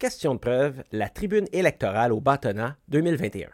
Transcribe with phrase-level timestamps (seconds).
[0.00, 3.50] Question de preuve, la tribune électorale au Bâtonnat 2021.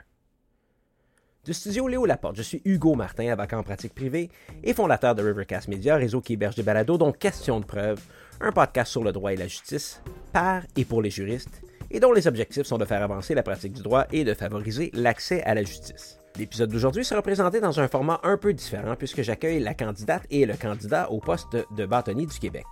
[1.45, 4.31] Du studio Léo Laporte, je suis Hugo Martin, avocat en pratique privée
[4.63, 8.01] et fondateur de Rivercast Media, réseau qui héberge des balados, dont Question de preuve,
[8.41, 10.01] un podcast sur le droit et la justice,
[10.33, 13.73] par et pour les juristes, et dont les objectifs sont de faire avancer la pratique
[13.73, 16.21] du droit et de favoriser l'accès à la justice.
[16.39, 20.47] L'épisode d'aujourd'hui sera présenté dans un format un peu différent puisque j'accueille la candidate et
[20.47, 22.67] le candidat au poste de bâtonnier du Québec.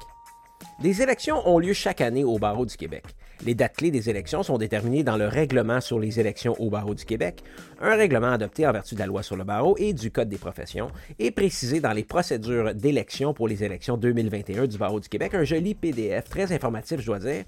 [0.80, 3.04] Des élections ont lieu chaque année au barreau du Québec.
[3.44, 6.94] Les dates clés des élections sont déterminées dans le règlement sur les élections au barreau
[6.94, 7.42] du Québec,
[7.80, 10.38] un règlement adopté en vertu de la loi sur le barreau et du Code des
[10.38, 10.88] professions,
[11.18, 15.44] et précisé dans les procédures d'élection pour les élections 2021 du barreau du Québec, un
[15.44, 17.44] joli PDF très informatif, je dois dire.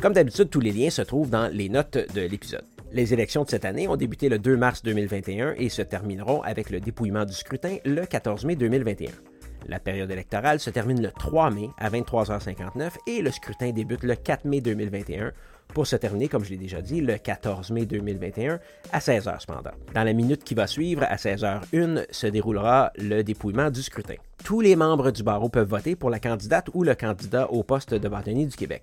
[0.00, 2.64] Comme d'habitude, tous les liens se trouvent dans les notes de l'épisode.
[2.92, 6.70] Les élections de cette année ont débuté le 2 mars 2021 et se termineront avec
[6.70, 9.31] le dépouillement du scrutin le 14 mai 2021.
[9.66, 14.14] La période électorale se termine le 3 mai à 23h59 et le scrutin débute le
[14.14, 15.32] 4 mai 2021
[15.72, 18.60] pour se terminer, comme je l'ai déjà dit, le 14 mai 2021
[18.92, 19.70] à 16h cependant.
[19.94, 24.16] Dans la minute qui va suivre, à 16h01, se déroulera le dépouillement du scrutin.
[24.44, 27.94] Tous les membres du barreau peuvent voter pour la candidate ou le candidat au poste
[27.94, 28.82] de bâtonnier du Québec.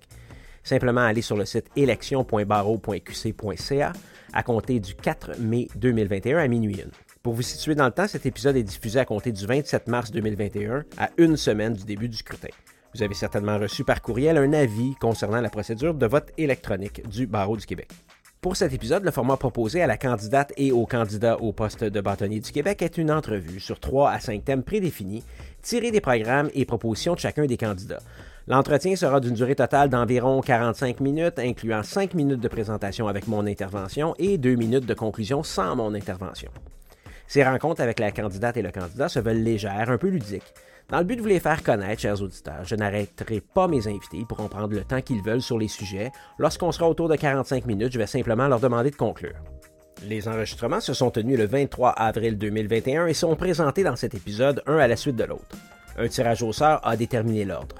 [0.64, 3.92] Simplement aller sur le site élection.barreau.qc.ca
[4.32, 6.86] à compter du 4 mai 2021 à minuit 1.
[7.22, 10.10] Pour vous situer dans le temps, cet épisode est diffusé à compter du 27 mars
[10.10, 12.48] 2021 à une semaine du début du scrutin.
[12.94, 17.26] Vous avez certainement reçu par courriel un avis concernant la procédure de vote électronique du
[17.26, 17.90] Barreau du Québec.
[18.40, 22.00] Pour cet épisode, le format proposé à la candidate et au candidat au poste de
[22.00, 25.22] bâtonnier du Québec est une entrevue sur trois à cinq thèmes prédéfinis,
[25.60, 28.00] tirés des programmes et propositions de chacun des candidats.
[28.46, 33.46] L'entretien sera d'une durée totale d'environ 45 minutes, incluant 5 minutes de présentation avec mon
[33.46, 36.50] intervention et 2 minutes de conclusion sans mon intervention.
[37.30, 40.52] Ces rencontres avec la candidate et le candidat se veulent légères, un peu ludiques.
[40.88, 44.24] Dans le but de vous les faire connaître, chers auditeurs, je n'arrêterai pas mes invités
[44.28, 46.10] pour en prendre le temps qu'ils veulent sur les sujets.
[46.40, 49.36] Lorsqu'on sera autour de 45 minutes, je vais simplement leur demander de conclure.
[50.02, 54.64] Les enregistrements se sont tenus le 23 avril 2021 et sont présentés dans cet épisode
[54.66, 55.56] un à la suite de l'autre.
[55.98, 57.76] Un tirage au sort a déterminé l'ordre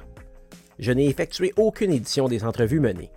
[0.80, 3.10] je n'ai effectué aucune édition des entrevues menées.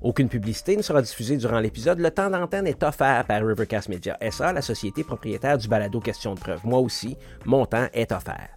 [0.00, 1.98] Aucune publicité ne sera diffusée durant l'épisode.
[1.98, 6.34] Le temps d'antenne est offert par Rivercast Media SA, la société propriétaire du balado Question
[6.34, 6.60] de preuve.
[6.64, 8.48] Moi aussi, mon temps est offert.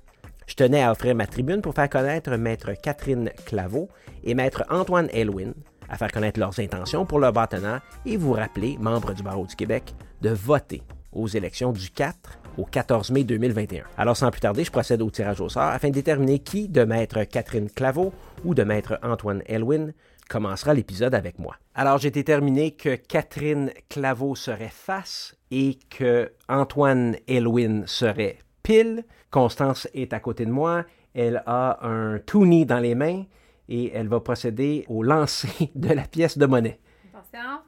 [0.46, 3.90] Je tenais à offrir ma tribune pour faire connaître Maître Catherine Claveau
[4.24, 5.54] et Maître Antoine Elwin,
[5.90, 9.56] à faire connaître leurs intentions pour leur bâtonnat et vous rappeler, membres du barreau du
[9.56, 13.84] Québec, de voter aux élections du 4 au 14 mai 2021.
[13.98, 16.84] Alors sans plus tarder, je procède au tirage au sort afin de déterminer qui de
[16.84, 18.14] maître Catherine Claveau
[18.44, 19.92] ou de maître Antoine Elwin
[20.32, 21.58] commencera l'épisode avec moi.
[21.76, 29.04] Alors j'ai déterminé que Catherine Claveau serait face et que Antoine Elwin serait pile.
[29.30, 30.86] Constance est à côté de moi.
[31.14, 33.26] Elle a un toonie dans les mains
[33.68, 36.80] et elle va procéder au lancer de la pièce de monnaie.
[37.14, 37.60] Attention.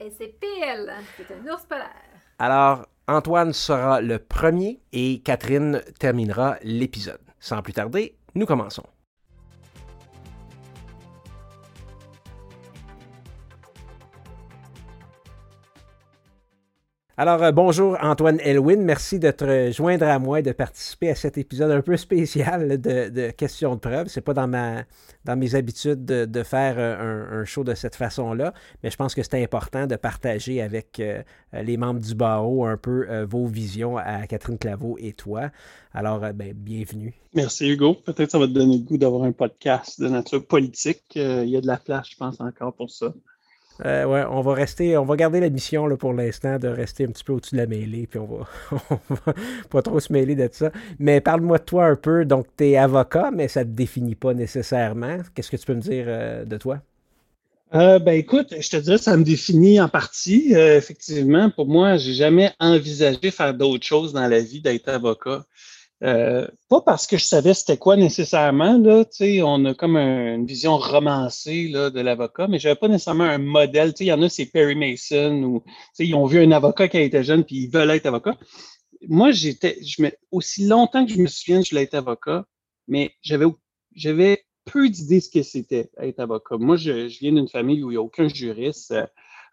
[0.00, 0.92] Et c'est pile.
[1.16, 1.86] C'est un ours polaire.
[2.40, 7.20] Alors, Antoine sera le premier et Catherine terminera l'épisode.
[7.38, 8.84] Sans plus tarder, nous commençons.
[17.18, 21.14] Alors, euh, bonjour Antoine Elwin, merci de te joindre à moi et de participer à
[21.14, 24.08] cet épisode un peu spécial de, questions de preuve.
[24.08, 24.84] C'est pas dans, ma,
[25.24, 29.22] dans mes habitudes de, faire euh, un, show de cette façon-là, mais je pense que
[29.22, 31.22] c'est important de partager avec euh,
[31.54, 35.50] les membres du barreau un peu vos visions à Catherine Claveau et toi.
[35.94, 37.14] Alors, ben, bienvenue.
[37.32, 37.94] Merci Hugo.
[37.94, 41.04] Peut-être ça va te donner le goût d'avoir un podcast de nature politique.
[41.14, 43.14] il y a de la place, je pense, encore pour ça.
[43.84, 47.04] Euh, ouais, on va rester, on va garder la mission là, pour l'instant de rester
[47.04, 48.46] un petit peu au-dessus de la mêlée, puis on va,
[49.26, 49.34] va
[49.70, 50.70] pas trop se mêler de ça.
[50.98, 52.24] Mais parle-moi de toi un peu.
[52.24, 55.18] Donc, tu es avocat, mais ça ne te définit pas nécessairement.
[55.34, 56.80] Qu'est-ce que tu peux me dire euh, de toi?
[57.74, 60.52] Euh, ben écoute, je te dirais, ça me définit en partie.
[60.52, 65.44] effectivement, pour moi, j'ai jamais envisagé faire d'autres choses dans la vie d'être avocat.
[66.02, 69.04] Euh, pas parce que je savais c'était quoi nécessairement, là,
[69.44, 73.38] on a comme une vision romancée là, de l'avocat, mais je n'avais pas nécessairement un
[73.38, 73.94] modèle.
[74.00, 75.64] Il y en a, c'est Perry Mason, ou
[75.98, 78.36] ils ont vu un avocat qui a été jeune puis ils veulent être avocat.
[79.08, 82.44] Moi, j'étais, je aussi longtemps que je me souviens, je voulais être avocat,
[82.88, 83.46] mais j'avais,
[83.94, 86.56] j'avais peu d'idées ce que c'était être avocat.
[86.58, 88.92] Moi, je, viens d'une famille où il n'y a aucun juriste.
[88.92, 89.06] Euh,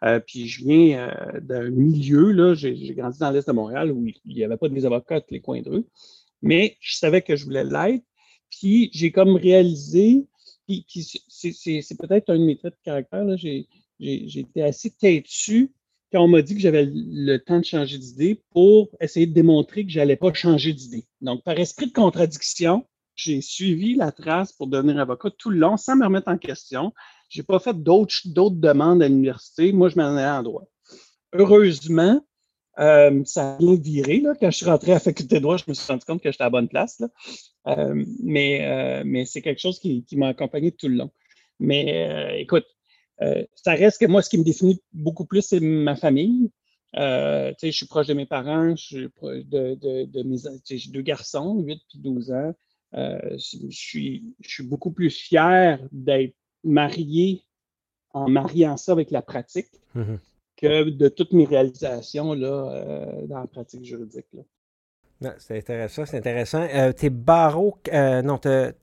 [0.03, 4.35] euh, puis je viens d'un milieu, là, j'ai, grandi dans l'Est de Montréal où il
[4.35, 5.85] n'y avait pas de des avocats tous les coins de rue
[6.43, 8.05] mais je savais que je voulais l'être.
[8.51, 10.27] Puis j'ai comme réalisé,
[10.67, 10.85] puis,
[11.29, 13.67] c'est peut-être un de mes traits de caractère, j'ai
[13.99, 15.73] été assez têtu
[16.11, 19.83] quand on m'a dit que j'avais le temps de changer d'idée pour essayer de démontrer
[19.83, 21.05] que je n'allais pas changer d'idée.
[21.21, 22.85] Donc, par esprit de contradiction,
[23.15, 26.93] j'ai suivi la trace pour devenir avocat tout le long sans me remettre en question.
[27.29, 29.71] Je n'ai pas fait d'autres demandes à l'université.
[29.71, 30.67] Moi, je m'en allais en droit.
[31.33, 32.21] Heureusement,
[32.79, 34.19] euh, ça a bien viré.
[34.19, 34.33] Là.
[34.39, 36.31] Quand je suis rentré à la faculté de droit, je me suis rendu compte que
[36.31, 37.01] j'étais à la bonne place.
[37.67, 41.11] Euh, mais euh, mais c'est quelque chose qui, m'a accompagné tout le long.
[41.59, 42.65] Mais écoute,
[43.55, 46.51] ça reste que moi, ce qui me définit beaucoup plus, c'est ma famille.
[46.93, 50.37] je suis proche de mes parents, je suis proche de, de, mes
[50.69, 52.53] j'ai deux garçons, 8 et 12 ans.
[52.93, 57.43] je, suis, je suis beaucoup plus fier d'être marié
[58.13, 59.69] en mariant ça avec la pratique.
[60.63, 64.27] De toutes mes réalisations là, euh, dans la pratique juridique.
[65.37, 66.65] C'est intéressant, c'est intéressant.
[66.73, 68.73] Euh, t'es barreau, euh, non, t'es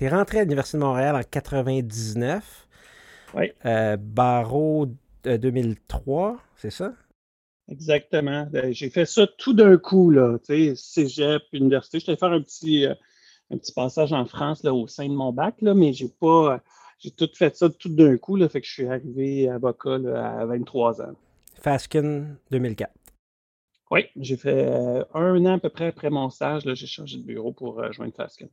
[0.00, 2.68] es rentré à l'Université de Montréal en 99.
[3.34, 3.52] Oui.
[3.98, 4.86] barreau
[5.24, 6.94] 2003, c'est ça?
[7.70, 8.48] Exactement.
[8.70, 12.00] J'ai fait ça tout d'un coup, là, tu sais, cégep, université.
[12.00, 12.86] Je vais faire un petit,
[13.50, 16.62] un petit passage en France, là, au sein de mon bac, là, mais j'ai pas,
[16.98, 20.44] j'ai tout fait ça tout d'un coup, là, fait que je suis arrivé avocat à
[20.46, 21.14] 23 ans.
[21.60, 22.90] Faskin 2004.
[23.90, 27.22] Oui, j'ai fait euh, un an à peu près après mon stage, j'ai changé de
[27.22, 28.48] bureau pour euh, joindre Faskin.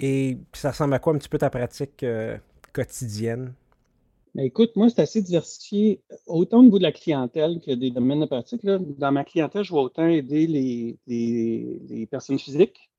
[0.00, 2.38] Et ça ressemble à quoi un petit peu ta pratique euh,
[2.72, 3.52] quotidienne?
[4.34, 8.20] Ben, écoute, moi, c'est assez diversifié, autant au niveau de la clientèle que des domaines
[8.20, 8.64] de pratique.
[8.64, 12.90] Dans ma clientèle, je vais autant aider les, les personnes physiques,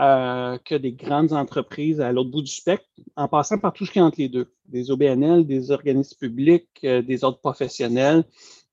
[0.00, 3.92] euh, que des grandes entreprises à l'autre bout du spectre, en passant par tout ce
[3.92, 8.24] qui est entre les deux, des OBNL, des organismes publics, euh, des autres professionnels.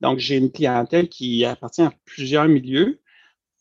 [0.02, 3.00] Donc, j'ai une clientèle qui appartient à plusieurs milieux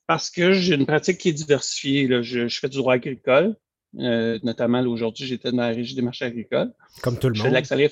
[0.07, 2.23] parce que j'ai une pratique qui est diversifiée.
[2.23, 3.57] Je, fais du droit agricole,
[3.99, 6.73] euh, notamment aujourd'hui, j'étais dans la régie des marchés agricoles.
[7.03, 7.43] Comme tout le monde.
[7.43, 7.91] Je fais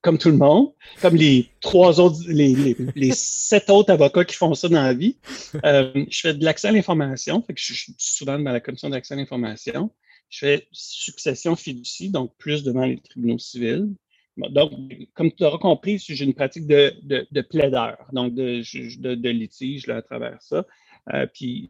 [0.00, 4.68] comme tout le monde, comme les trois autres, les, sept autres avocats qui font ça
[4.68, 5.16] dans la vie.
[5.64, 9.16] Euh, je fais de l'accès à l'information, je suis souvent dans la commission d'accès à
[9.16, 9.90] l'information.
[10.30, 13.88] Je fais succession fiducie, donc plus devant les tribunaux civils.
[14.36, 14.72] Donc,
[15.14, 19.96] comme tu auras compris, j'ai une pratique de, de, plaideur, donc de, de, litige là,
[19.96, 20.64] à travers ça.
[21.12, 21.66] Euh, puis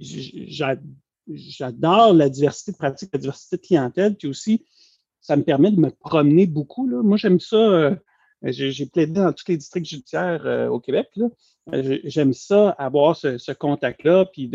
[1.29, 4.67] j'adore la diversité de pratiques, la diversité de clientèle, puis aussi,
[5.29, 6.89] ça me permet de me promener beaucoup.
[6.89, 7.03] Là.
[7.03, 7.57] Moi, j'aime ça.
[7.57, 7.95] Euh,
[8.43, 11.11] j'ai plaidé dans tous les districts judiciaires euh, au Québec.
[11.75, 14.51] Euh, j'aime ça, avoir ce, contact-là, puis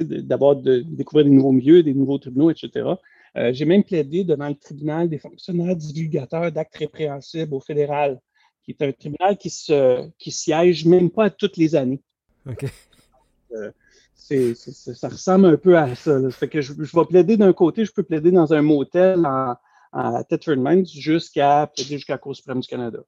[0.00, 2.88] d'abord de, découvrir des nouveaux milieux, des nouveaux tribunaux, etc.
[3.52, 8.18] j'ai même plaidé devant le tribunal des fonctionnaires divulgateurs d'actes répréhensibles au fédéral,
[8.64, 12.00] qui est un tribunal qui, se, qui siège même pas à toutes les années.
[12.48, 12.64] OK.
[14.14, 16.18] ça ressemble un peu à ça.
[16.30, 19.56] Fait que je, je vais plaider d'un côté, je peux plaider dans un motel en,
[19.96, 22.98] à Tetford Mines jusqu'à jusqu'à Cour suprême du Canada.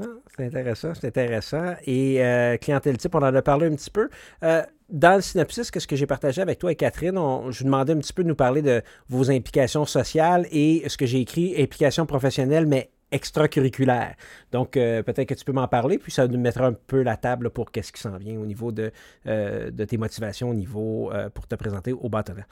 [0.00, 0.06] Ah,
[0.36, 1.74] c'est intéressant, c'est intéressant.
[1.84, 4.08] Et euh, clientèle type, on en a parlé un petit peu.
[4.42, 7.16] Euh, dans le synopsis, qu'est-ce que j'ai partagé avec toi et Catherine?
[7.50, 10.96] je vous demandais un petit peu de nous parler de vos implications sociales et ce
[10.96, 14.14] que j'ai écrit, implications professionnelles, mais extracurriculaires.
[14.50, 17.16] Donc, euh, peut-être que tu peux m'en parler, puis ça nous mettra un peu la
[17.16, 18.90] table pour qu'est-ce qui s'en vient au niveau de,
[19.24, 22.44] de tes motivations, au niveau pour te présenter au bâtonnet.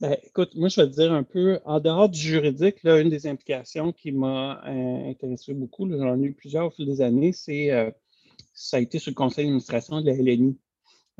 [0.00, 3.10] Ben, écoute, moi, je vais te dire un peu, en dehors du juridique, là, une
[3.10, 7.32] des implications qui m'a euh, intéressé beaucoup, j'en ai eu plusieurs au fil des années,
[7.32, 7.90] c'est euh,
[8.54, 10.58] ça a été sur le conseil d'administration de la LNI.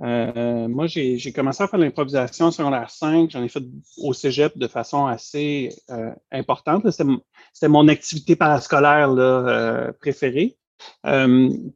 [0.01, 3.63] Euh, moi, j'ai commencé à faire l'improvisation en secondaire 5, j'en ai fait
[3.99, 5.71] au cégep de façon assez
[6.33, 6.91] importante.
[6.91, 10.59] C'était mon activité parascolaire préférée.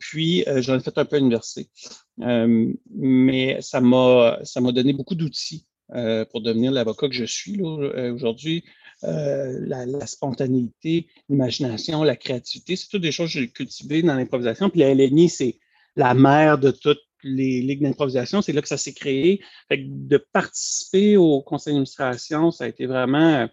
[0.01, 1.71] puis, j'en ai fait un peu à l'université.
[2.17, 8.63] mais ça m'a donné beaucoup d'outils euh, pour devenir l'avocat que je suis euh, aujourd'hui.
[9.05, 14.69] Euh, la, spontanéité, l'imagination, la créativité, c'est toutes des choses que j'ai cultivées dans l'improvisation.
[14.69, 15.59] Puis la LNI, c'est
[15.97, 18.43] la mère de toutes les ligues d'improvisation.
[18.43, 19.41] C'est là que ça s'est créé.
[19.71, 23.49] de participer au conseil d'administration, ça a été vraiment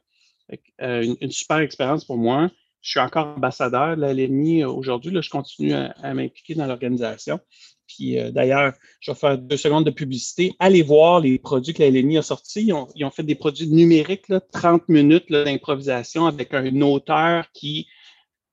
[0.79, 2.51] une, super expérience pour moi.
[2.81, 5.15] Je suis encore ambassadeur de la LNI aujourd'hui.
[5.21, 7.39] Je continue à m'impliquer dans l'organisation.
[7.87, 10.53] Puis euh, d'ailleurs, je vais faire deux secondes de publicité.
[10.59, 12.65] Allez voir les produits que la LNI a sortis.
[12.95, 17.87] Ils ont, fait des produits numériques, là, 30 minutes d'improvisation avec un auteur qui.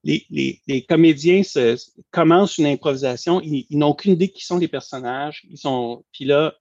[0.05, 1.43] Les, comédiens
[2.11, 5.47] commencent une improvisation, ils, n'ont aucune idée qui sont les personnages.
[5.49, 6.05] Ils sont.
[6.13, 6.57] Puis là,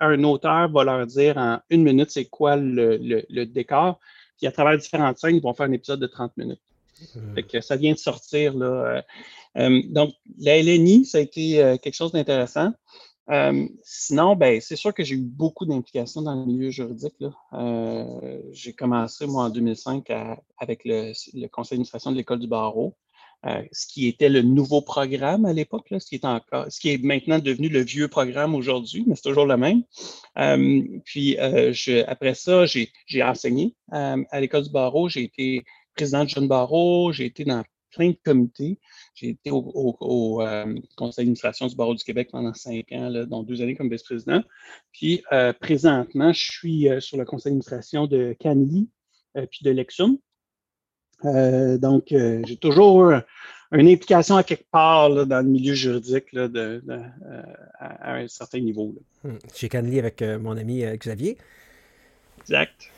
[0.00, 2.96] un auteur va leur dire en une minute c'est quoi le,
[3.28, 4.00] le, décor.
[4.36, 6.60] Puis à travers différentes scènes, ils vont faire un épisode de 30 minutes.
[7.14, 7.34] Mmh.
[7.34, 8.66] Fait que ça vient de sortir là.
[8.66, 9.02] Euh,
[9.58, 12.72] euh, donc, la LNI, ça a été euh, quelque chose d'intéressant.
[13.30, 17.14] Euh, sinon, ben, c'est sûr que j'ai eu beaucoup d'implications dans le milieu juridique.
[18.52, 20.10] j'ai commencé, moi, en 2005
[20.58, 21.12] avec le,
[21.48, 22.96] conseil d'administration de l'École du barreau.
[23.46, 26.90] euh, ce qui était le nouveau programme à l'époque, ce qui est encore, ce qui
[26.90, 29.82] est maintenant devenu le vieux programme aujourd'hui, mais c'est toujours le même.
[30.38, 35.64] Euh, puis après ça, j'ai enseigné à l'école du barreau, j'ai été
[35.94, 38.78] président de jeune barreau, j'ai été dans plein de comités.
[39.14, 39.62] J'ai été au,
[40.96, 44.42] conseil d'administration du barreau du Québec pendant cinq ans, là, dont deux années comme vice-président.
[44.92, 45.22] Puis
[45.60, 48.88] présentement, je suis sur le conseil d'administration de Canly
[49.34, 50.18] puis de Lexum.
[51.24, 53.12] Euh, donc, euh, j'ai toujours
[53.72, 57.42] une implication à quelque part dans le milieu juridique de, euh,
[57.78, 58.94] à, un certain niveau.
[58.96, 59.30] Là.
[59.30, 59.38] Hmm.
[59.54, 61.36] Chez Canly avec mon ami Xavier.
[62.40, 62.90] Exact.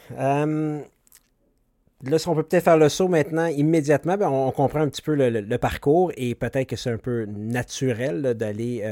[2.05, 5.03] Là, si on peut peut-être faire le saut maintenant immédiatement, ben, on, comprend un petit
[5.03, 8.83] peu le, parcours et peut-être que c'est un peu naturel d'aller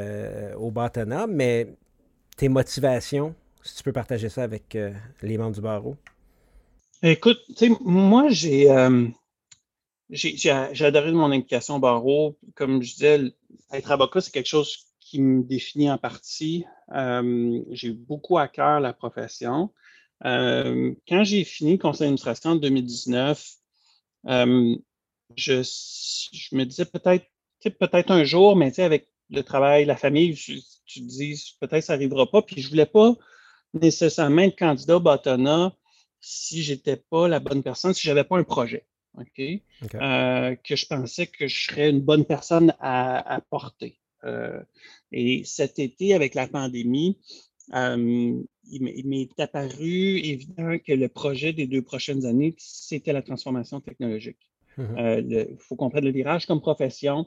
[0.57, 1.67] au bâtonnat, mais
[2.37, 4.79] tes motivations, si tu peux partager ça avec
[5.23, 5.97] les membres du barreau.
[7.03, 7.41] Écoute,
[7.81, 8.69] moi, j'ai
[10.11, 12.37] j'ai adoré mon implication au barreau.
[12.55, 13.21] Comme je disais,
[13.73, 16.65] être avocat, c'est quelque chose qui me définit en partie.
[16.95, 19.71] Euh, j'ai beaucoup à cœur la profession.
[20.25, 23.53] Euh, quand j'ai fini le conseil d'administration en 2019,
[24.27, 24.77] euh,
[25.37, 27.25] je, je, me disais peut-être
[27.63, 32.31] peut-être un jour, mais avec le travail, la famille, tu te dis peut-être ça n'arrivera
[32.31, 32.43] pas.
[32.43, 33.15] Puis je ne voulais pas
[33.75, 35.75] nécessairement être candidat au bâtonnat
[36.21, 38.87] si je n'étais pas la bonne personne, si je n'avais pas un projet.
[39.95, 43.99] Euh, que je pensais que je serais une bonne personne à, porter.
[44.25, 44.63] Euh,
[45.13, 47.19] et cet été, avec la pandémie,
[47.75, 53.81] euh, il m'est apparu évident que le projet des deux prochaines années, c'était la transformation
[53.81, 54.39] technologique.
[54.77, 54.83] Mmh
[55.29, 57.27] il faut comprendre le virage comme profession.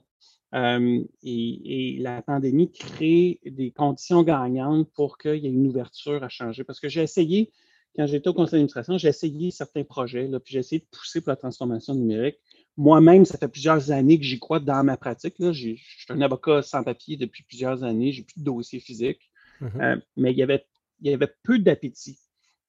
[0.54, 6.30] et, et, la pandémie crée des conditions gagnantes pour qu'il y ait une ouverture à
[6.30, 6.64] changer.
[6.64, 7.52] Parce que j'ai essayé
[7.96, 11.22] quand j'étais au conseil d'administration, j'ai essayé certains projets, là, puis j'ai essayé de pousser
[11.22, 12.38] pour la transformation numérique.
[12.76, 15.38] Moi-même, ça fait plusieurs années que j'y crois dans ma pratique.
[15.38, 15.52] Là.
[15.52, 19.30] Je suis un avocat sans papier depuis plusieurs années, j'ai plus de dossier physique,
[19.62, 19.82] mm-hmm.
[19.82, 20.66] euh, mais il y avait,
[21.04, 22.18] il y avait peu d'appétit.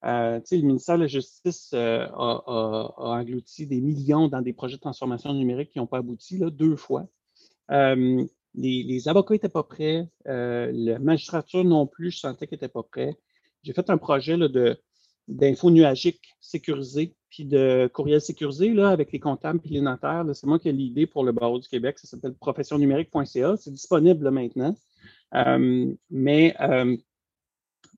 [0.04, 4.80] Euh, le ministère de la Justice euh, a, englouti des millions dans des projets de
[4.80, 7.06] transformation numérique qui n'ont pas abouti là, deux fois.
[8.56, 12.84] Les, les, avocats n'étaient pas prêts, la magistrature non plus, je sentais qu'ils n'étaient pas
[12.84, 13.16] prêts.
[13.64, 14.78] J'ai fait un projet là, de,
[15.28, 20.24] d'infos nuagiques sécurisées, puis de courriels sécurisés là, avec les comptables et les notaires.
[20.34, 21.98] C'est moi qui ai l'idée pour le barreau du Québec.
[21.98, 23.56] Ça s'appelle professionnumérique.ca.
[23.56, 24.76] C'est disponible maintenant.
[25.34, 26.96] Euh, mais euh,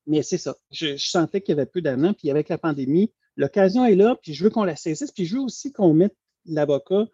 [0.07, 0.57] mais c'est ça.
[0.71, 4.35] Je, sentais qu'il y avait peu d'années, puis avec la pandémie, l'occasion est là, puis
[4.35, 7.07] je veux qu'on la saisisse, puis je veux aussi qu'on mette l'avocat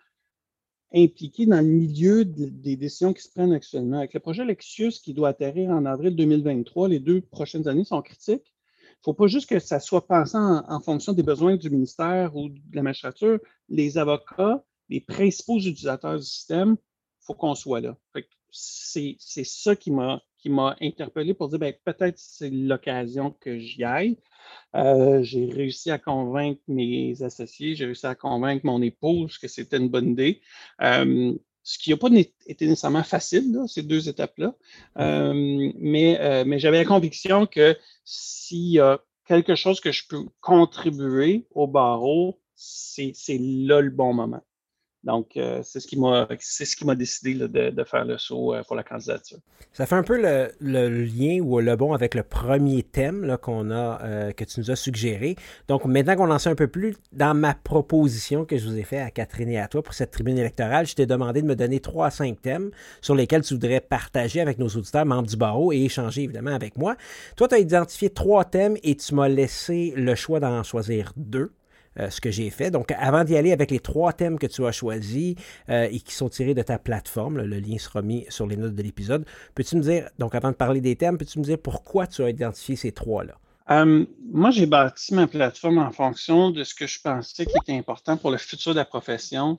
[0.95, 3.99] impliqué dans le milieu des décisions qui se prennent actuellement.
[3.99, 8.03] Avec le projet Lexius qui doit atterrir en avril 2023, les deux prochaines années sont
[8.03, 8.53] critiques
[9.03, 12.49] ne faut pas juste que ça soit pensé en, fonction des besoins du ministère ou
[12.49, 13.41] de la magistrature.
[13.69, 17.97] Les avocats, les principaux utilisateurs du système, il faut qu'on soit là.
[18.51, 23.85] C'est ça qui m'a qui m'a interpellé pour dire ben, peut-être c'est l'occasion que j'y
[23.85, 24.19] aille.
[24.75, 29.77] Euh, j'ai réussi à convaincre mes associés, j'ai réussi à convaincre mon épouse que c'était
[29.77, 30.41] une bonne idée.
[30.83, 31.33] Euh,
[31.63, 32.09] ce qui n'a pas
[32.47, 34.57] été nécessairement facile, ces deux étapes-là.
[34.99, 35.33] Euh,
[35.79, 41.47] mais, mais j'avais la conviction que s'il y a quelque chose que je peux contribuer
[41.53, 44.43] au barreau, c'est là le bon moment.
[45.05, 45.87] Donc, euh, c'est ce
[46.77, 49.39] qui m'a décidé de, faire le saut euh, pour la candidature.
[49.73, 54.01] Ça fait un peu le, lien ou le bon avec le premier thème qu'on a
[54.03, 55.35] euh, que tu nous as suggéré.
[55.67, 58.85] Donc, maintenant qu'on en sait un peu plus, dans ma proposition que je vous ai
[58.85, 61.57] faite à Catherine et à toi pour cette tribune électorale, je t'ai demandé de me
[61.57, 65.37] donner trois à cinq thèmes sur lesquels tu voudrais partager avec nos auditeurs, membres du
[65.37, 66.97] barreau, et échanger évidemment avec moi.
[67.37, 71.51] Toi, tu as identifié trois thèmes et tu m'as laissé le choix d'en choisir deux.
[72.01, 72.71] Euh, ce que j'ai fait.
[72.71, 75.35] Donc, avant d'y aller avec les trois thèmes que tu as choisis
[75.69, 78.75] euh, et qui sont tirés de ta plateforme, le lien sera mis sur les notes
[78.75, 82.07] de l'épisode, peux-tu me dire, donc avant de parler des thèmes, peux-tu me dire pourquoi
[82.07, 83.35] tu as identifié ces trois-là?
[83.71, 87.77] Euh, moi, j'ai bâti ma plateforme en fonction de ce que je pensais qui était
[87.77, 89.59] important pour le futur de la profession.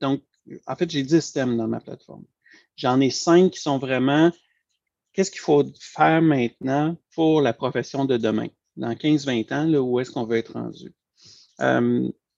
[0.00, 0.20] donc,
[0.66, 2.24] en fait, j'ai dix thèmes dans ma plateforme.
[2.76, 4.32] J'en ai cinq qui sont vraiment
[5.12, 10.00] qu'est-ce qu'il faut faire maintenant pour la profession de demain, dans 15-20 ans, là, où
[10.00, 10.92] est-ce qu'on veut être rendu?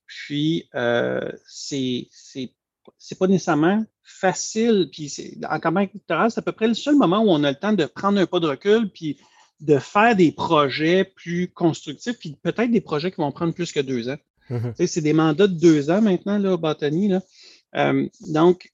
[0.06, 2.08] Puis, euh, c'est
[3.18, 4.88] pas nécessairement facile.
[4.92, 5.12] Puis,
[5.48, 7.72] en campagne électorale, c'est à peu près le seul moment où on a le temps
[7.72, 9.18] de prendre un pas de recul, puis
[9.60, 13.80] de faire des projets plus constructifs, puis peut-être des projets qui vont prendre plus que
[13.80, 14.18] deux ans.
[14.50, 14.86] Mm-hmm.
[14.86, 17.08] C'est des mandats de deux ans maintenant, là, Botany.
[17.08, 17.22] Là.
[17.74, 18.70] Euh, donc,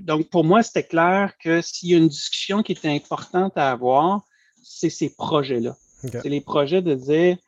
[0.00, 3.70] donc, pour moi, c'était clair que s'il y a une discussion qui était importante à
[3.72, 4.24] avoir,
[4.62, 5.76] c'est ces projets-là.
[6.02, 7.38] C'est les projets de dire,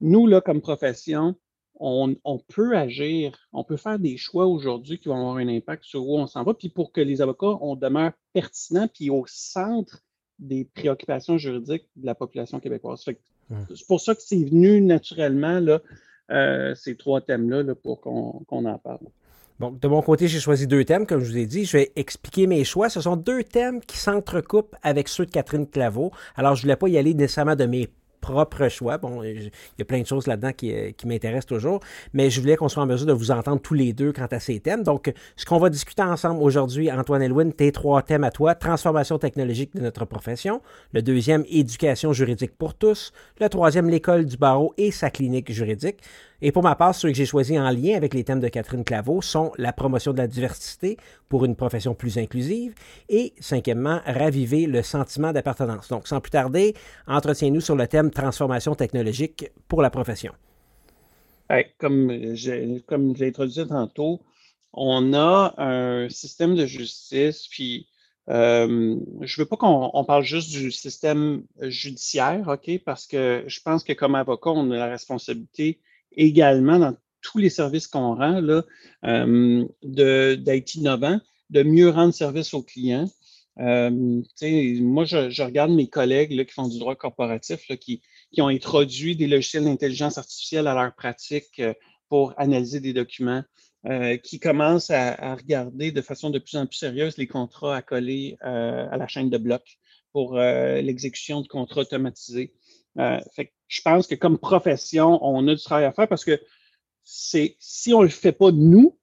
[0.00, 1.34] nous, là, comme profession,
[1.80, 6.06] on, peut agir, on peut faire des choix aujourd'hui qui vont avoir un impact sur
[6.06, 10.02] où on s'en va, puis pour que les avocats, on demeure pertinents, puis au centre
[10.38, 13.04] des préoccupations juridiques de la population québécoise.
[13.50, 13.56] Mmh.
[13.74, 15.80] C'est pour ça que c'est venu naturellement, là,
[16.30, 19.06] euh, ces trois thèmes-là, pour qu'on en parle.
[19.60, 21.64] Bon, de mon côté, j'ai choisi deux thèmes, comme je vous ai dit.
[21.64, 22.88] Je vais expliquer mes choix.
[22.88, 26.10] Ce sont deux thèmes qui s'entrecoupent avec ceux de Catherine Claveau.
[26.34, 27.88] Alors, je ne voulais pas y aller nécessairement de mes
[28.24, 28.96] propre choix.
[28.96, 31.80] Bon, il y a plein de choses là-dedans qui, euh, qui m'intéressent toujours,
[32.14, 34.40] mais je voulais qu'on soit en mesure de vous entendre tous les deux quant à
[34.40, 34.82] ces thèmes.
[34.82, 39.18] Donc, ce qu'on va discuter ensemble aujourd'hui, Antoine Elwin, tes trois thèmes à toi, transformation
[39.18, 40.62] technologique de notre profession,
[40.92, 45.98] le deuxième, éducation juridique pour tous, le troisième, l'école du barreau et sa clinique juridique.
[46.42, 48.84] Et pour ma part, ceux que j'ai choisis en lien avec les thèmes de Catherine
[48.84, 50.96] Claveau sont la promotion de la diversité
[51.28, 52.74] pour une profession plus inclusive
[53.08, 55.88] et, cinquièmement, raviver le sentiment d'appartenance.
[55.88, 56.74] Donc, sans plus tarder,
[57.06, 60.32] entretiens-nous sur le thème transformation technologique pour la profession.
[61.78, 62.82] comme j'ai
[63.20, 64.20] introduit tantôt,
[64.72, 67.86] on a un système de justice, puis
[68.28, 73.60] euh, je ne veux pas qu'on parle juste du système judiciaire, OK, parce que je
[73.60, 75.80] pense que comme avocat, on a la responsabilité
[76.16, 76.94] également dans
[77.24, 78.42] tous les services qu'on rend,
[79.04, 81.18] euh, d'être innovant,
[81.50, 83.10] de mieux rendre service aux clients.
[83.58, 88.02] Euh, moi, je, regarde mes collègues qui font du droit corporatif, qui,
[88.38, 91.72] ont introduit des logiciels d'intelligence artificielle à leur pratique euh,
[92.08, 93.42] pour analyser des documents,
[94.22, 98.38] qui commencent à, regarder de façon de plus en plus sérieuse les contrats à coller
[98.40, 99.78] à la chaîne de blocs
[100.10, 102.54] pour l'exécution de contrats automatisés.
[102.96, 106.40] Fait je pense que comme profession, on a du travail à faire parce que
[107.02, 108.98] c'est si on ne le fait pas de nous,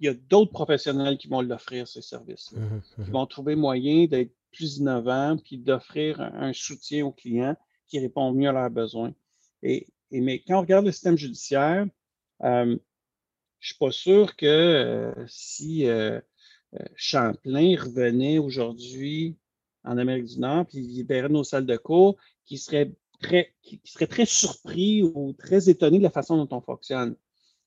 [0.00, 2.52] il y a d'autres professionnels qui vont l'offrir, ces services.
[2.52, 7.56] Mmh mmh qui vont trouver moyen d'être plus innovants puis d'offrir un, soutien aux clients
[7.86, 9.12] qui répond mieux à leurs besoins.
[9.62, 11.86] Et, mais quand on regarde le système judiciaire,
[12.44, 12.78] euh, je ne
[13.60, 16.20] suis pas sûr que euh, si euh,
[16.94, 19.36] Champlain revenait aujourd'hui
[19.84, 22.16] en Amérique du Nord puis libérait nos salles de cours,
[22.46, 27.16] qui serait qui serait très surpris ou très étonné de la façon dont on fonctionne.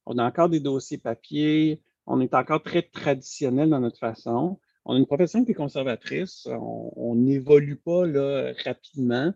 [0.05, 4.60] On a encore des dossiers papier, on est encore très traditionnel dans notre façon.
[4.86, 9.31] On a une profession qui est conservatrice, on n'évolue pas là, rapidement.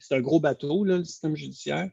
[0.00, 1.88] C'est un gros bateau, là, le système judiciaire.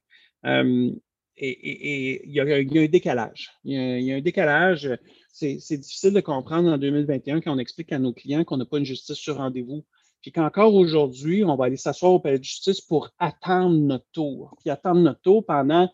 [0.46, 0.92] Euh,
[1.38, 3.52] et il y, a un décalage.
[3.66, 4.90] Il y a, un décalage.
[5.34, 8.78] C'est difficile de comprendre en 2021 quand on explique à nos clients qu'on n'a pas
[8.78, 9.84] une justice sur rendez-vous
[10.26, 14.58] puis qu'encore aujourd'hui, on va aller s'asseoir au palais de justice pour attendre notre tour,
[14.60, 15.88] puis attendre notre tour pendant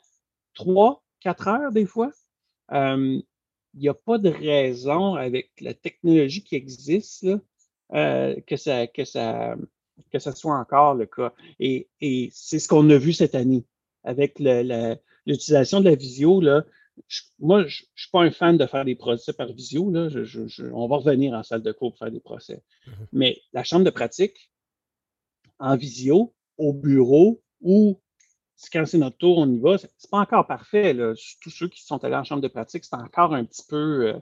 [0.54, 2.13] trois, quatre heures des fois.
[2.72, 3.20] Euh,
[3.74, 7.28] il n'y a pas de raison avec la technologie qui existe
[7.94, 9.58] euh, que, ça, que, ça,
[10.13, 11.34] que ça soit encore le cas.
[11.60, 11.89] Et,
[12.32, 13.65] c'est ce qu'on a vu cette année
[14.06, 16.39] avec l'utilisation de la visio.
[16.39, 16.63] Là,
[17.40, 19.90] moi, je ne suis pas un fan de faire des procès par visio.
[19.92, 20.10] Là.
[20.74, 22.64] on va revenir en salle de cours pour faire des procès.
[22.88, 23.08] Mm-hmm.
[23.14, 24.52] Mais la chambre de pratique,
[25.60, 28.00] en visio, au bureau ou
[28.72, 30.94] quand c'est notre tour, on y va, c'est pas encore parfait.
[30.94, 31.14] Là.
[31.42, 34.20] Tous ceux qui sont allés en chambre de pratique, c'est encore un petit peu euh,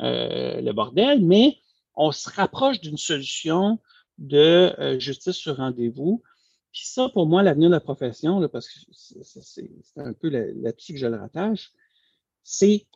[0.00, 1.58] euh, le bordel, mais
[1.94, 3.78] on se rapproche d'une solution
[4.18, 6.22] de euh, justice sur rendez-vous.
[6.72, 10.98] Puis ça, pour moi, l'avenir de la profession, parce que c'est un peu là-dessus que
[10.98, 11.70] je le rattache,
[12.44, 12.86] c'est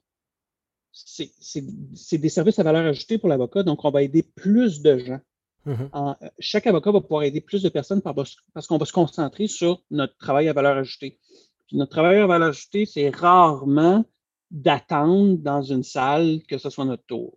[2.12, 5.20] des services à valeur ajoutée pour l'avocat, donc on va aider plus de gens.
[5.66, 9.82] Euh, chaque avocat va pouvoir aider plus de personnes parce qu'on va se concentrer sur
[9.90, 11.18] notre travail à valeur ajoutée.
[11.66, 14.04] Puis notre travail à valeur ajoutée, c'est rarement
[14.50, 17.37] d'attendre dans une salle que ce soit notre tour.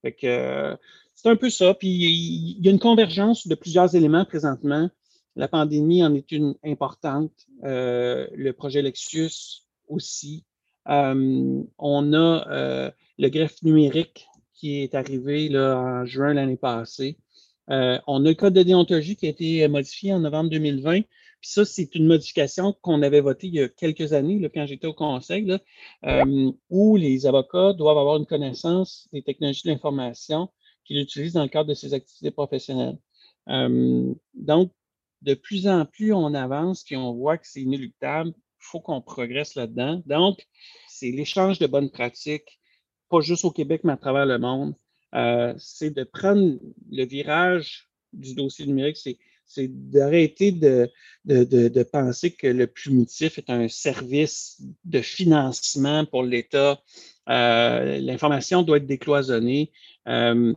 [0.00, 0.76] Fait que
[1.14, 1.74] c'est un peu ça.
[1.74, 4.88] Puis il y a une convergence de plusieurs éléments présentement.
[5.36, 7.32] La pandémie en est une importante.
[7.64, 10.44] Euh, le projet Lexus aussi.
[10.88, 17.18] Euh, on a euh, le greffe numérique qui est arrivé là, en juin l'année passée.
[17.70, 21.02] Euh, on a le code de déontologie qui a été modifié en novembre 2020.
[21.40, 24.66] Puis ça, c'est une modification qu'on avait votée il y a quelques années, là, quand
[24.66, 25.46] j'étais au conseil,
[26.70, 30.48] où les avocats doivent avoir une connaissance des technologies de l'information
[30.84, 32.98] qu'ils utilisent dans le cadre de ces activités professionnelles.
[33.46, 34.72] donc,
[35.22, 38.32] de plus en plus, on avance, puis on voit que c'est inéluctable
[38.70, 40.02] faut qu'on progresse là-dedans.
[40.06, 40.46] Donc,
[40.88, 42.60] c'est l'échange de bonnes pratiques,
[43.08, 44.74] pas juste au Québec, mais à travers le monde.
[45.14, 46.58] Euh, c'est de prendre
[46.90, 50.90] le virage du dossier numérique, c'est d'arrêter de,
[51.90, 56.82] penser que le primitif est un service de financement pour l'État.
[57.30, 59.72] Euh, l'information doit être décloisonnée.
[60.06, 60.52] Euh,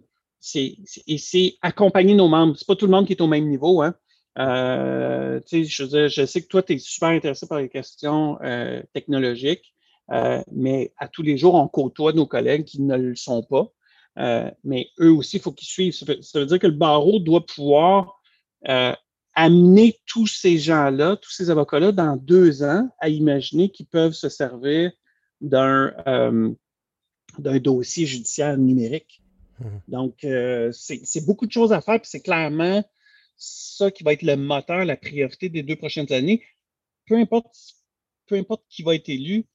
[0.55, 2.55] et c'est accompagner nos membres.
[2.57, 3.81] C'est pas tout le monde qui est au même niveau.
[3.81, 3.95] Hein.
[4.37, 9.73] Euh, je, je sais que toi, tu es super intéressé par les questions euh, technologiques.
[10.11, 13.71] Euh, mais à tous les jours, on côtoie nos collègues qui ne le sont pas.
[14.63, 15.93] Mais eux aussi, il faut qu'ils suivent.
[15.93, 16.05] Ça
[16.39, 18.21] veut, dire que le barreau doit pouvoir
[19.33, 24.29] amener tous ces gens-là, tous ces avocats-là, dans deux ans, à imaginer qu'ils peuvent se
[24.29, 24.91] servir
[25.39, 25.93] d'un
[27.37, 29.21] d'un dossier judiciaire numérique.
[29.59, 29.65] Mmh.
[29.87, 30.27] Donc,
[30.73, 32.83] c'est beaucoup de choses à faire, puis c'est clairement
[33.41, 36.43] ça qui va être le moteur, la priorité des deux prochaines années.
[37.07, 37.55] Peu importe,
[38.27, 39.45] peu importe qui va être élu,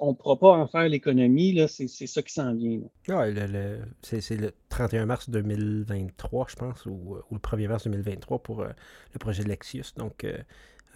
[0.00, 1.60] on ne pourra pas en faire l'économie.
[1.68, 2.80] C'est ça qui s'en vient.
[4.02, 8.70] c'est le 31 mars 2023, je pense, ou, le 1er mars 2023 pour euh,
[9.12, 9.94] le projet de Lexius.
[9.94, 10.38] Donc, euh,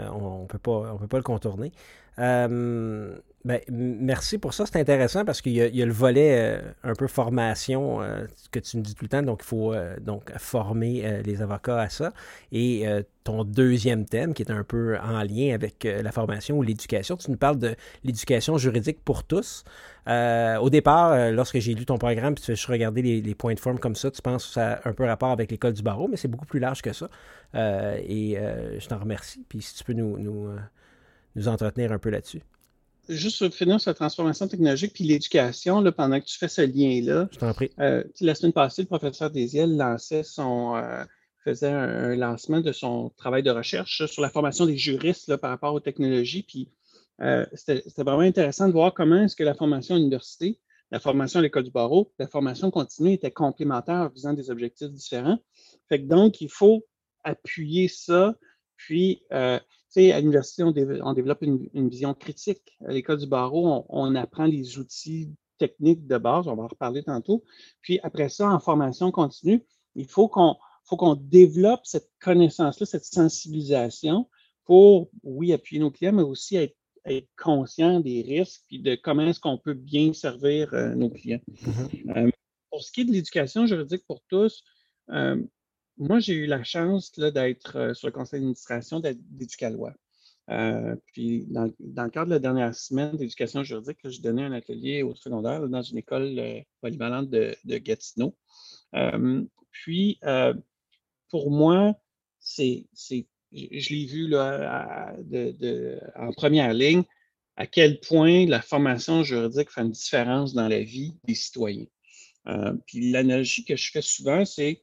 [0.01, 1.71] euh, on ne pas, peut pas le contourner.
[3.47, 7.07] Ben, merci pour ça, c'est intéressant parce qu'il y, a le volet euh, un peu
[7.07, 11.23] formation euh, que tu me dis tout le temps, donc il faut euh, donc former
[11.25, 12.13] les avocats à ça.
[12.51, 12.87] Et
[13.23, 17.31] ton deuxième thème qui est un peu en lien avec la formation ou l'éducation, tu
[17.31, 19.63] nous parles de l'éducation juridique pour tous.
[20.09, 23.79] au départ, lorsque j'ai lu ton programme, puis tu fais regarder les, points de forme
[23.79, 26.17] comme ça, tu penses que ça a un peu rapport avec l'école du barreau, mais
[26.17, 27.09] c'est beaucoup plus large que ça.
[27.55, 28.37] et
[28.79, 29.45] je t'en remercie.
[29.49, 30.49] Puis si tu peux nous, nous,
[31.37, 32.43] nous entretenir un peu là-dessus
[33.09, 37.29] juste finir sur la transformation technologique puis l'éducation, pendant que tu fais ce lien-là.
[37.31, 37.71] Je t'en prie.
[37.79, 41.05] Euh, la semaine passée, le professeur Desiel lançait son, euh,
[41.45, 45.51] faisait un, lancement de son travail de recherche sur la formation des juristes là, par
[45.51, 46.43] rapport aux technologies.
[46.43, 46.69] Puis
[47.21, 50.59] euh, c'était vraiment intéressant de voir comment est-ce que la formation à l'université,
[50.91, 54.91] la formation à l'école du barreau, la formation continue étaient complémentaires en visant des objectifs
[54.91, 55.39] différents.
[55.89, 56.85] Fait que donc, il faut
[57.25, 58.37] appuyer ça,
[58.77, 59.23] puis
[59.97, 62.77] à l'université, on, développe une, vision critique.
[62.87, 67.03] À l'école du barreau, on, apprend les outils techniques de base, on va en reparler
[67.03, 67.45] tantôt.
[67.81, 73.05] Puis après ça, en formation continue, il faut qu'on faut qu'on développe cette connaissance-là, cette
[73.05, 74.29] sensibilisation
[74.65, 76.77] pour, oui, appuyer nos clients, mais aussi être,
[77.37, 81.41] conscient des risques et de comment est-ce qu'on peut bien servir euh, nos clients.
[81.53, 82.27] Mm-hmm.
[82.27, 82.31] Euh,
[82.71, 84.65] pour ce qui est de l'éducation juridique pour tous,
[85.11, 85.41] euh,
[85.99, 89.95] moi, j'ai eu la chance d'être euh, sur le conseil d'administration d'Éducalois.
[90.51, 95.03] Euh, puis, dans, le cadre de la dernière semaine d'éducation juridique, j'ai donné un atelier
[95.03, 98.37] au secondaire dans une école euh, polyvalente de, Gatineau.
[99.71, 100.21] puis,
[101.31, 101.95] pour moi,
[102.39, 105.17] c'est, je l'ai vu là,
[106.17, 107.03] en première ligne,
[107.57, 111.87] à quel point la formation juridique fait une différence dans la vie des citoyens.
[112.87, 114.83] puis l'analogie que je fais souvent, c'est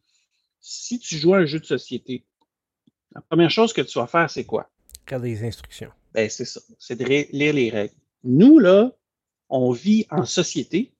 [0.64, 2.24] si tu joues à un jeu de société,
[3.14, 4.72] la première chose que tu vas faire, c'est quoi?
[5.06, 5.92] Regarder les instructions.
[6.14, 6.62] Ben, c'est ça.
[6.80, 7.94] C'est de lire les règles.
[8.24, 8.92] Nous, là,
[9.50, 10.94] on vit en société,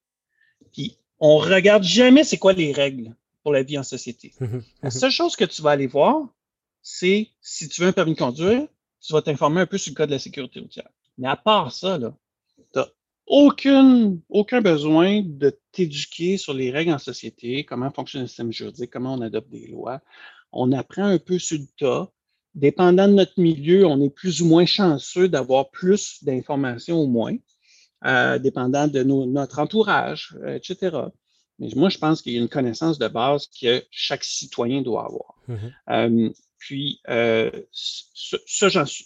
[0.74, 4.34] puis on regarde jamais c'est quoi les règles pour la vie en société.
[4.42, 4.92] Mhm, la mhm.
[4.92, 6.28] seule chose que tu vas aller voir,
[6.82, 8.68] c'est si tu veux un permis de conduire,
[9.00, 10.90] tu vas t'informer un peu sur le code de la sécurité routière.
[11.18, 12.14] Mais à part ça, là,
[13.26, 18.92] aucune, aucun besoin de t'éduquer sur les règles en société, comment fonctionne le système juridique,
[18.92, 20.02] comment on adopte des lois.
[20.52, 22.12] On apprend un peu sur le tas.
[22.54, 27.36] Dépendant de notre milieu, on est plus ou moins chanceux d'avoir plus d'informations ou moins,
[28.06, 30.96] euh, dépendant de notre entourage, euh, etc.
[31.58, 35.06] Mais moi, je pense qu'il y a une connaissance de base que chaque citoyen doit
[35.06, 35.36] avoir.
[35.50, 35.72] Mm-hmm.
[35.90, 39.06] Euh, puis, ça, j'en suis,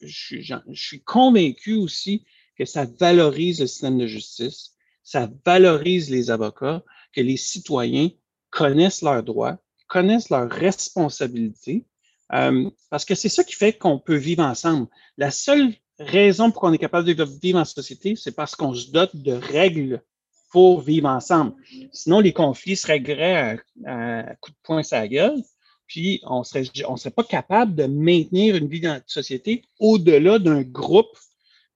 [0.00, 0.42] je
[0.74, 2.24] suis convaincu aussi
[2.58, 8.10] que ça valorise le système de justice, ça valorise les avocats, que les citoyens
[8.50, 11.84] connaissent leurs droits, connaissent leurs responsabilités,
[12.32, 14.86] euh, parce que c'est ça qui fait qu'on peut vivre ensemble.
[15.18, 18.90] La seule raison pour qu'on est capable de vivre en société, c'est parce qu'on se
[18.90, 20.02] dote de règles
[20.50, 21.54] pour vivre ensemble.
[21.92, 25.42] Sinon, les conflits se régleraient à, à coup de poing sur la gueule,
[25.86, 29.64] puis on ne serait, on serait pas capable de maintenir une vie dans la société
[29.78, 31.14] au-delà d'un groupe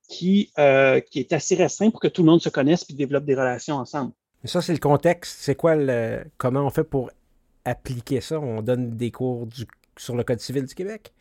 [0.09, 3.25] qui, euh, qui est assez restreint pour que tout le monde se connaisse et développe
[3.25, 4.13] des relations ensemble.
[4.45, 5.39] ça, c'est le contexte.
[5.41, 6.25] C'est quoi le.
[6.39, 7.11] Comment on fait pour
[7.65, 8.41] appliquer ça?
[8.41, 9.49] On donne des cours
[9.97, 11.13] sur le Code civil du Québec?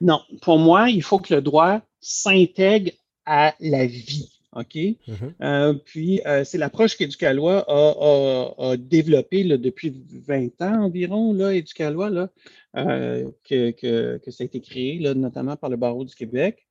[0.00, 0.20] Non.
[0.42, 2.92] Pour moi, il faut que le droit s'intègre
[3.24, 4.30] à la vie.
[4.52, 4.74] OK?
[4.74, 5.32] Mm-hmm.
[5.42, 9.94] Euh, puis, euh, c'est l'approche qu'Éducalois a, a, développée depuis
[10.26, 12.30] 20 ans environ, là, Éducalois, là,
[12.74, 16.66] que, que, que, ça a été créé, là, notamment par le Barreau du Québec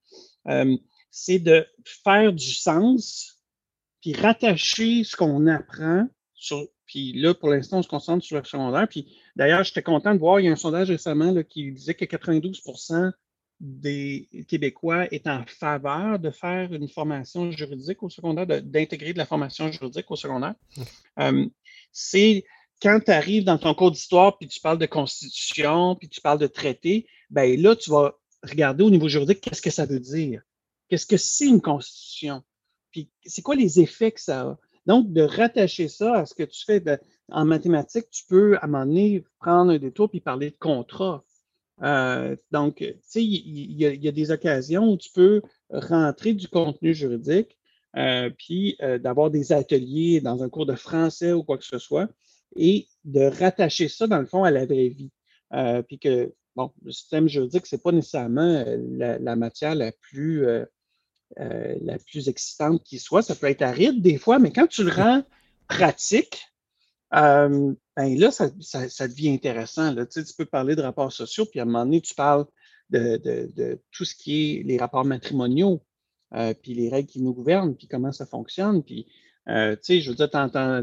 [1.17, 3.41] c'est de faire du sens,
[4.01, 6.07] puis rattacher ce qu'on apprend
[6.85, 8.87] puis là, pour l'instant, on se concentre sur le secondaire.
[8.87, 12.05] Puis d'ailleurs, j'étais content de voir, il y a un sondage récemment qui disait que
[12.05, 13.11] 92%
[13.59, 19.25] des Québécois est en faveur de faire une formation juridique au secondaire, d'intégrer de, la
[19.25, 20.55] formation juridique au secondaire.
[21.19, 21.45] Euh,
[21.91, 22.43] c'est
[22.81, 26.39] quand tu arrives dans ton cours d'histoire, puis tu parles de constitution, puis tu parles
[26.39, 30.41] de traité, ben là, tu vas regarder au niveau juridique qu'est-ce que ça veut dire?
[30.89, 32.43] Qu'est-ce que c'est une constitution?
[32.95, 34.57] puis c'est quoi les effets que ça a?
[34.85, 36.81] Donc, de rattacher ça à ce que tu fais
[37.29, 41.25] en mathématiques, tu peux, à un moment donné, prendre un détour puis parler de contrat.
[41.81, 46.93] Euh, donc, tu sais, il y, a des occasions où tu peux rentrer du contenu
[46.93, 47.57] juridique,
[47.97, 51.79] euh, puis euh, d'avoir des ateliers dans un cours de français ou quoi que ce
[51.79, 52.07] soit,
[52.55, 55.11] et de rattacher ça, dans le fond, à la vraie vie.
[55.87, 60.45] puis que, bon, le système juridique, ce n'est pas nécessairement la, matière la plus,
[61.37, 63.21] la plus excitante qui soit.
[63.21, 65.23] Ça peut être aride des fois, mais quand tu le rends
[65.67, 66.41] pratique,
[67.11, 68.49] ben là, ça,
[69.07, 69.95] devient intéressant.
[70.05, 72.45] Tu, peux parler de rapports sociaux, puis à un moment donné, tu parles
[72.89, 75.81] de, tout ce qui est les rapports matrimoniaux,
[76.33, 78.83] euh, puis les règles qui nous gouvernent, puis comment ça fonctionne.
[78.83, 79.07] Puis,
[79.47, 80.29] euh, tu sais, je veux dire,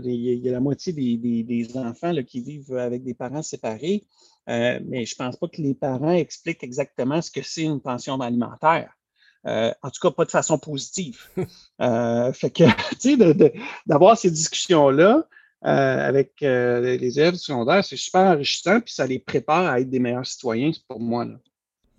[0.05, 4.07] il y, a la moitié des, enfants qui vivent avec des parents séparés,
[4.49, 7.81] euh, mais je ne pense pas que les parents expliquent exactement ce que c'est une
[7.81, 8.97] pension alimentaire.
[9.45, 11.29] En tout cas, pas de façon positive.
[11.37, 12.65] fait que,
[13.01, 13.55] tu sais,
[13.87, 15.27] d'avoir ces discussions-là,
[15.65, 19.89] euh, avec euh, les élèves secondaires, c'est super enrichissant, puis ça les prépare à être
[19.89, 21.25] des meilleurs citoyens, pour moi.
[21.25, 21.37] Là.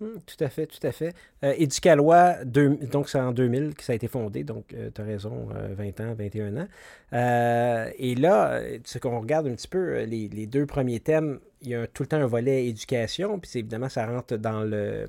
[0.00, 1.14] Hum, tout à fait, tout à fait.
[1.44, 5.48] Euh, Éducalois, donc c'est en 2000 que ça a été fondé, donc tu as raison,
[5.76, 6.68] 20 ans, 21 ans.
[7.12, 11.74] et là, ce qu'on regarde un petit peu, les, les, deux premiers thèmes il y
[11.74, 15.08] a tout le temps un volet éducation, puis évidemment, ça rentre dans le,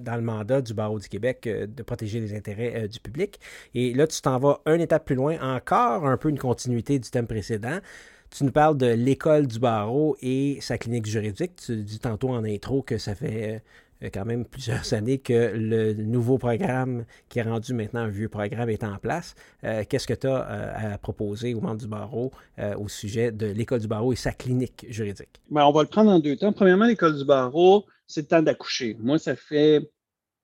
[0.00, 3.40] dans le mandat du barreau du Québec euh, de protéger les intérêts euh, du public.
[3.74, 7.10] Et là, tu t'en vas une étape plus loin, encore un peu une continuité du
[7.10, 7.78] thème précédent.
[8.30, 11.56] Tu nous parles de l'école du barreau et sa clinique juridique.
[11.56, 13.58] Tu dis tantôt en intro que ça fait euh,
[14.12, 18.70] quand même plusieurs années que le nouveau programme, qui est rendu maintenant un vieux programme,
[18.70, 19.34] est en place.
[19.64, 23.32] Euh, qu'est-ce que tu as euh, à proposer aux membres du barreau euh, au sujet
[23.32, 25.40] de l'école du barreau et sa clinique juridique?
[25.50, 26.52] Bien, on va le prendre en deux temps.
[26.52, 28.96] Premièrement, l'école du barreau, c'est le temps d'accoucher.
[29.00, 29.90] Moi, ça fait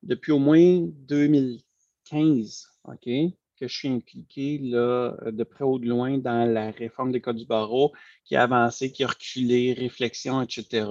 [0.03, 6.19] depuis au moins 2015, OK, que je suis impliqué là, de près ou de loin
[6.19, 7.93] dans la réforme de l'école du barreau
[8.25, 10.87] qui a avancé, qui a reculé, réflexion, etc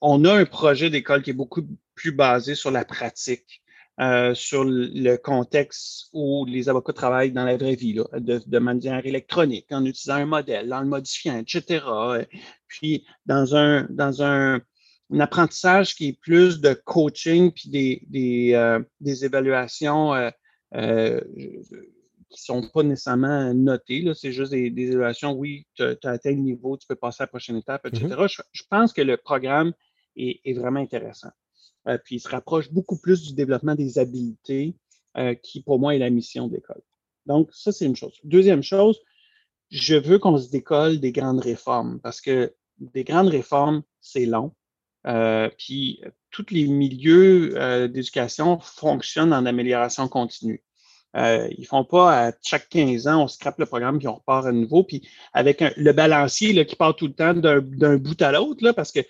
[0.00, 1.62] on a un projet d'école qui est beaucoup
[1.94, 3.62] plus basé sur la pratique,
[4.00, 9.66] euh, sur le contexte où les avocats travaillent dans la vraie vie, de, manière électronique,
[9.70, 11.84] en utilisant un modèle, en le modifiant, etc.
[12.68, 14.60] Puis dans un, dans un,
[15.20, 18.80] apprentissage qui est plus de coaching puis des, des, euh,
[19.22, 20.12] évaluations
[20.74, 21.20] euh,
[22.28, 24.04] qui ne sont pas nécessairement notées.
[24.14, 27.28] C'est juste des, évaluations, oui, tu as, atteint le niveau, tu peux passer à la
[27.28, 28.08] prochaine étape, etc.
[28.08, 28.42] Mm-hmm.
[28.52, 29.72] je, pense que le programme
[30.16, 31.30] est, vraiment intéressant.
[31.88, 34.74] Euh, puis il se rapproche beaucoup plus du développement des habiletés,
[35.16, 36.82] euh, qui pour moi est la mission de l'école.
[37.26, 38.18] Donc, ça, c'est une chose.
[38.24, 39.00] Deuxième chose,
[39.70, 44.54] je veux qu'on se décolle des grandes réformes parce que des grandes réformes, c'est long.
[45.06, 50.62] Euh, puis tous les milieux d'éducation fonctionnent en amélioration continue.
[51.16, 54.46] Euh, ils font pas à chaque 15 ans, on scrape le programme puis on repart
[54.46, 54.84] à nouveau.
[54.84, 58.92] Puis avec le balancier là, qui part tout le temps d'un bout à l'autre, parce
[58.92, 59.00] que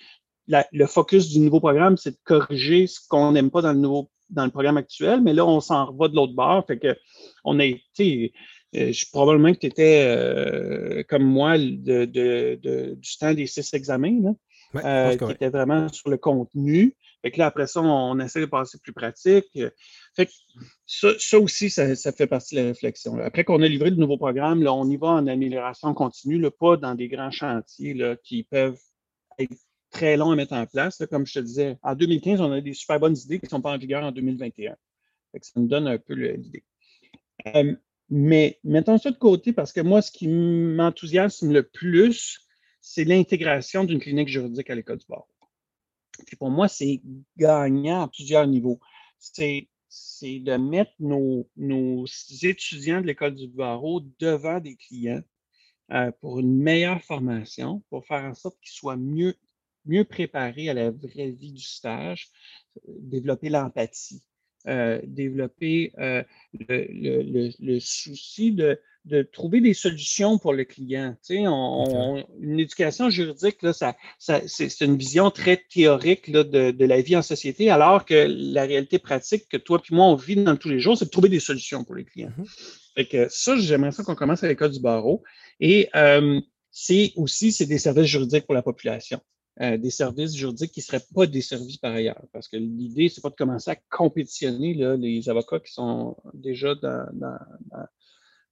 [0.48, 4.11] le focus du nouveau programme, c'est de corriger ce qu'on n'aime pas dans le nouveau
[4.30, 6.66] dans le programme actuel, mais là, on s'en va de l'autre bord.
[6.66, 6.96] Fait que
[7.44, 8.32] on a été.
[8.74, 12.04] Euh, je, probablement que tu étais euh, comme moi de,
[12.94, 14.20] du temps des six examens,
[14.74, 16.94] là, euh, qui était vraiment sur le contenu.
[17.22, 19.46] Fait que là, après ça, on, essaie de passer plus pratique.
[20.14, 20.32] Fait que
[20.87, 23.18] ça, aussi, ça, fait partie de la réflexion.
[23.18, 26.50] Après qu'on a livré le nouveau programme, là, on y va en amélioration continue, là,
[26.50, 28.78] pas dans des grands chantiers là, qui peuvent
[29.38, 29.56] être
[29.90, 31.03] très long à mettre en place.
[31.11, 33.61] comme je te disais, en 2015, on a des super bonnes idées qui ne sont
[33.61, 34.77] pas en vigueur en 2021.
[35.40, 36.64] ça me donne un peu l'idée.
[37.55, 37.75] Euh,
[38.09, 42.46] mais mettons ça de côté parce que moi, ce qui m'enthousiasme le plus,
[42.81, 45.27] c'est l'intégration d'une clinique juridique à l'école du barreau.
[46.27, 47.03] Puis pour moi, c'est
[47.37, 48.81] gagnant à plusieurs niveaux.
[49.18, 49.68] C'est
[50.22, 52.07] de mettre nos,
[52.42, 55.22] étudiants de l'école du barreau devant des clients
[55.92, 59.35] euh, pour une meilleure formation, pour faire en sorte qu'ils soient mieux
[59.87, 62.29] mieux préparer à la vraie vie du stage,
[62.87, 64.22] développer l'empathie,
[64.68, 66.25] euh, développer euh,
[66.68, 68.81] le, souci de,
[69.33, 71.14] trouver des solutions pour le client.
[71.25, 77.01] Tu sais, une éducation juridique, là, ça, c'est une vision très théorique là, de, la
[77.01, 80.57] vie en société, alors que la réalité pratique que toi et moi, on vit dans
[80.57, 82.33] tous les jours, c'est de trouver des solutions pour les clients.
[82.37, 83.09] Mm-hmm.
[83.09, 85.22] que ça, j'aimerais ça qu'on commence à l'école du barreau.
[85.61, 86.40] Et euh,
[86.72, 89.20] c'est aussi, c'est des services juridiques pour la population.
[89.62, 92.21] Euh, des services juridiques qui ne seraient pas desservis par ailleurs.
[92.31, 96.75] Parce que l'idée, c'est pas de commencer à compétitionner là, les avocats qui sont déjà
[96.75, 97.07] dans,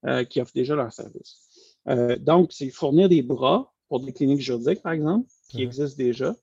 [0.06, 1.76] euh, qui offrent déjà leurs services.
[1.88, 5.62] Euh, donc, c'est fournir des bras pour des cliniques juridiques, par exemple, qui mm-hmm.
[5.64, 6.34] existent déjà,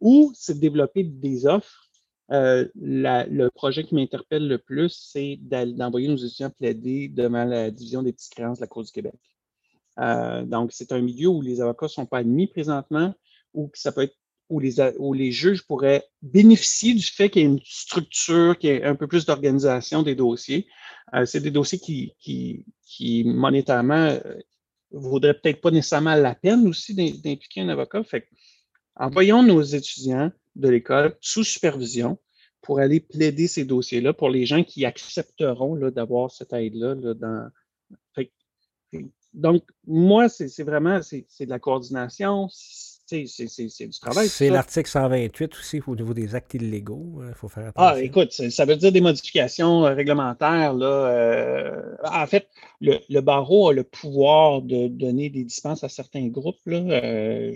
[0.00, 1.80] ou c'est développer des offres
[2.30, 8.12] le projet qui m'interpelle le plus, c'est d'envoyer nos étudiants plaider devant la division des
[8.12, 9.14] petites créances de la Cour du Québec.
[9.98, 13.12] Donc, c'est un milieu où les avocats ne sont pas admis présentement,
[13.54, 14.16] ou ça peut être
[14.50, 18.70] où les, où les juges pourraient bénéficier du fait qu'il y ait une structure, qu'il
[18.70, 20.66] y ait un peu plus d'organisation des dossiers.
[21.14, 24.18] Euh, c'est des dossiers qui, qui, qui monétairement,
[24.90, 28.04] vaudraient peut-être pas nécessairement la peine aussi d'impliquer un avocat.
[28.04, 28.28] Fait
[28.96, 32.18] envoyons nos étudiants de l'école sous supervision
[32.60, 36.94] pour aller plaider ces dossiers-là pour les gens qui accepteront d'avoir cette aide-là.
[39.34, 42.48] donc, moi, c'est vraiment c'est de la coordination,
[43.06, 44.28] c'est du travail.
[44.28, 47.22] C'est l'article 128 aussi au niveau des actes illégaux.
[47.28, 47.96] Il faut faire ah, attention.
[47.96, 50.74] Ah, écoute, ça veut dire des modifications euh, réglementaires.
[50.74, 52.48] Là, euh, en fait,
[52.80, 56.60] le, barreau a le pouvoir de donner des dispenses à certains groupes.
[56.66, 57.54] Là, euh,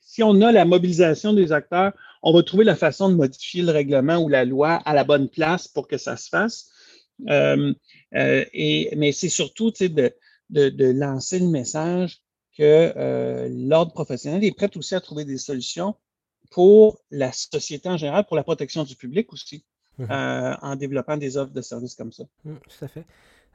[0.00, 3.70] si on a la mobilisation des acteurs, on va trouver la façon de modifier le
[3.70, 6.70] règlement ou la loi à la bonne place pour que ça se fasse.
[7.28, 7.72] Euh,
[8.14, 10.12] euh, et, mais c'est surtout de,
[10.50, 12.20] de, lancer le message
[12.60, 15.96] que euh, l'ordre professionnel est prêt aussi à trouver des solutions
[16.50, 19.64] pour la société en général, pour la protection du public aussi,
[19.96, 20.04] mmh.
[20.60, 22.24] en développant des offres de services comme ça.
[22.44, 23.04] Mmh, tout à fait.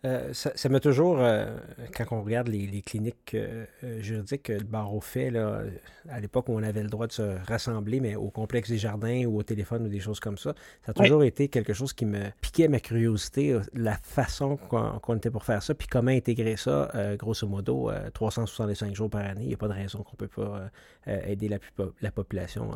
[0.05, 1.57] Euh, ça m'a toujours, euh,
[1.95, 3.65] quand on regarde les, cliniques euh,
[4.01, 5.61] juridiques, le barreau fait, là,
[6.09, 9.25] à l'époque où on avait le droit de se rassembler, mais au complexe des jardins
[9.25, 10.53] ou au téléphone ou des choses comme ça,
[10.85, 15.31] ça a toujours été quelque chose qui me piquait ma curiosité, la façon qu'on était
[15.31, 19.41] pour faire ça, puis comment intégrer ça, grosso modo, 365 jours par année.
[19.43, 20.69] Il n'y a pas de raison qu'on ne peut pas
[21.07, 21.57] aider la,
[22.01, 22.71] la population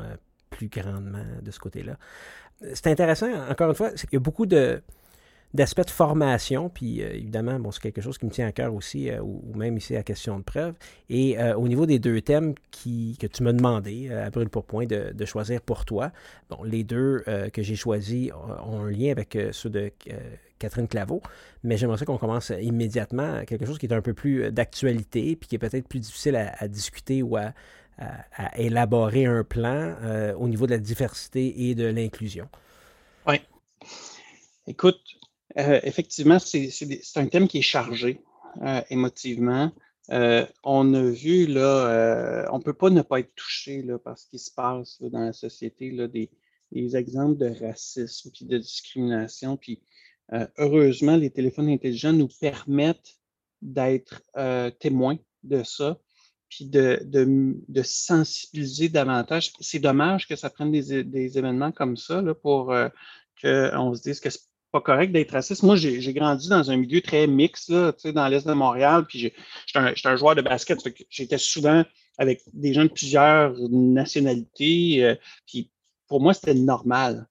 [0.50, 1.98] plus grandement de ce côté-là.
[2.74, 4.82] C'est intéressant, encore une fois, qu'il y a beaucoup de
[5.54, 8.74] d'aspects de formation, puis euh, évidemment, bon, c'est quelque chose qui me tient à cœur
[8.74, 10.76] aussi, euh, ou, même ici à question de preuve.
[11.10, 14.66] Et euh, au niveau des deux thèmes qui, que tu m'as demandé, à brûle pour
[14.66, 16.12] point, de, de, choisir pour toi,
[16.50, 18.32] bon, les deux que j'ai choisis
[18.66, 19.92] ont un lien avec ceux de
[20.58, 21.22] Catherine Claveau,
[21.64, 25.48] mais j'aimerais ça qu'on commence immédiatement quelque chose qui est un peu plus d'actualité, puis
[25.48, 27.54] qui est peut-être plus difficile à, discuter ou à,
[27.98, 29.96] à, élaborer un plan
[30.38, 32.48] au niveau de la diversité et de l'inclusion.
[33.28, 33.42] Oui.
[34.68, 35.19] Écoute,
[35.58, 38.22] euh, effectivement, c'est un thème qui est chargé
[38.62, 39.72] euh, émotivement.
[40.12, 44.28] Euh, on a vu, là, on ne peut pas ne pas être touché par ce
[44.28, 46.30] qui se passe dans la société, là, des,
[46.72, 49.58] exemples de racisme puis de discrimination.
[49.58, 49.82] Puis,
[50.58, 53.18] heureusement, les téléphones intelligents nous permettent
[53.62, 54.22] d'être
[54.80, 56.00] témoins de ça,
[56.48, 59.54] puis de, sensibiliser davantage.
[59.60, 62.74] C'est dommage que ça prenne des, événements comme ça là, pour
[63.42, 64.30] qu'on se dise que
[64.72, 65.64] pas correct d'être raciste.
[65.64, 70.08] Moi, j'ai grandi dans un milieu très mixte, là, dans l'Est de Montréal, puis j'étais
[70.08, 70.80] un, joueur de basket.
[71.10, 71.84] J'étais souvent
[72.18, 75.16] avec des gens de plusieurs nationalités, euh,
[75.48, 75.72] puis
[76.08, 77.28] pour moi, c'était normal.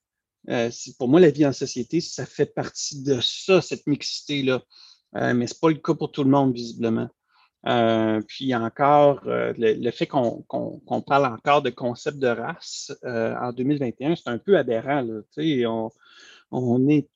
[0.48, 4.62] Euh, pour moi, la vie en société, ça fait partie de ça, cette mixité-là.
[5.16, 7.08] Euh, mais ce n'est pas le cas pour tout le monde, visiblement.
[8.28, 10.44] puis encore, le, fait qu'on
[11.06, 15.02] parle encore de concept de race en 2021, c'est un peu aberrant.
[15.02, 15.20] Là,
[15.68, 15.90] on,
[16.50, 17.08] on est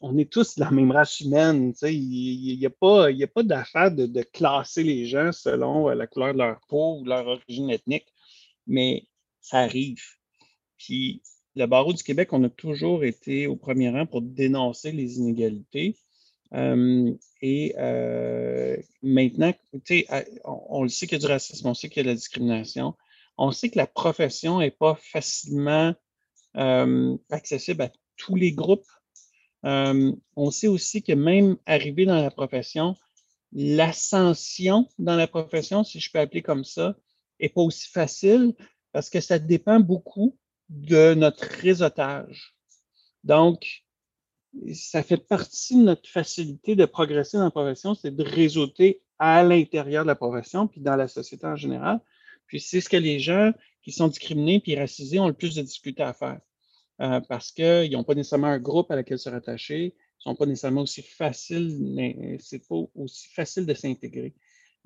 [0.00, 1.72] on est tous de la même race humaine.
[1.82, 6.60] Il n'y a pas, d'affaire de, classer les gens selon euh, la couleur de leur
[6.68, 8.06] peau ou leur origine ethnique,
[8.66, 9.06] mais
[9.40, 10.02] ça arrive.
[10.78, 11.22] Puis
[11.56, 15.96] le barreau du Québec, on a toujours été au premier rang pour dénoncer les inégalités.
[16.54, 19.52] Euh, et euh, maintenant,
[20.44, 22.08] on, on, le sait qu'il y a du racisme, on sait qu'il y a de
[22.08, 22.94] la discrimination,
[23.36, 25.94] on sait que la profession n'est pas facilement
[27.30, 28.86] accessible à tous les groupes
[29.64, 32.96] euh, on sait aussi que même arrivé dans la profession,
[33.52, 36.96] l'ascension dans la profession, si je peux appeler comme ça,
[37.40, 38.54] n'est pas aussi facile
[38.92, 40.36] parce que ça dépend beaucoup
[40.68, 42.54] de notre réseautage.
[43.24, 43.84] Donc,
[44.74, 49.42] ça fait partie de notre facilité de progresser dans la profession, c'est de réseauter à
[49.42, 52.00] l'intérieur de la profession, puis dans la société en général.
[52.46, 55.62] Puis c'est ce que les gens qui sont discriminés puis racisés ont le plus de
[55.62, 56.40] difficultés à faire.
[57.00, 60.34] Euh, parce qu'ils n'ont pas nécessairement un groupe à laquelle se rattacher, ils ne sont
[60.34, 64.34] pas nécessairement aussi faciles, c'est pas aussi facile de s'intégrer.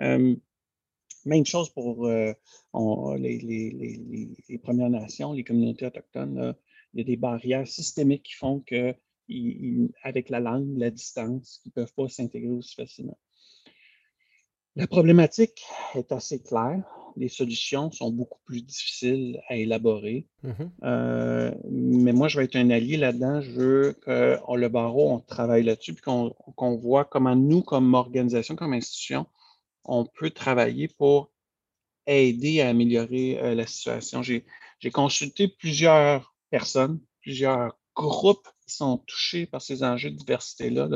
[0.02, 0.36] Euh,
[1.24, 2.34] même chose pour euh,
[3.16, 6.54] les, Premières Nations, les communautés autochtones.
[6.92, 8.94] il y a des barrières systémiques qui font que,
[10.02, 13.18] avec la langue, la distance, ils ne peuvent pas s'intégrer aussi facilement.
[14.76, 16.82] La problématique est assez claire
[17.16, 20.26] les solutions sont beaucoup plus difficiles à élaborer.
[20.44, 20.70] Mm-hmm.
[20.84, 23.40] Euh, mais moi, je vais être un allié là-dedans.
[23.40, 28.56] Je veux que le barreau, on travaille là-dessus, puis qu'on voit comment nous, comme organisation,
[28.56, 29.26] comme institution,
[29.84, 31.30] on peut travailler pour
[32.06, 34.22] aider à améliorer euh, la situation.
[34.22, 34.44] J'ai
[34.90, 40.88] consulté plusieurs personnes plusieurs groupes qui sont touchés par ces enjeux de diversité-là.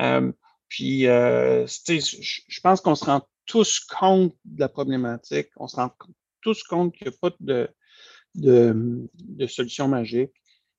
[0.00, 0.32] Euh,
[0.68, 5.48] puis, euh, je pense qu'on se rend tous compte de la problématique.
[5.56, 5.90] On se rend
[6.40, 7.68] tous compte qu'il n'y a pas de,
[8.34, 10.32] de, de solution magique.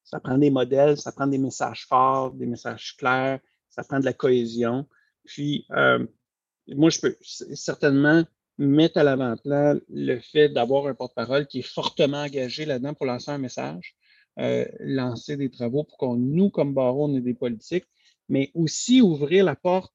[0.04, 3.40] Ça prend des modèles, ça prend des messages forts, des messages clairs,
[3.70, 4.88] ça prend de la cohésion.
[5.26, 6.06] Puis, euh,
[6.68, 8.24] moi, je peux certainement
[8.58, 13.32] mettre à l'avant-plan le fait d'avoir un porte-parole qui est fortement engagé là-dedans pour lancer
[13.32, 13.96] un message,
[14.40, 17.86] euh, lancer des travaux pour qu'on, nous, comme barreau, on ait des politiques,
[18.30, 19.94] mais aussi ouvrir la porte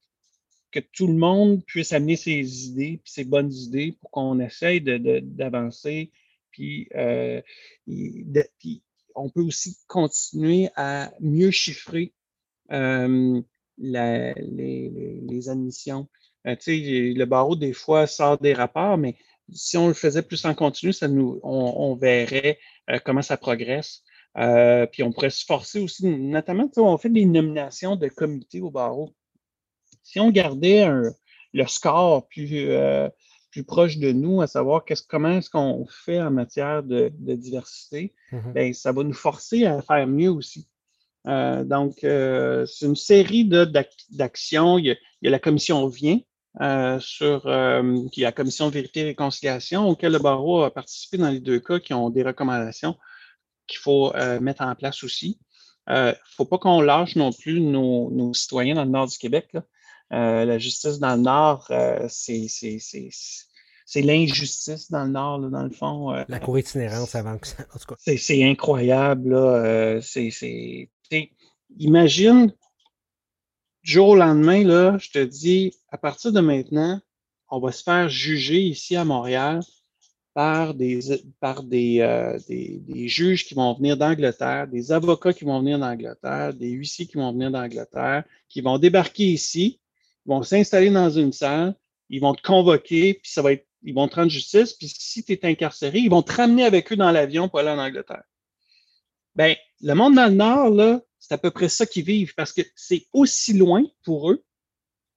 [0.73, 4.81] que tout le monde puisse amener ses idées, puis ses bonnes idées pour qu'on essaye
[4.81, 6.11] d'avancer.
[6.51, 7.41] puis, euh,
[7.85, 8.81] puis,
[9.15, 12.13] on peut aussi continuer à mieux chiffrer
[12.71, 13.39] euh,
[13.77, 16.07] la, les, les, admissions.
[16.47, 19.15] Euh, le barreau, des fois, sort des rapports, mais
[19.51, 22.57] si on le faisait plus en continu, ça nous, on, verrait
[23.05, 24.01] comment ça progresse.
[24.91, 29.13] Puis on pourrait se forcer aussi, notamment, on fait des nominations de comités au barreau.
[30.03, 30.87] Si on gardait
[31.53, 33.09] le score plus, euh,
[33.51, 38.53] plus proche de nous, à savoir comment est-ce qu'on fait en matière de, diversité, mm-hmm.
[38.53, 40.67] ben, ça va nous forcer à faire mieux aussi.
[41.27, 44.77] Euh, donc, c'est une série d'actions.
[44.77, 46.19] Il, y a la commission Vient,
[46.99, 47.41] sur
[48.11, 51.59] qui est la commission vérité et réconciliation, auquel le barreau a participé dans les deux
[51.59, 52.95] cas qui ont des recommandations
[53.67, 55.39] qu'il faut euh, mettre en place aussi.
[55.87, 59.17] Il euh, ne faut pas qu'on lâche non plus nos, citoyens dans le nord du
[59.17, 59.49] Québec.
[59.55, 59.61] Euh,
[60.11, 61.71] la justice dans le nord,
[62.09, 66.11] c'est l'injustice dans le nord, dans le fond.
[66.27, 67.65] la cour itinérante avant que ça.
[67.97, 69.35] C'est incroyable.
[71.77, 72.53] imagine,
[73.81, 77.01] jour au lendemain, là, je te dis, à partir de maintenant,
[77.49, 79.61] on va se faire juger ici à Montréal
[80.33, 80.99] par des,
[81.39, 86.53] par euh, des, des, juges qui vont venir d'Angleterre, des avocats qui vont venir d'Angleterre,
[86.55, 89.79] des huissiers qui vont venir d'Angleterre, qui vont débarquer ici,
[90.25, 91.75] vont s'installer dans une salle,
[92.09, 95.23] ils vont te convoquer, puis ça va être, ils vont te rendre justice, puis si
[95.23, 98.23] tu es incarcéré, ils vont te ramener avec eux dans l'avion pour aller en Angleterre.
[99.35, 102.53] Ben, le monde dans le Nord, là, c'est à peu près ça qu'ils vivent, parce
[102.53, 104.43] que c'est aussi loin pour eux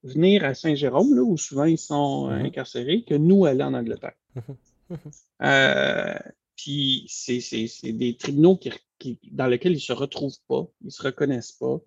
[0.02, 2.46] venir à Saint-Jérôme, là, où souvent ils sont mm-hmm.
[2.46, 4.16] incarcérés, que nous aller en Angleterre.
[4.36, 4.56] Mm-hmm.
[5.42, 6.14] Euh,
[6.56, 7.42] puis c'est
[7.82, 11.80] des tribunaux qui, dans lesquels ils ne se retrouvent pas, ils ne se reconnaissent pas.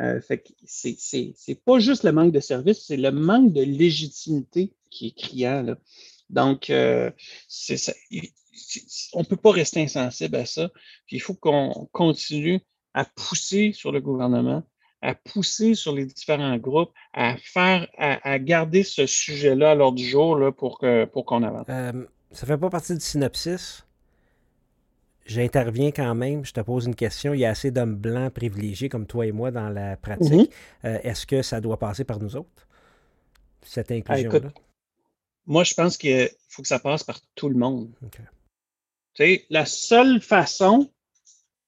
[0.00, 4.72] Euh, fait que c'est pas juste le manque de service, c'est le manque de légitimité
[4.90, 5.62] qui est criant.
[5.62, 5.76] Là.
[6.28, 7.10] Donc, euh,
[7.48, 7.92] ça,
[9.14, 10.70] on ne peut pas rester insensible à ça.
[11.06, 12.60] Puis il faut qu'on continue
[12.94, 14.62] à pousser sur le gouvernement,
[15.02, 20.06] à pousser sur les différents groupes, à faire, à, garder ce sujet-là à l'ordre du
[20.06, 21.66] jour là, pour qu'on pour qu'on avance.
[21.68, 23.86] Euh, ça fait pas partie du synopsis?
[25.26, 27.34] J'interviens quand même, je te pose une question.
[27.34, 30.32] Il y a assez d'hommes blancs privilégiés comme toi et moi dans la pratique.
[30.32, 30.46] Mhm.
[30.84, 32.68] Euh, est-ce que ça doit passer par nous autres,
[33.62, 34.52] cette ah, inclusion-là?
[35.46, 37.90] moi, je pense qu'il faut que ça passe par tout le monde.
[39.50, 40.90] la seule façon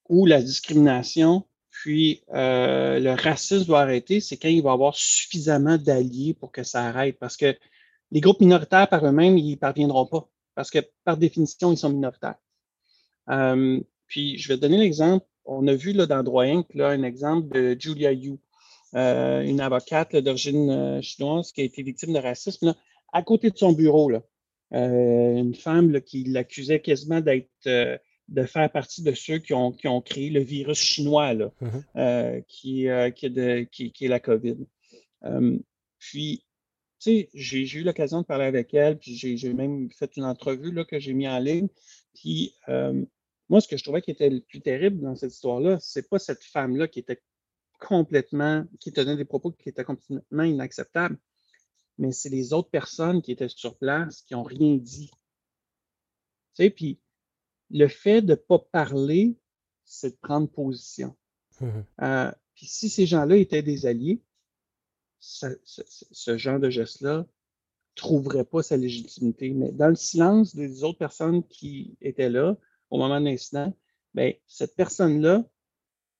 [0.08, 4.96] où la discrimination puis euh, le racisme doit arrêter, c'est quand il va y avoir
[4.96, 7.16] suffisamment d'alliés pour que ça arrête.
[7.20, 7.56] Parce que
[8.10, 11.90] les groupes minoritaires par eux-mêmes, ils ne parviendront pas parce que par définition, ils sont
[11.90, 12.34] minoritaires.
[13.30, 15.26] Euh, puis, je vais te donner l'exemple.
[15.44, 16.66] On a vu là, dans Droit Inc.
[16.74, 18.38] Là, un exemple de Julia Yu,
[18.94, 22.74] euh, une avocate d'origine euh, chinoise qui a été victime de racisme,
[23.12, 24.10] à côté de son bureau.
[24.10, 24.22] Là,
[24.70, 30.02] une femme qui l'accusait quasiment d'être de faire partie de ceux qui ont, qui ont
[30.02, 32.44] créé le virus chinois là, mm-hmm.
[32.44, 34.58] qui, qui, est de, qui, qui, est la COVID.
[35.98, 36.44] puis,
[37.00, 40.72] tu sais, j'ai eu l'occasion de parler avec elle, puis j'ai même fait une entrevue
[40.72, 41.68] là, que j'ai mis en ligne.
[42.14, 42.52] Puis
[43.48, 46.18] moi, ce que je trouvais qui était le plus terrible dans cette histoire-là, c'est pas
[46.18, 47.22] cette femme-là qui était
[47.80, 51.18] complètement, qui tenait des propos qui étaient complètement inacceptables,
[51.96, 55.10] mais c'est les autres personnes qui étaient sur place qui n'ont rien dit.
[56.54, 57.00] Tu sais, puis
[57.70, 59.36] le fait de ne pas parler,
[59.84, 61.16] c'est de prendre position.
[61.60, 64.20] Mmh euh, puis si ces gens-là étaient des alliés,
[65.20, 67.24] ce, genre de geste-là
[67.94, 69.50] trouverait pas sa légitimité.
[69.50, 72.56] Mais dans le silence des autres personnes qui étaient là
[72.90, 73.72] au moment de l'incident,
[74.14, 75.44] ben, cette personne-là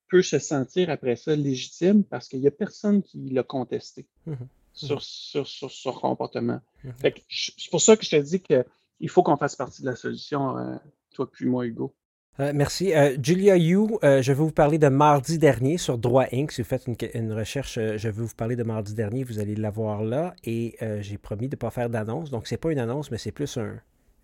[0.09, 4.33] peut se sentir après ça légitime parce qu'il n'y a personne qui l'a contesté mmh
[4.33, 4.37] mmh
[4.73, 6.61] sur, sur, son comportement.
[6.85, 6.91] Mmh
[7.29, 10.57] c'est pour ça que je te dis qu'il faut qu'on fasse partie de la solution,
[10.57, 10.77] euh,
[11.12, 11.95] toi puis moi, Hugo.
[12.41, 12.95] Euh, merci.
[12.95, 16.53] Euh, Julia Yu, euh, je vais vous parler de mardi dernier sur Droit Inc.
[16.53, 20.05] Si vous faites une, recherche, je vais vous parler de mardi dernier, vous allez l'avoir
[20.05, 20.35] là.
[20.45, 22.31] Et j'ai promis de ne pas faire d'annonce.
[22.31, 23.59] Donc, ce n'est pas une annonce, mais c'est plus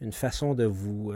[0.01, 1.13] une façon de vous,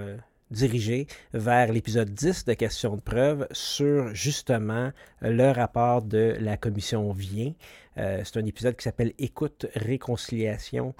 [0.50, 7.12] diriger vers l'épisode 10 de Questions de preuve sur justement le rapport de la commission
[7.12, 7.52] Vient.
[7.96, 10.94] c'est un épisode qui s'appelle Écoute, réconciliation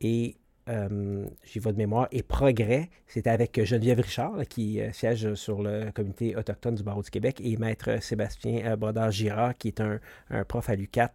[0.00, 0.36] et
[0.70, 2.90] euh, j'y vais de mémoire, et Progrès.
[3.06, 7.40] C'était avec Geneviève Richard, qui euh, siège sur le comité autochtone du barreau du Québec,
[7.42, 9.98] et Maître Sébastien euh, Brodard-Girard, qui est un,
[10.46, 11.10] prof à l'UCAT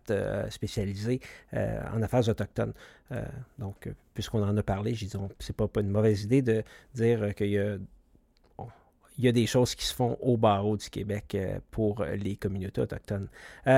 [0.49, 1.19] spécialisé
[1.53, 2.73] en affaires autochtones.
[3.57, 7.33] donc, puisqu'on en a parlé, je dis, c'est pas, pas une mauvaise idée de dire
[7.35, 7.79] qu'il
[9.17, 11.37] y a des choses qui se font au barreau du Québec
[11.71, 13.27] pour les communautés autochtones.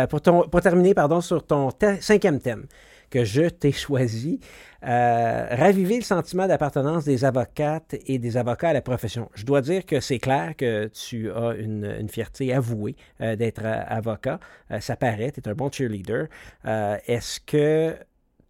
[0.10, 1.70] pour, pour terminer, pardon, sur ton
[2.00, 2.66] cinquième thème,
[3.10, 4.40] que je t'ai choisi.
[4.84, 9.30] Euh, raviver le sentiment d'appartenance des avocates et des avocats à la profession.
[9.34, 13.82] Je dois dire que c'est clair que tu as une, fierté avouée euh, d'être euh,
[13.88, 14.40] avocat.
[14.80, 16.28] ça paraît, tu es un bon cheerleader.
[16.64, 17.96] Est-ce que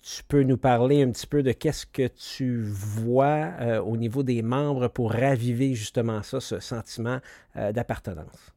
[0.01, 3.51] tu peux nous parler un petit peu de qu'est-ce que tu vois
[3.85, 7.19] au niveau des membres pour raviver justement ça, ce sentiment
[7.55, 8.53] d'appartenance?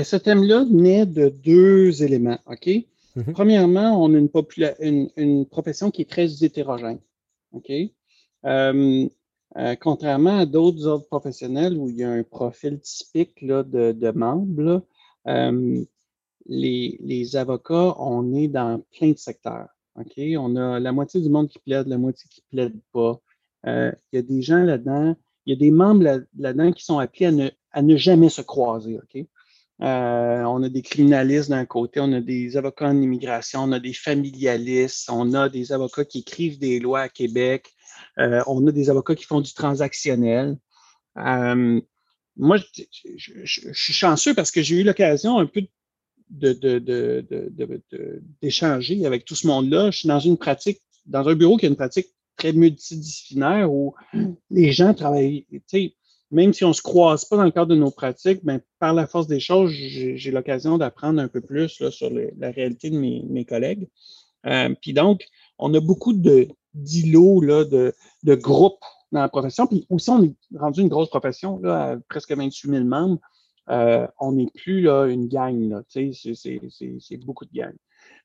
[0.00, 2.68] Ce thème-là naît de deux éléments, OK?
[3.18, 3.32] Mhm.
[3.32, 4.18] Premièrement, on a
[4.80, 7.00] une, une, profession qui est très hétérogène.
[7.50, 7.72] OK?
[8.44, 9.08] Euh,
[9.56, 13.90] euh, contrairement à d'autres ordres professionnels où il y a un profil typique là, de,
[13.90, 14.86] de, membres,
[15.26, 15.84] euh,
[16.46, 19.66] les, les, avocats, on est dans plein de secteurs.
[19.96, 20.12] OK?
[20.38, 23.20] On a la moitié du monde qui plaide, la moitié qui ne plaide pas.
[23.66, 26.04] il y a des gens là-dedans, il y a des membres
[26.36, 28.96] là-dedans qui sont appelés à ne, à ne jamais se croiser.
[28.96, 29.26] OK?
[29.80, 33.78] Euh, on a des criminalistes d'un côté, on a des avocats en immigration, on a
[33.78, 37.72] des familialistes, on a des avocats qui écrivent des lois à Québec,
[38.18, 40.58] euh, on a des avocats qui font du transactionnel.
[41.16, 41.80] Euh,
[42.36, 45.62] moi, je, suis chanceux parce que j'ai eu l'occasion un peu
[46.30, 47.22] d'échanger
[48.96, 49.92] de, avec tout ce monde-là.
[49.92, 53.94] Je suis dans une pratique, dans un bureau qui a une pratique très multidisciplinaire où
[54.50, 55.94] les gens travaillent, tu sais,
[56.30, 58.92] même si on ne se croise pas dans le cadre de nos pratiques, ben, par
[58.92, 62.98] la force des choses, j'ai l'occasion d'apprendre un peu plus là, sur la réalité de
[62.98, 63.88] mes, mes collègues.
[64.46, 65.24] Euh, puis donc,
[65.58, 69.66] on a beaucoup d'îlots, de, de groupes dans la profession.
[69.66, 73.18] Puis aussi, on est rendu une grosse profession, là, à presque 28 000 membres.
[73.70, 77.76] Euh, on n'est plus là, une gang, c'est beaucoup de gangs.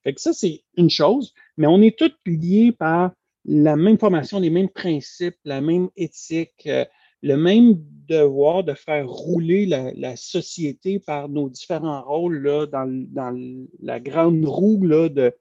[0.04, 3.12] Fait que ça, c'est une chose, mais on est tous liés par
[3.46, 6.68] la même formation, les mêmes principes, la même éthique.
[6.68, 6.86] Euh,
[7.24, 14.00] le même devoir de faire rouler la, société par nos différents rôles là, dans, la
[14.02, 15.34] grande roue là, de,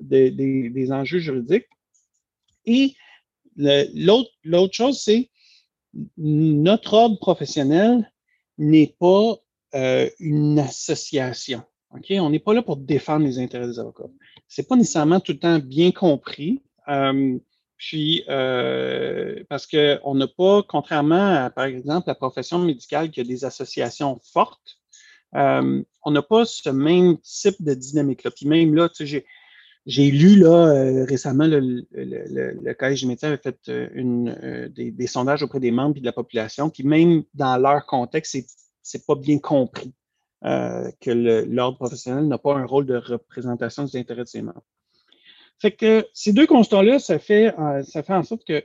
[0.00, 1.68] des enjeux juridiques.
[2.66, 2.94] Et
[3.56, 5.30] l'autre chose, c'est
[6.16, 8.12] notre ordre professionnel
[8.58, 9.36] n'est pas
[9.74, 11.62] euh, une association.
[11.90, 14.10] On n'est pas là pour défendre les intérêts des avocats.
[14.48, 16.62] Ce n'est pas nécessairement tout le temps bien compris.
[16.88, 17.38] Euh,
[17.78, 23.24] puis, euh, parce qu'on n'a pas, contrairement à, par exemple, la profession médicale qui a
[23.24, 24.80] des associations fortes,
[25.36, 28.32] euh, on n'a pas ce même type de dynamique-là.
[28.32, 29.24] Puis même là, tu sais,
[29.86, 31.60] j'ai lu là euh, récemment le,
[31.92, 36.04] le, le, Collège des médecins avait fait une, des, sondages auprès des membres et de
[36.04, 38.36] la population, puis même dans leur contexte,
[38.82, 39.94] c'est pas bien compris
[40.42, 44.64] que l'ordre professionnel n'a pas un rôle de représentation des intérêts de ses membres.
[45.60, 48.64] Fait que ces deux constats-là, ça fait, euh, ça fait en sorte que,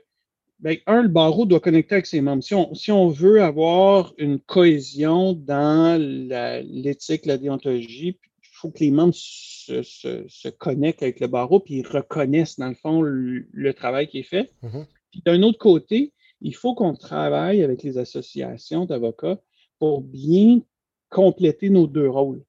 [0.59, 2.43] ben, un, le barreau doit connecter avec ses membres.
[2.43, 8.79] Si on, si on veut avoir une cohésion dans l'éthique, la, déontologie, il faut que
[8.79, 13.01] les membres se, se, se, connectent avec le barreau puis ils reconnaissent, dans le fond,
[13.01, 14.51] le, travail qui est fait.
[14.63, 14.85] Mm-hmm.
[15.11, 19.39] Puis d'un autre côté, il faut qu'on travaille avec les associations d'avocats
[19.79, 20.61] pour bien
[21.09, 22.43] compléter nos deux rôles.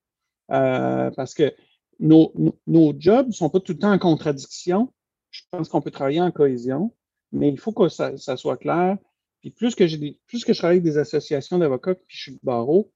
[0.51, 1.55] Euh, parce que
[2.01, 4.93] nos, jobs ne sont pas tout le temps en contradiction.
[5.31, 6.93] Je pense qu'on peut travailler en cohésion,
[7.33, 8.99] mais il faut que ça, soit clair.
[9.41, 12.33] Puis plus que, j'ai plus que je travaille avec des associations d'avocats, puis je suis
[12.33, 12.91] de barreau,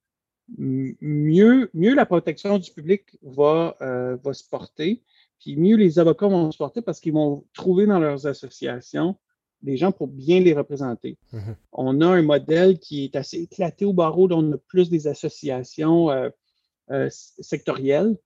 [0.57, 5.03] mieux, mieux la protection du public va, euh, va se porter,
[5.40, 9.16] puis mieux les avocats vont se porter parce qu'ils vont trouver dans leurs associations
[9.62, 11.18] des gens pour bien les représenter.
[11.32, 11.57] Mm-hmm.
[11.72, 15.07] On a un modèle qui est assez éclaté au barreau, dont on a plus des
[15.07, 16.30] associations euh,
[16.90, 18.16] euh, sectorielles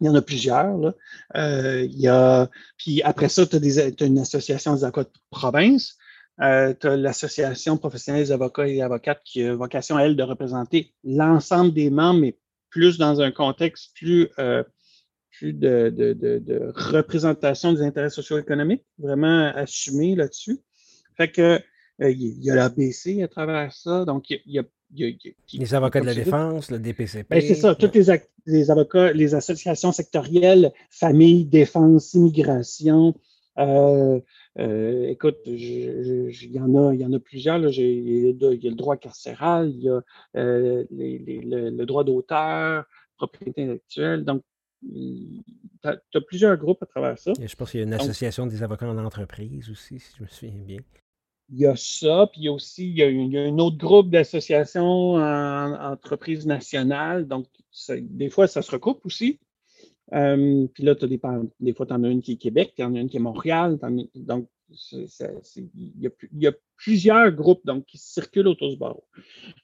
[0.00, 0.94] il y en a plusieurs.
[1.36, 5.96] Euh, il y a, puis après ça, tu as, une association des avocats de province.
[6.40, 10.92] Euh, tu as l'association professionnelle des avocats et avocates qui a vocation, elle, de représenter
[11.04, 12.36] l'ensemble des membres, mais
[12.70, 14.64] plus dans un contexte plus, euh,
[15.42, 20.58] de, représentation des intérêts socio-économiques, vraiment assumé là-dessus.
[21.16, 21.60] Fait que
[22.00, 24.04] il y a l'ABC à travers ça.
[24.04, 24.64] Donc, il y a
[24.94, 27.26] les avocats de la défense, le DPCP.
[27.30, 27.90] Ben, c'est ça, tous
[28.46, 33.14] les, avocats, les associations sectorielles, famille, défense, immigration,
[34.56, 37.58] écoute, il y, en a, y en a plusieurs.
[37.58, 40.00] Il y, a le droit carcéral, il y a
[40.34, 42.84] le, droit d'auteur,
[43.16, 44.24] propriété intellectuelle.
[44.24, 44.42] Donc,
[44.82, 45.42] tu
[45.84, 47.32] as, plusieurs groupes à travers ça.
[47.40, 50.28] je pense qu'il y a une association des avocats en entreprise aussi, si je me
[50.28, 50.78] souviens bien.
[51.50, 54.10] Il y a ça, puis il y a aussi il y a, un autre groupe
[54.10, 57.28] d'associations en entreprise nationale.
[57.28, 57.46] Donc,
[57.90, 59.38] des fois, ça se recoupe aussi.
[60.12, 61.20] Euh, puis là, as des,
[61.60, 63.20] des fois, tu en as une qui est Québec, tu en as une qui est
[63.20, 63.78] Montréal.
[64.14, 64.48] donc,
[64.92, 69.04] il, y a, plusieurs groupes donc, qui circulent autour du barreau.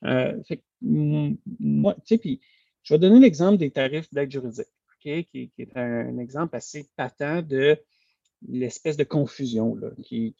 [0.05, 0.41] Euh,
[0.81, 2.41] moi, tu sais, puis
[2.83, 4.67] je vais donner l'exemple des tarifs d'aide juridique,
[5.01, 7.79] qui, est un, exemple assez patent de
[8.49, 10.35] l'espèce de confusion là, qui,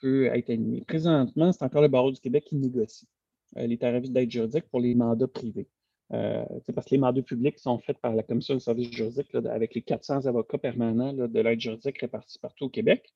[0.00, 0.84] peut être animée.
[0.86, 3.08] Présentement, c'est encore le barreau du Québec qui négocie
[3.56, 5.68] euh, les tarifs d'aide juridique pour les mandats privés.
[6.12, 6.44] Euh,
[6.74, 9.82] parce que les mandats publics sont faits par la Commission de services juridiques avec les
[9.82, 13.12] 400 avocats permanents de l'aide juridique répartis partout au Québec.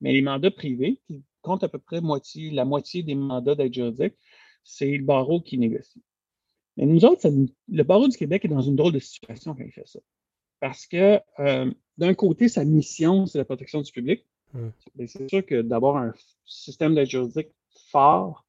[0.00, 3.72] Mais les mandats privés, qui comptent à peu près moitié, la moitié des mandats d'aide
[3.72, 4.14] juridique,
[4.64, 6.02] c'est le barreau qui négocie.
[6.76, 7.26] Mais nous autres,
[7.68, 10.00] le barreau du Québec est dans une drôle de situation quand il fait ça.
[10.60, 14.24] Parce que euh, d'un côté, sa mission, c'est la protection du public.
[14.54, 14.72] Hum.
[15.06, 16.12] C'est sûr que d'avoir un
[16.44, 17.48] système d'aide juridique
[17.90, 18.44] fort,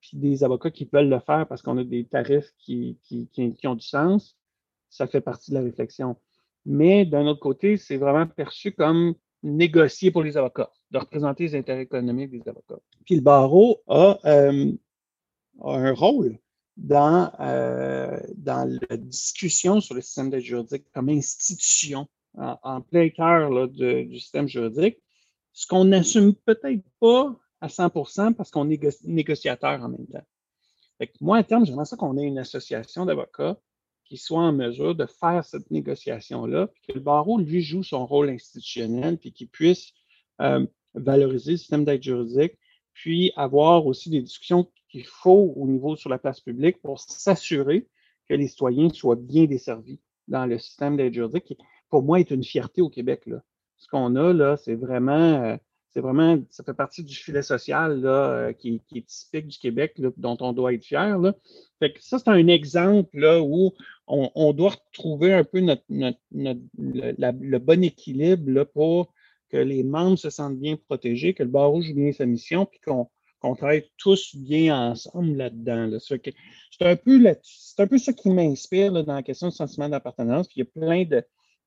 [0.00, 3.74] puis des avocats qui veulent le faire parce qu'on a des tarifs qui, qui, ont
[3.74, 4.36] du sens,
[4.90, 6.16] ça fait partie de la réflexion.
[6.66, 11.54] Mais d'un autre côté, c'est vraiment perçu comme négocier pour les avocats, de représenter les
[11.54, 12.80] intérêts économiques des avocats.
[13.04, 14.72] Puis le barreau a, euh,
[15.64, 16.38] un rôle
[16.76, 22.08] dans, euh, dans la discussion sur le système d'aide juridique comme institution
[22.38, 24.98] en, plein cœur du système juridique,
[25.52, 30.24] ce qu'on n'assume peut-être pas à 100% parce qu'on est négociateur en même temps.
[31.20, 33.58] moi, à terme, j'aimerais ça qu'on ait une association d'avocats
[34.04, 38.04] qui soit en mesure de faire cette négociation-là, puis que le barreau, lui, joue son
[38.04, 39.92] rôle institutionnel, puis qu'il puisse
[40.40, 42.58] euh, valoriser le système d'aide juridique,
[42.92, 47.88] puis avoir aussi des discussions qu'il faut au niveau sur la place publique pour s'assurer
[48.28, 51.58] que les citoyens soient bien desservis dans le système d'aide juridique, qui,
[51.90, 53.22] pour moi, est une fierté au Québec.
[53.26, 53.42] Là.
[53.78, 55.56] Ce qu'on a, là, c'est vraiment euh,
[55.92, 60.00] c'est vraiment, ça fait partie du filet social là, euh, qui, est typique du Québec,
[60.16, 61.18] dont on doit être fier.
[61.18, 61.34] Là.
[61.80, 63.72] Fait que ça, c'est un exemple là, où
[64.06, 69.12] on, doit retrouver un peu notre, le, bon équilibre là, pour
[69.50, 72.80] que les membres se sentent bien protégés, que le barreau joue bien sa mission, puis
[72.80, 73.10] qu'on
[73.54, 75.86] travaille tous bien ensemble là-dedans.
[75.86, 75.98] Là.
[76.00, 76.14] C'est
[76.80, 77.20] un, peu
[77.78, 80.48] un peu ça qui m'inspire dans la question du sentiment d'appartenance.
[80.48, 81.24] Puis il y a plein de,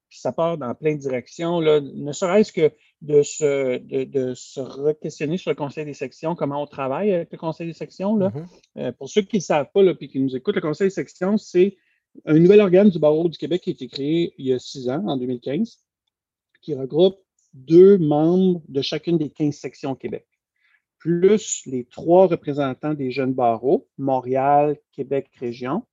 [0.10, 2.72] puis ça part dans plein de directions, là, ne serait-ce que
[3.02, 7.38] de se, de, se re-questionner sur le conseil des sections, comment on travaille avec le
[7.38, 8.16] conseil des sections.
[8.16, 8.30] Là.
[8.30, 8.48] Mm-hmm.
[8.78, 11.38] Euh, pour ceux qui ne savent pas et qui nous écoutent, le conseil des sections,
[11.38, 11.76] c'est
[12.26, 14.90] un nouvel organe du barreau du Québec qui a été créé il y a six
[14.90, 15.80] ans, en 2015,
[16.62, 17.18] qui regroupe
[17.54, 20.26] deux membres de chacune des 15 sections au Québec,
[21.06, 25.84] plus les trois représentants des jeunes barreaux, Montréal, Québec, Région,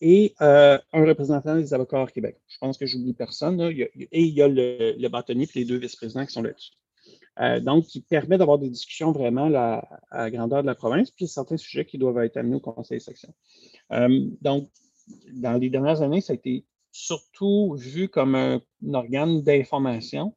[0.00, 2.40] et euh, un représentant des avocats Québec.
[2.48, 3.60] Je pense que j'oublie personne.
[3.60, 6.72] et il y a le, bâtonnier et les deux vice-présidents qui sont là-dessus.
[7.38, 9.80] Euh, donc, qui permet d'avoir des discussions vraiment à
[10.10, 13.32] la grandeur de la province, puis certains sujets qui doivent être amenés au conseil section.
[13.92, 14.70] Euh, donc,
[15.34, 18.60] dans les dernières années, ça a été surtout vu comme un,
[18.92, 20.34] organe d'information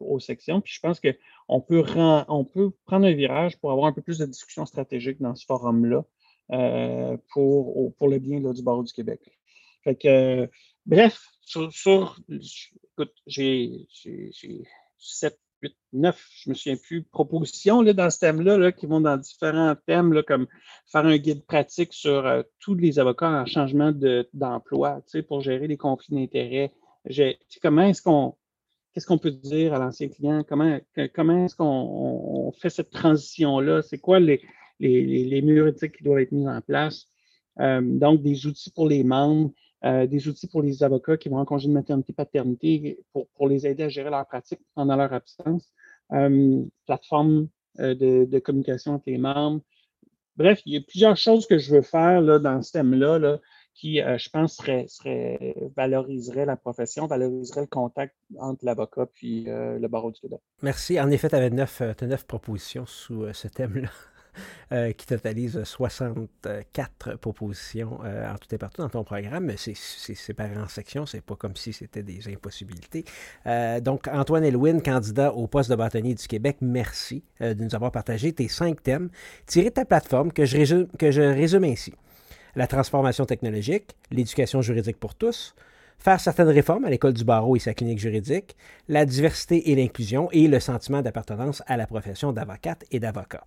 [0.00, 0.60] aux sections.
[0.60, 1.00] Puis je pense
[1.48, 1.84] qu'on peut,
[2.28, 5.44] on peut prendre un virage pour avoir un peu plus de discussions stratégiques dans ce
[5.46, 6.04] forum-là
[6.52, 9.20] euh, pour, pour le bien du barreau du Québec.
[9.84, 10.48] Fait que,
[10.84, 13.86] bref, sur, écoute, j'ai
[14.98, 19.00] 7, 8, 9, je me souviens plus, propositions là, dans ce thème-là là, qui vont
[19.00, 20.46] dans différents thèmes, là, comme
[20.86, 23.92] faire un guide pratique sur euh, tous les avocats en changement
[24.34, 26.72] d'emploi, sais, pour gérer les conflits d'intérêts.
[27.62, 28.36] Comment est-ce qu'on
[28.96, 30.42] qu'est-ce qu'on peut dire à l'ancien client?
[30.48, 30.78] Comment,
[31.14, 33.82] comment est-ce qu'on fait cette transition-là?
[33.82, 34.40] C'est quoi les,
[34.80, 37.06] les, murs éthiques qui doivent être mis en place?
[37.60, 39.52] Euh, donc, des outils pour les membres,
[39.84, 43.48] euh, des outils pour les avocats qui vont en congé de maternité, paternité, pour, pour
[43.48, 45.70] les aider à gérer leur pratique pendant leur absence.
[46.12, 49.60] Euh, plateforme de, communication entre les membres.
[50.36, 53.40] Bref, il y a plusieurs choses que je veux faire là, dans ce thème-là là,
[53.78, 59.86] qui, je pense, serait, serait, valoriserait la profession, valoriserait le contact entre l'avocat puis le
[59.86, 60.40] barreau du Québec.
[60.62, 60.98] Merci.
[60.98, 63.90] En effet, tu avais neuf, neuf propositions sous ce thème-là.
[64.72, 70.56] Euh, qui totalise 64 propositions euh, en tout et partout dans ton programme, c'est séparé
[70.56, 73.04] en sections, c'est pas comme si c'était des impossibilités.
[73.46, 77.92] Euh, donc, Antoine Elwin, candidat au poste de bâtonnier du Québec, merci de nous avoir
[77.92, 79.08] partagé tes cinq thèmes
[79.46, 81.94] tirés de ta plateforme que je résume, que je résume ainsi.
[82.56, 85.54] La transformation technologique, l'éducation juridique pour tous,
[85.98, 88.56] faire certaines réformes à l'école du barreau et sa clinique juridique,
[88.88, 93.44] la diversité et l'inclusion et le sentiment d'appartenance à la profession d'avocate et d'avocat.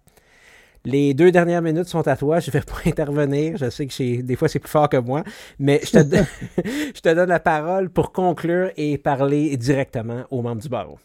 [0.86, 2.40] Les deux dernières minutes sont à toi.
[2.40, 3.58] Je ne vais pas intervenir.
[3.58, 5.24] Je sais que des fois c'est plus fort que moi,
[5.58, 6.16] mais je te,
[6.96, 11.00] je te donne la parole pour conclure et parler directement aux membres du barreau.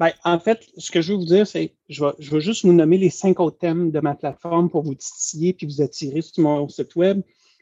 [0.00, 2.64] Ben, en fait, ce que je veux vous dire, c'est je vais, je vais juste
[2.64, 6.22] vous nommer les cinq autres thèmes de ma plateforme pour vous titiller puis vous attirer
[6.22, 7.20] sur mon site web.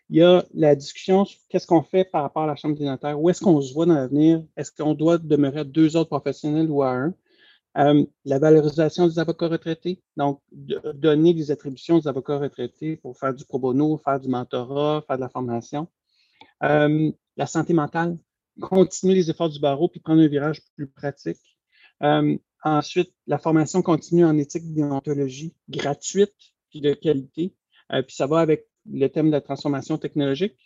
[0.08, 2.84] Il y a la discussion sur qu'est-ce qu'on fait par rapport à la Chambre des
[2.84, 6.10] notaires, où est-ce qu'on se voit dans l'avenir, est-ce qu'on doit demeurer à deux autres
[6.10, 7.14] professionnels ou à un?
[7.76, 13.34] Euh, la valorisation des avocats retraités, donc donner des attributions aux avocats retraités pour faire
[13.34, 15.88] du pro bono, faire du mentorat, faire de la formation.
[16.62, 18.16] Euh, la santé mentale,
[18.60, 21.38] continuer les efforts du barreau puis prendre un virage plus pratique.
[22.02, 26.34] Euh, ensuite, la formation continue en éthique déontologie gratuite
[26.70, 27.54] puis de qualité.
[27.90, 30.56] puis ça va avec le thème de la transformation technologique.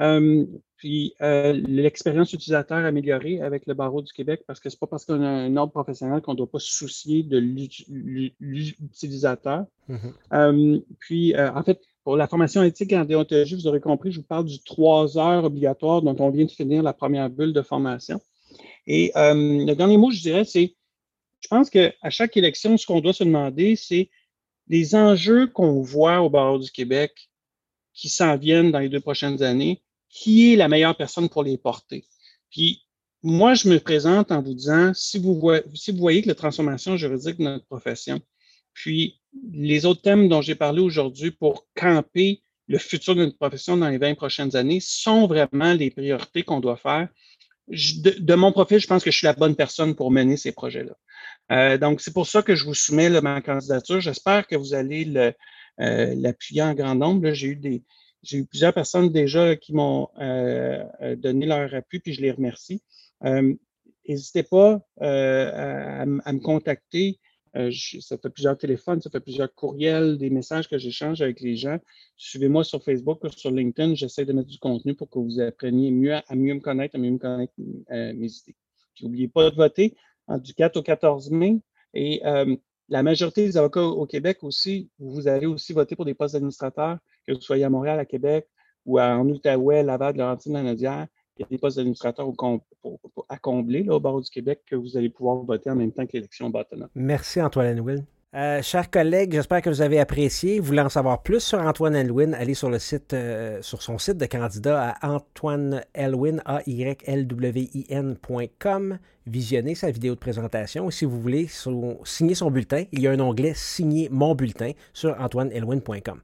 [0.00, 0.44] Euh,
[0.76, 5.04] puis euh, l'expérience utilisateur améliorée avec le barreau du Québec, parce que c'est pas parce
[5.04, 7.38] qu'on a un ordre professionnel qu'on ne doit pas se soucier de
[8.40, 9.66] l'utilisateur.
[9.88, 10.12] Mm-hmm.
[10.32, 14.26] Euh, puis, en fait, pour la formation éthique en déontologie, vous aurez compris, je vous
[14.26, 18.20] parle du trois heures obligatoire dont on vient de finir la première bulle de formation.
[18.86, 20.74] Et le dernier mot, je dirais, c'est,
[21.40, 24.10] je pense qu'à chaque élection, ce qu'on doit se demander, c'est
[24.68, 27.30] les enjeux qu'on voit au barreau du Québec
[27.92, 31.58] qui s'en viennent dans les deux prochaines années, qui est la meilleure personne pour les
[31.58, 32.04] porter?
[32.50, 32.82] Puis,
[33.22, 36.34] moi, je me présente en vous disant, si vous, voyez, si vous voyez que la
[36.34, 38.20] transformation juridique de notre profession,
[38.74, 39.20] puis
[39.52, 43.88] les autres thèmes dont j'ai parlé aujourd'hui pour camper le futur de notre profession dans
[43.88, 47.08] les 20 prochaines années sont vraiment les priorités qu'on doit faire.
[47.68, 50.96] De, mon profil, je pense que je suis la bonne personne pour mener ces projets-là.
[51.52, 54.00] Euh, donc, c'est pour ça que je vous soumets ma candidature.
[54.00, 55.32] J'espère que vous allez le,
[55.80, 57.32] euh, l'appuyer en grand nombre.
[57.32, 60.84] J'ai eu plusieurs personnes déjà qui m'ont euh,
[61.16, 62.82] donné leur appui, puis je les remercie.
[64.06, 67.18] N'hésitez pas à, me contacter.
[67.54, 71.78] Ça fait plusieurs téléphones, ça fait plusieurs courriels, des messages que j'échange avec les gens.
[72.16, 73.94] Suivez-moi sur Facebook, sur LinkedIn.
[73.94, 76.98] J'essaie de mettre du contenu pour que vous appreniez mieux à, mieux me connaître, à
[76.98, 78.56] mieux me connaître mes idées.
[79.00, 79.94] n'oubliez pas de voter
[80.28, 81.60] du 4 au 14 mai.
[81.94, 82.20] Et
[82.88, 86.98] la majorité des avocats au Québec aussi, vous allez aussi voter pour des postes d'administrateurs,
[87.26, 88.48] que vous soyez à Montréal, à Québec
[88.84, 91.06] ou en Outaouais, Laval, Laurentine, Lanaudière.
[91.36, 92.30] Il y a des postes d'administrateurs
[93.28, 96.12] à combler au barreau du Québec que vous allez pouvoir voter en même temps que
[96.12, 96.88] l'élection bâtonne.
[96.94, 98.04] Merci Antoine Will.
[98.34, 100.58] Euh, chers collègues, j'espère que vous avez apprécié.
[100.58, 103.96] Vous voulez en savoir plus sur Antoine Elwin, allez sur le site, euh, sur son
[103.96, 108.50] site de candidat à antoineelwin, a y l w i
[109.26, 110.90] Visionnez sa vidéo de présentation.
[110.90, 111.48] Si vous voulez
[112.04, 116.20] signer son bulletin, il y a un onglet Signer mon bulletin sur antoineelwin.com.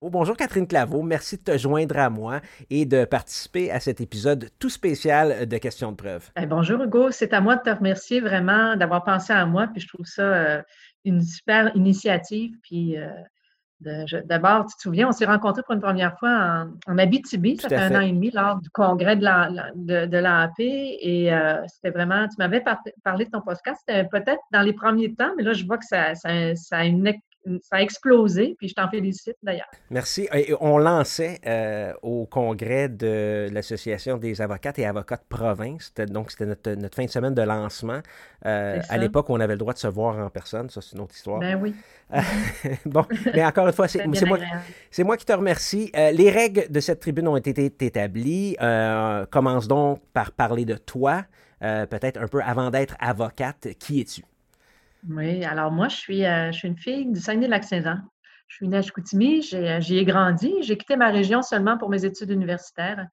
[0.00, 2.40] Oh, bonjour Catherine Claveau, merci de te joindre à moi
[2.70, 6.30] et de participer à cet épisode tout spécial de Questions de preuve.
[6.40, 9.80] Eh, bonjour Hugo, c'est à moi de te remercier vraiment d'avoir pensé à moi, puis
[9.80, 10.62] je trouve ça euh,
[11.04, 12.54] une super initiative.
[12.62, 13.08] Puis euh,
[14.24, 17.74] d'abord, tu te souviens, on s'est rencontrés pour une première fois en, Abitibi, ça fait,
[17.74, 22.36] un an et demi, lors du congrès de l'AAP, de, et euh, c'était vraiment, tu
[22.38, 22.62] m'avais
[23.02, 25.86] parlé de ton podcast, c'était peut-être dans les premiers temps, mais là, je vois que
[25.86, 27.02] ça, ça, ça a une
[27.62, 29.70] ça a explosé, puis je t'en félicite d'ailleurs.
[29.90, 30.28] Merci.
[30.34, 35.92] Et on lançait euh, au congrès de l'Association des avocates et avocats de province.
[36.08, 38.00] Donc, c'était notre, fin de semaine de lancement.
[38.46, 40.68] Euh, à l'époque, on avait le droit de se voir en personne.
[40.70, 41.40] Ça, c'est une autre histoire.
[41.40, 41.74] Ben oui.
[42.86, 44.38] bon, mais encore une fois, c'est moi,
[44.98, 45.90] moi, qui te remercie.
[45.96, 48.56] Euh, les règles de cette tribune ont été établies.
[49.30, 51.24] commence donc par parler de toi,
[51.60, 53.68] peut-être un peu avant d'être avocate.
[53.78, 54.22] Qui es-tu?
[55.06, 57.98] Oui, alors moi, je suis, euh, je suis une fille du Saguenay-Lac-Saint-Jean.
[58.48, 60.54] Je suis née à Chicoutimi, euh, j'y ai, grandi.
[60.62, 63.06] J'ai quitté ma région seulement pour mes études universitaires.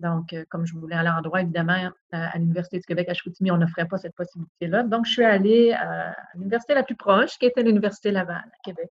[0.00, 3.50] Donc, euh, comme je voulais aller en droit, évidemment, à l'Université du Québec à Chicoutimi,
[3.50, 4.82] on n'offrait pas cette possibilité-là.
[4.84, 8.88] Donc, je suis allée à l'université la plus proche, qui était l'Université Laval à Québec.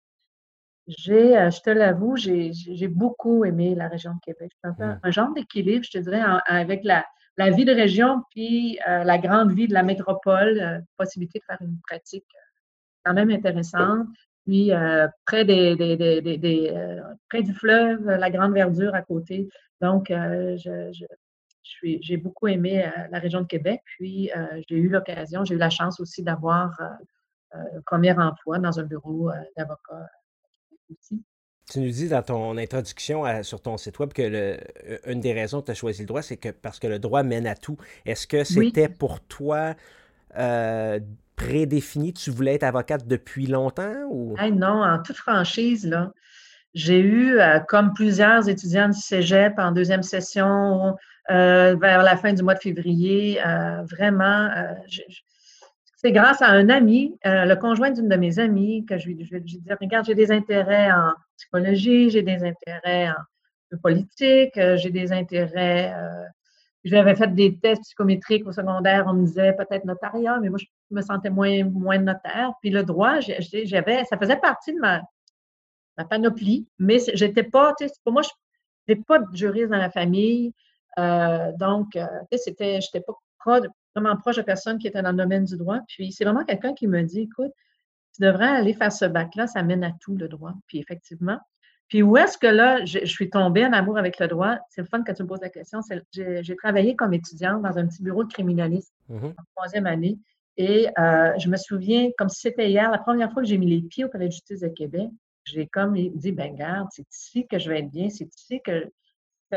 [0.86, 4.52] J'ai, je te l'avoue, j'ai, beaucoup aimé la région de Québec.
[4.62, 5.00] C'est un, mmh.
[5.02, 7.04] un genre d'équilibre, je te dirais, avec la,
[7.36, 11.44] la vie de région puis euh, la grande vie de la métropole, euh, possibilité de
[11.44, 12.40] faire une pratique euh,
[13.04, 14.08] quand même intéressante.
[14.44, 14.72] Puis
[15.24, 15.76] près, du
[17.54, 19.48] fleuve, la grande verdure à côté.
[19.80, 20.12] Donc,
[21.82, 23.82] j'ai beaucoup aimé la région de Québec.
[23.84, 24.32] Puis,
[24.68, 26.76] j'ai eu l'occasion, j'ai eu la chance aussi d'avoir
[27.52, 30.08] un premier emploi dans un bureau d'avocat.
[31.70, 34.56] Tu nous dis dans ton introduction sur ton site web que le,
[35.06, 37.22] une des raisons que tu as choisi le droit, c'est que parce que le droit
[37.22, 37.76] mène à tout.
[38.04, 39.74] Est-ce que c'était pour toi
[40.36, 41.00] euh,
[41.36, 42.12] prédéfini?
[42.12, 43.94] Tu voulais être avocate depuis longtemps?
[44.10, 44.36] Ou?
[44.52, 46.12] non, en toute franchise, là,
[46.74, 50.96] j'ai eu, euh, comme plusieurs étudiants du cégep en deuxième session,
[51.30, 53.38] euh, vers la fin du mois de février,
[53.90, 54.50] vraiment,
[56.02, 59.62] c'est grâce à un ami, le conjoint d'une de mes amies, que je, lui dis,
[59.80, 65.94] regarde, j'ai des intérêts en psychologie, j'ai des intérêts en politique, j'ai des intérêts
[66.84, 70.66] j'avais fait des tests psychométriques au secondaire, on me disait peut-être notariat, mais moi, je
[70.90, 72.52] me sentais moins, moins notaire.
[72.60, 75.02] Puis le droit, j'avais, ça faisait partie de ma,
[76.10, 78.30] panoplie, mais j'étais pas, tu sais, pour moi, je
[78.88, 80.52] n'étais pas de juriste dans la famille.
[80.98, 83.60] Euh, donc, euh, tu sais, c'était, j'étais pas
[83.94, 85.80] vraiment proche de personne qui était dans le domaine du droit.
[85.88, 87.52] Puis c'est vraiment quelqu'un qui me dit, écoute,
[88.14, 90.52] tu devrais aller faire ce bac-là, ça mène à tout le droit.
[90.66, 91.38] Puis effectivement,
[91.88, 94.56] puis où est-ce que là, je, suis tombée en amour avec le droit?
[94.70, 95.80] C'est le fun que tu me poses la question.
[96.10, 100.18] J'ai travaillé comme étudiante dans un petit bureau de criminaliste mmh en troisième année.
[100.56, 103.66] Et euh, je me souviens, comme si c'était hier, la première fois que j'ai mis
[103.66, 105.10] les pieds au Palais de justice de Québec,
[105.44, 108.90] j'ai comme dit, ben garde, c'est ici que je vais être bien, c'est ici que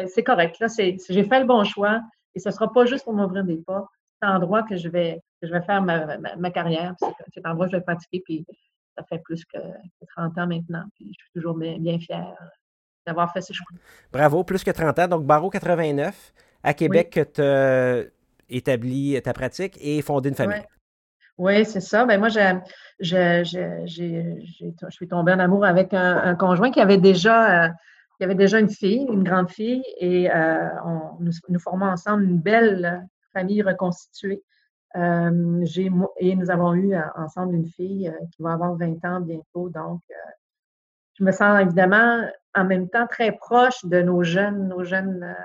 [0.08, 0.60] c'est correct.
[0.60, 2.02] Là, j'ai fait le bon choix
[2.34, 3.88] et ce ne sera pas juste pour m'ouvrir des pas.
[4.26, 6.96] C'est l'endroit que je vais, que je vais faire ma, ma, carrière.
[7.34, 8.22] C'est l'endroit que je vais pratiquer.
[8.26, 8.46] Puis
[8.98, 9.58] ça fait plus que,
[10.16, 10.84] 30 ans maintenant.
[10.96, 12.34] Puis je suis toujours bien, fière
[13.06, 13.68] d'avoir fait ce choix.
[14.12, 15.08] Bravo, plus que 30 ans.
[15.08, 18.10] Donc, Barreau 89, à Québec, que tu as
[18.50, 20.64] établi ta pratique et fondé une famille.
[21.38, 22.06] Oui, c'est ça.
[22.06, 23.44] Ben moi, je,
[24.90, 27.70] suis tombée en amour avec un, conjoint qui avait déjà, euh,
[28.18, 30.70] qui avait déjà une fille, une grande fille, et euh,
[31.20, 33.06] nous, nous, formons ensemble une belle
[33.36, 34.44] famille reconstituée.
[34.96, 35.66] Euh,
[36.20, 39.70] et nous avons eu euh, ensemble une fille euh, qui va avoir 20 ans bientôt.
[39.70, 40.02] Donc,
[41.16, 45.36] je me sens évidemment en même temps très proche de nos jeunes, nos jeunes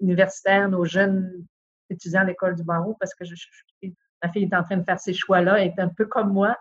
[0.00, 1.44] universitaires, nos jeunes
[1.88, 3.24] étudiants à l'école du barreau parce que
[4.22, 6.56] ma fille est en train de faire ces choix-là, elle est un peu comme moi.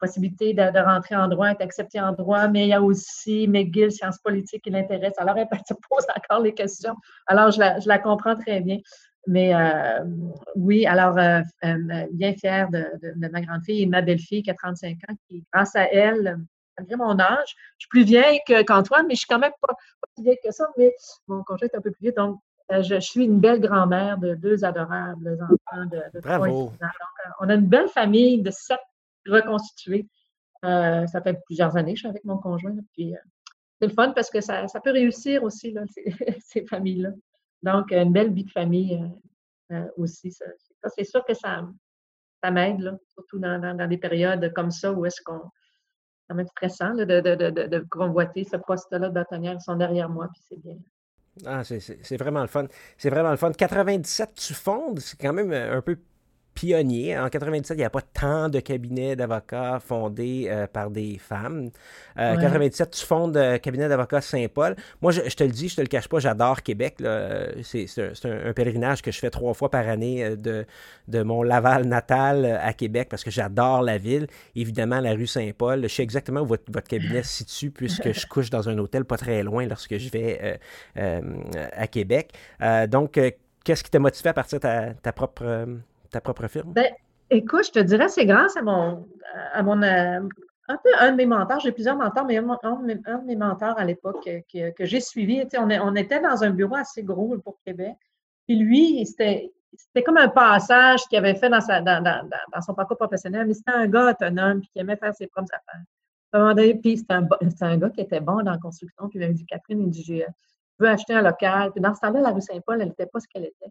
[0.00, 3.90] possibilité de, rentrer en droit, être acceptée en droit, mais il y a aussi McGill,
[3.92, 5.14] sciences politiques qui l'intéresse.
[5.18, 6.96] Alors, elle se pose encore les questions.
[7.26, 8.78] Alors, je la comprends très bien.
[9.28, 10.04] Mais euh,
[10.56, 12.86] oui, alors, euh, euh, bien fière de,
[13.30, 16.38] ma grande fille et de ma belle-fille qui a 35 ans, qui, grâce à elle,
[16.78, 19.74] malgré mon âge, je suis plus vieille qu'Antoine, mais je suis quand même pas,
[20.14, 20.94] plus vieille que ça, mais
[21.26, 22.14] mon conjoint est un peu plus vieux.
[22.16, 26.72] Donc, je, suis une belle grand-mère de deux adorables enfants de, de Bravo.
[27.40, 28.80] on a une belle famille de sept
[29.26, 30.06] reconstitués.
[30.62, 32.74] ça fait plusieurs années que je suis avec mon conjoint.
[32.94, 33.14] Puis,
[33.78, 35.82] c'est le fun parce que ça, peut réussir aussi, là,
[36.40, 37.10] ces familles-là.
[37.62, 38.94] Donc, une belle vie de famille
[39.70, 40.32] euh, euh, aussi.
[40.32, 41.66] C'est sûr que ça,
[42.42, 45.40] ça m'aide, surtout dans, des périodes comme ça où est-ce qu'on.
[45.40, 49.54] C'est quand même stressant de, de, de, de, convoiter ce poste-là de bâtonnière.
[49.54, 50.76] Ils sont derrière moi, puis c'est bien.
[51.46, 52.66] Ah, c'est vraiment le fun.
[52.98, 53.50] C'est vraiment le fun.
[53.52, 55.98] 97, tu fondes, c'est quand même un peu
[56.58, 57.16] pionnier.
[57.16, 61.70] En 97, il n'y a pas tant de cabinets d'avocats fondés euh, par des femmes.
[62.16, 64.74] En euh, 97, tu fondes le euh, cabinet d'avocats Saint-Paul.
[65.00, 66.96] Moi, je, te le dis, je te le cache pas, j'adore Québec.
[67.62, 67.86] C'est
[68.24, 70.66] un, pèlerinage que je fais trois fois par année de,
[71.06, 74.26] de mon Laval natal à Québec parce que j'adore la ville.
[74.56, 75.82] Évidemment, la rue Saint-Paul.
[75.82, 79.16] Je sais exactement où votre, cabinet se situe puisque je couche dans un hôtel pas
[79.16, 80.58] très loin lorsque je vais
[80.96, 82.32] à Québec.
[82.88, 83.20] donc,
[83.64, 85.78] qu'est-ce qui t'a motivé à partir de ta propre
[86.10, 86.72] ta propre firme?
[86.72, 86.92] Ben,
[87.30, 89.06] écoute, je te dirais, c'est grâce à mon,
[89.52, 90.20] à mon euh,
[90.68, 91.60] un peu un de mes mentors.
[91.60, 95.42] J'ai plusieurs mentors, mais un, de mes mentors à l'époque que, que, j'ai suivi.
[95.56, 97.96] on, on, était dans un bureau assez gros pour Québec.
[98.46, 99.52] Puis lui, c'était.
[99.76, 103.46] C'était comme un passage qu'il avait fait dans, sa, dans, dans, dans, son parcours professionnel,
[103.46, 106.78] mais c'était un gars autonome qui aimait faire ses propres affaires.
[106.80, 107.28] puis c'était un,
[107.60, 109.10] un, gars qui était bon dans la construction.
[109.10, 110.24] Puis il m'avait dit Catherine, il dit Je
[110.78, 111.70] veux acheter un local.
[111.72, 113.70] Puis dans ce temps-là, la rue Saint-Paul, elle n'était pas ce qu'elle était.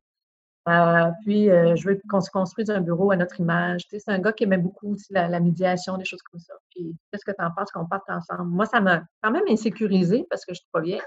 [0.68, 3.86] Euh, puis, euh, je veux qu'on se construise un bureau à notre image.
[3.89, 6.53] c'est un gars qui aimait beaucoup la, médiation, des choses comme ça.
[6.72, 8.49] Puis, qu'est-ce que tu en penses qu'on parte ensemble?
[8.49, 11.01] Moi, ça m'a quand même insécurisé parce que je suis pas vieille.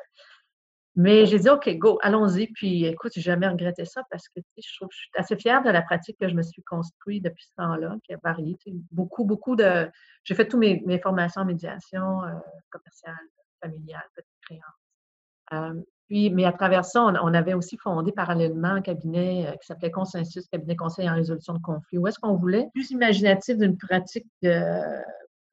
[0.96, 2.48] Mais j'ai dit, OK, go, allons-y.
[2.48, 5.70] Puis, écoute, j'ai jamais regretté ça parce que je, trouve, je suis assez fière de
[5.70, 8.56] la pratique que je me suis construite depuis ce temps-là, qui a varié.
[8.90, 9.90] beaucoup, beaucoup de.
[10.24, 12.32] J'ai fait toutes mes, formations en médiation euh,
[12.70, 13.28] commerciale,
[13.62, 19.52] familiale, petite créance mais à travers ça, on, avait aussi fondé parallèlement un cabinet euh,
[19.52, 23.56] qui s'appelait Consensus, cabinet conseil en résolution de conflits, où est-ce qu'on voulait plus imaginatif
[23.56, 24.48] d'une pratique euh,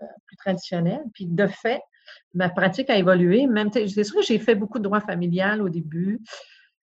[0.01, 1.03] euh, plus traditionnelle.
[1.13, 1.81] Puis de fait,
[2.33, 3.45] ma pratique a évolué.
[3.45, 6.21] Même, c'est sûr que j'ai fait beaucoup de droit familial au début.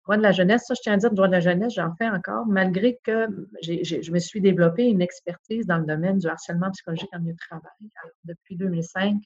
[0.04, 2.08] Droit de la jeunesse, ça, je tiens à dire, droit de la jeunesse, j'en fais
[2.08, 3.26] encore, malgré que
[3.60, 7.38] je me suis développé une expertise dans le domaine du harcèlement psychologique en milieu de
[7.38, 7.90] travail.
[8.24, 9.16] depuis 2005,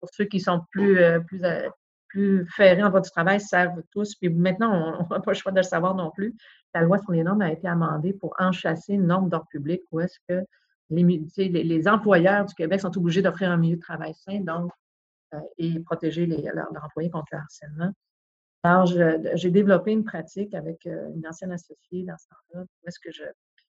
[0.00, 1.42] pour ceux qui sont plus, plus
[2.14, 4.14] plus ferrés en droit du travail servent tous.
[4.14, 6.32] Puis maintenant, on n'a pas le choix de le savoir non plus.
[6.72, 9.98] La loi sur les normes a été amendée pour enchasser une norme d'ordre public où
[9.98, 10.44] est-ce que
[10.90, 11.02] les,
[11.48, 14.70] les, employeurs du Québec sont obligés d'offrir un milieu de travail sain donc,
[15.34, 17.92] euh, et protéger leurs, employés contre le harcèlement.
[18.62, 23.00] Alors, j'ai développé une pratique avec euh, une ancienne associée dans ce temps-là, où est-ce
[23.00, 23.24] que je,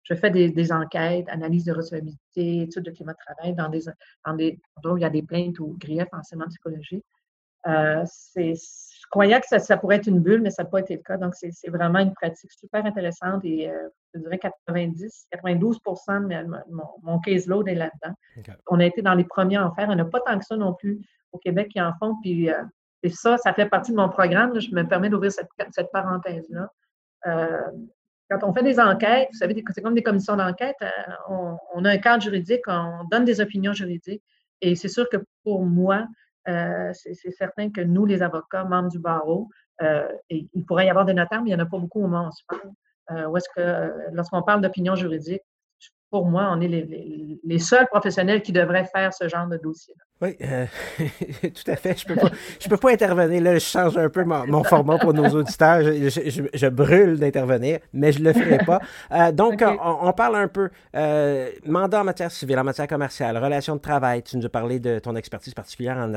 [0.03, 3.83] je fais des, enquêtes, analyse de recevabilité, études de climat de travail dans des,
[4.25, 7.05] dans des où il y a des plaintes ou griefs en enseignement psychologique.
[7.67, 8.05] Euh,
[8.37, 11.17] je croyais que ça, pourrait être une bulle, mais ça n'a pas été le cas.
[11.17, 16.85] Donc, c'est vraiment une pratique super intéressante et euh, je dirais 90, 92% de mon,
[17.03, 18.15] mon caseload est là-dedans.
[18.69, 19.89] On a été dans les premiers à en faire.
[19.89, 21.01] On n'a pas tant que ça non plus
[21.33, 22.17] au Québec qui en font.
[22.23, 22.63] Puis, euh,
[23.03, 24.59] et ça, ça fait partie de mon programme.
[24.59, 26.71] je me permets d'ouvrir cette, cette parenthèse-là.
[28.31, 30.77] Quand on fait des enquêtes, vous savez, c'est comme des commissions d'enquête,
[31.29, 34.23] on, on, a un cadre juridique, on donne des opinions juridiques.
[34.61, 36.07] Et c'est sûr que pour moi,
[36.51, 39.49] euh, c'est certain que nous, les avocats, membres du barreau,
[39.83, 42.07] euh, il pourrait y avoir des notaires, mais il n'y en a pas beaucoup au
[42.07, 42.31] moment.
[43.11, 45.43] Euh, où est-ce que, lorsqu'on parle d'opinion juridique,
[46.11, 50.05] pour moi, on est les, seuls professionnels qui devraient faire ce genre de dossier-là.
[50.23, 50.67] Oui, euh,
[51.43, 51.99] tout à fait.
[51.99, 52.31] Je ne peux, pas,
[52.69, 53.43] peux pas intervenir.
[53.43, 55.81] Là, je change un peu mon, format pour nos auditeurs.
[55.83, 58.81] Je, brûle d'intervenir, mais je ne le ferai pas.
[59.13, 63.77] Euh, donc, on, parle un peu euh, mandat en matière civile, en matière commerciale, relations
[63.77, 64.23] de travail.
[64.23, 66.13] Tu nous as parlé de ton expertise particulière en,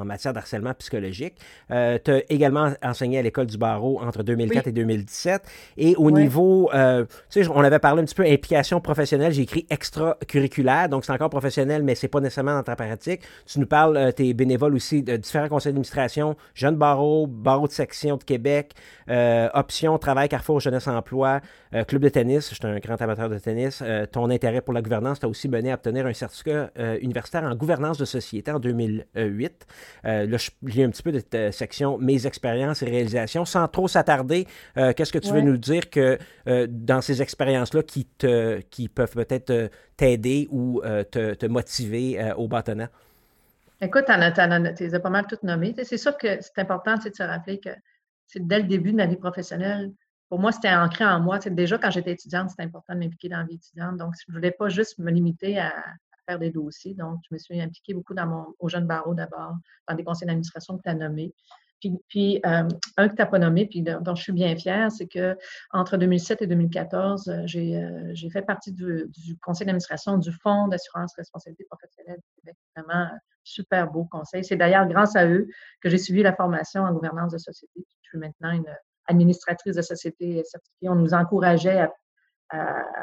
[0.00, 1.34] en, matière d'harcèlement psychologique.
[1.68, 5.42] tu as également enseigné à l'école du barreau entre 2004 et 2017.
[5.76, 9.32] Et au niveau, tu sais, on avait parlé un petit peu implication professionnelle.
[9.32, 12.75] J'ai écrit extracurriculaire, donc c'est encore professionnel, mais c'est pas nécessairement dans ta
[13.46, 17.72] Tu nous parles, euh, tes bénévoles aussi de différents conseils d'administration, Jeunes Barreau, Barreau de
[17.72, 18.72] section de Québec,
[19.08, 21.40] euh, Option, Travail, Carrefour, Jeunesse Emploi,
[21.76, 23.82] euh, Club de tennis, je suis un grand amateur de tennis.
[24.12, 26.70] ton intérêt pour la gouvernance t'a aussi mené à obtenir un certificat
[27.00, 29.66] universitaire en gouvernance de société en 2008.
[30.04, 33.44] là, je lis un petit peu de ta section Mes expériences et réalisations.
[33.44, 36.18] Sans trop s'attarder, qu'est-ce que tu veux nous dire que
[36.66, 42.88] dans ces expériences-là qui, te, qui peuvent peut-être t'aider ou te, te, motiver au bâtiment
[43.80, 45.74] Écoute, tu les as pas mal toutes nommées.
[45.82, 47.70] C'est sûr que c'est important de se rappeler que
[48.26, 49.92] c'est dès le début de ma vie professionnelle.
[50.28, 51.38] Pour moi, c'était ancré en moi.
[51.38, 53.96] Déjà, quand j'étais étudiante, c'était important de m'impliquer dans la vie étudiante.
[53.96, 55.72] Donc, je ne voulais pas juste me limiter à,
[56.28, 56.94] faire des dossiers.
[56.94, 59.54] Donc, je me suis impliquée beaucoup dans mon, au jeune barreau d'abord,
[59.88, 61.32] dans des conseils d'administration que tu as nommés.
[62.08, 65.06] Puis, euh, un que tu n'as pas nommé, puis dont, je suis bien fière, c'est
[65.06, 65.36] que
[65.70, 69.08] entre 2007 et 2014, euh, euh, j'ai fait partie du,
[69.42, 72.56] conseil d'administration du Fonds d'assurance responsabilité professionnelle du Québec.
[72.74, 73.08] Vraiment,
[73.44, 74.44] super beau conseil.
[74.44, 75.46] C'est d'ailleurs grâce à eux
[75.80, 77.84] que j'ai suivi la formation en gouvernance de société.
[78.02, 78.66] Je suis maintenant une
[79.06, 80.88] administratrice de société certifiée.
[80.88, 81.92] On nous encourageait à,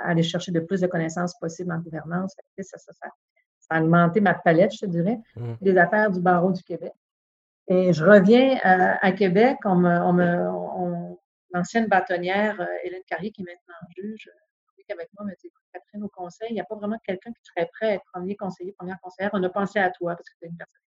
[0.06, 2.34] aller chercher de plus de connaissances possibles en gouvernance.
[2.60, 3.08] Ça, ça, ça,
[3.70, 5.54] a alimenté ma palette, je te dirais, mmh.
[5.62, 6.94] des affaires du barreau du Québec.
[7.68, 11.16] Et je reviens à, Québec, on me,
[11.54, 14.30] l'ancienne bâtonnière euh, Hélène Carrier, qui est maintenant juge,
[14.92, 17.70] avec moi, m'a dit Catherine, au conseil, il n'y a pas vraiment quelqu'un qui serait
[17.74, 19.32] prêt à être premier conseiller, première conseillère.
[19.34, 20.82] On a pensé à toi parce que tu es une personne.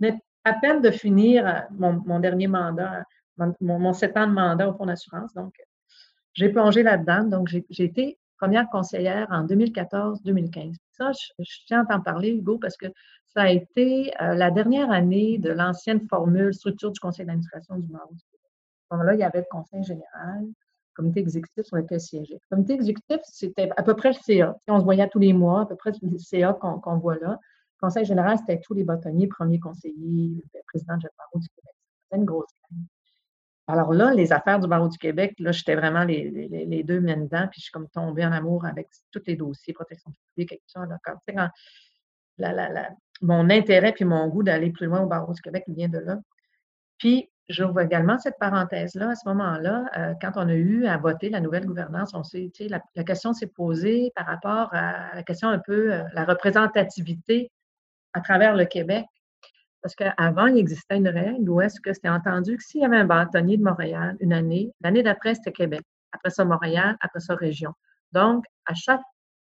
[0.00, 3.04] Je venais à peine de finir euh, mon, dernier mandat,
[3.38, 5.32] mon, mon, ans de mandat au Fonds d'assurance.
[5.34, 5.54] Donc,
[6.34, 7.24] j'ai plongé là-dedans.
[7.24, 10.74] Donc, j'ai été première conseillère en 2014-2015.
[10.90, 12.86] Ça, je, tiens à parler, Hugo, parce que
[13.26, 17.88] ça a été euh, la dernière année de l'ancienne formule structure du conseil d'administration du
[17.88, 18.10] Maroc.
[18.10, 20.54] À ce moment-là, il y avait le conseil général, le
[20.96, 22.40] comité exécutif sur lequel siégeait.
[22.50, 24.56] Le comité exécutif, c'était à peu près le CA.
[24.66, 27.38] On se voyait tous les mois, à peu près le CA qu'on voit là.
[27.38, 31.74] Le conseil général, c'était tous les bâtonniers, premiers conseillers, le président de Barreau du Québec.
[32.04, 32.50] C'était une grosse
[33.68, 37.46] alors là, les affaires du barreau du Québec, là, j'étais vraiment les, deux mains dedans,
[37.50, 40.64] puis je suis comme tombée en amour avec tous les dossiers, protection publique et tout
[40.66, 40.84] ça.
[40.86, 41.16] Là, quand,
[43.20, 46.18] mon intérêt puis mon goût d'aller plus loin au barreau du Québec vient de là.
[46.98, 49.10] Puis, j'ouvre également cette parenthèse-là.
[49.10, 52.50] À ce moment-là, euh, quand on a eu à voter la nouvelle gouvernance, on s'est,
[52.68, 57.50] la, la question s'est posée par rapport à la question un peu, euh, la représentativité
[58.12, 59.06] à travers le Québec.
[59.82, 62.98] Parce qu'avant, il existait une règle où est-ce que c'était entendu que s'il y avait
[62.98, 65.82] un bâtonnier de Montréal une année, l'année d'après, c'était Québec.
[66.12, 67.72] Après ça, Montréal, après ça, région.
[68.12, 69.00] Donc, à chaque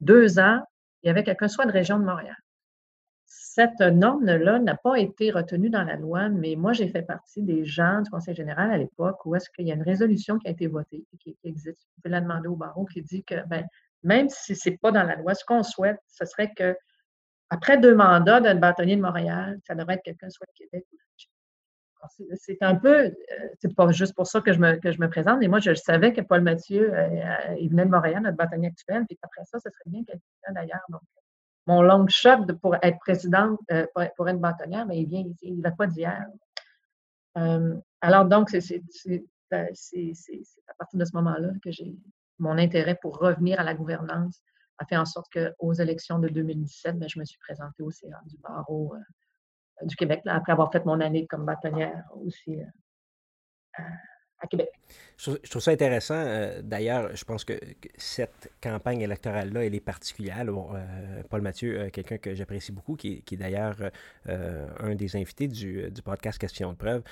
[0.01, 0.62] deux ans,
[1.03, 2.37] il y avait quelqu'un soit de région de Montréal.
[3.26, 7.64] Cette norme-là n'a pas été retenue dans la loi, mais moi, j'ai fait partie des
[7.64, 10.51] gens du Conseil général à l'époque où est-ce qu'il y a une résolution qui a
[10.51, 11.78] été votée et qui, existe.
[11.83, 13.66] Vous pouvez la demander au barreau qui dit que ben,
[14.03, 16.76] même si ce n'est pas dans la loi, ce qu'on souhaite, ce serait que
[17.53, 20.96] après deux mandats d'un bâtonnier de Montréal, ça devrait être quelqu'un soit de Québec ou
[20.96, 21.03] de
[22.34, 23.12] c'est un peu, euh,
[23.61, 25.74] c'est pas juste pour ça que je me, que je me présente, mais moi, je
[25.74, 29.44] savais que Paul Mathieu, euh, euh, il venait de Montréal, notre bâtonnier actuel, puis après
[29.44, 30.80] ça, ce serait bien quelqu'un d'ailleurs.
[30.88, 31.03] Donc,
[31.66, 33.61] mon long shot pour être présidente,
[34.16, 36.26] pour, être bâtonnière, mais il vient, il ne va pas d'hier?
[38.00, 38.82] alors, donc, c'est
[39.53, 41.94] à partir de ce moment-là que j'ai
[42.40, 44.42] mon intérêt pour revenir à la gouvernance
[44.79, 48.20] a fait en sorte qu'aux élections de 2017, ben, je me suis présentée au CA
[48.27, 48.95] du barreau
[49.83, 52.59] du Québec, après avoir fait mon année comme bâtonnière aussi
[54.43, 54.70] à Québec.
[55.16, 56.16] Je trouve, ça intéressant.
[56.16, 57.59] Euh, d'ailleurs, je pense que,
[57.97, 60.45] cette campagne électorale-là, elle est particulière.
[60.49, 63.77] Euh, Paul Mathieu, euh, quelqu'un que j'apprécie beaucoup, qui, est d'ailleurs
[64.27, 67.03] un des invités du, podcast Question de preuve,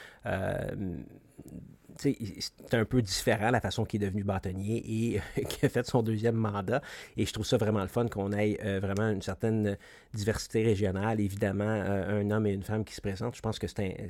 [2.01, 6.03] c'est un peu différent la façon qu'il est devenu bâtonnier et qui a fait son
[6.03, 6.83] deuxième mandat.
[7.17, 9.77] Et je trouve ça vraiment le fun qu'on ait vraiment une certaine
[10.15, 11.21] diversité régionale.
[11.21, 13.37] Évidemment, un homme et une femme qui se présentent.
[13.37, 14.09] Je pense que c'est un,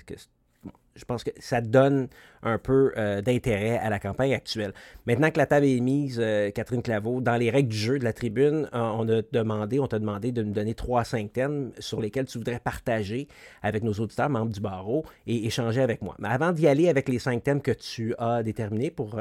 [0.96, 2.08] je pense que ça donne
[2.42, 4.72] un peu euh, d'intérêt à la campagne actuelle.
[5.06, 8.04] Maintenant que la table est mise, euh, Catherine Claveau, dans les règles du jeu de
[8.04, 11.72] la tribune, euh, on a demandé, on t'a demandé de nous donner trois, cinq thèmes
[11.78, 13.28] sur lesquels tu voudrais partager
[13.62, 16.16] avec nos auditeurs, membres du barreau, et échanger avec moi.
[16.18, 19.20] Mais avant d'y aller avec les cinq thèmes que tu as déterminés pour,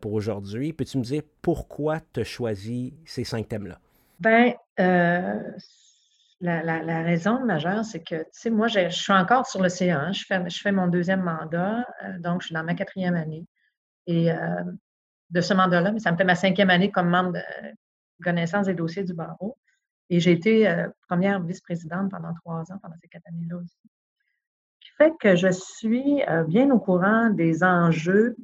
[0.00, 3.78] pour aujourd'hui, peux-tu me dire pourquoi tu as choisi ces cinq thèmes-là?
[4.20, 4.54] Ben,
[6.40, 10.00] la, raison majeure, c'est que, tu sais, moi, je, suis encore sur le CA.
[10.00, 10.12] Hein.
[10.12, 10.24] je,
[10.60, 13.46] fais, mon deuxième mandat, euh, donc je suis dans ma quatrième année.
[14.06, 14.62] Et euh,
[15.30, 17.40] de ce mandat-là, mais ça me fait ma cinquième année comme membre de
[18.22, 19.58] connaissance des dossiers du barreau.
[20.10, 23.76] Et j'ai été euh, première vice-présidente pendant trois ans, pendant ces quatre années-là aussi.
[24.80, 28.36] Ce qui fait que je suis bien au courant des enjeux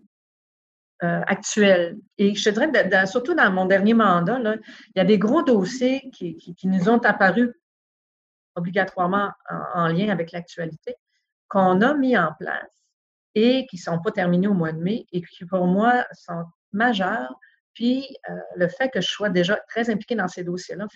[1.01, 1.99] actuels.
[2.16, 4.61] Et je te dirais, surtout dans mon dernier mandat, il
[4.97, 7.51] y a des gros dossiers qui, qui nous ont apparus
[8.55, 9.31] obligatoirement
[9.75, 10.95] en, lien avec l'actualité,
[11.49, 12.85] qu'on a mis en place
[13.35, 16.45] et qui ne sont pas terminés au mois de mai et qui, pour moi, sont
[16.73, 17.35] majeurs.
[17.75, 20.87] Puis, euh, le fait que je sois déjà très impliquée dans ces dossiers-là,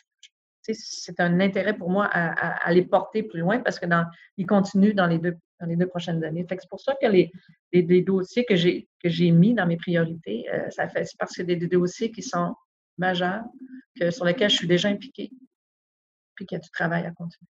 [0.63, 4.05] c'est un intérêt pour moi à, les porter plus loin parce que dans,
[4.37, 5.35] ils continuent dans les deux,
[5.87, 6.47] prochaines années.
[6.47, 7.33] c'est pour ça que les,
[7.73, 11.57] les, dossiers que j'ai, mis dans mes priorités, euh, ça fait, c'est parce que des,
[11.57, 12.55] des, dossiers qui sont
[12.99, 13.45] majeurs,
[14.11, 15.31] sur lesquels je suis déjà impliquée
[16.39, 17.49] puis qu'il y a du travail à continuer.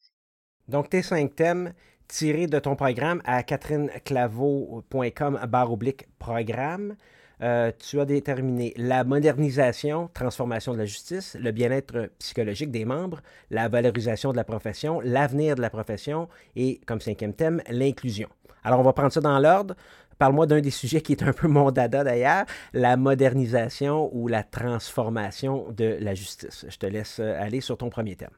[0.68, 1.72] Donc, tes cinq thèmes
[2.06, 6.94] tirés de ton programme à catherineclaveau.com barre oblique programme.
[7.42, 13.22] Euh, tu as déterminé la modernisation, transformation de la justice, le bien-être psychologique des membres,
[13.50, 18.28] la valorisation de la profession, l'avenir de la profession et, comme cinquième thème, l'inclusion.
[18.62, 19.74] Alors, on va prendre ça dans l'ordre.
[20.16, 24.44] Parle-moi d'un des sujets qui est un peu mon dada d'ailleurs, la modernisation ou la
[24.44, 26.66] transformation de la justice.
[26.68, 28.30] Je te laisse aller sur ton premier thème.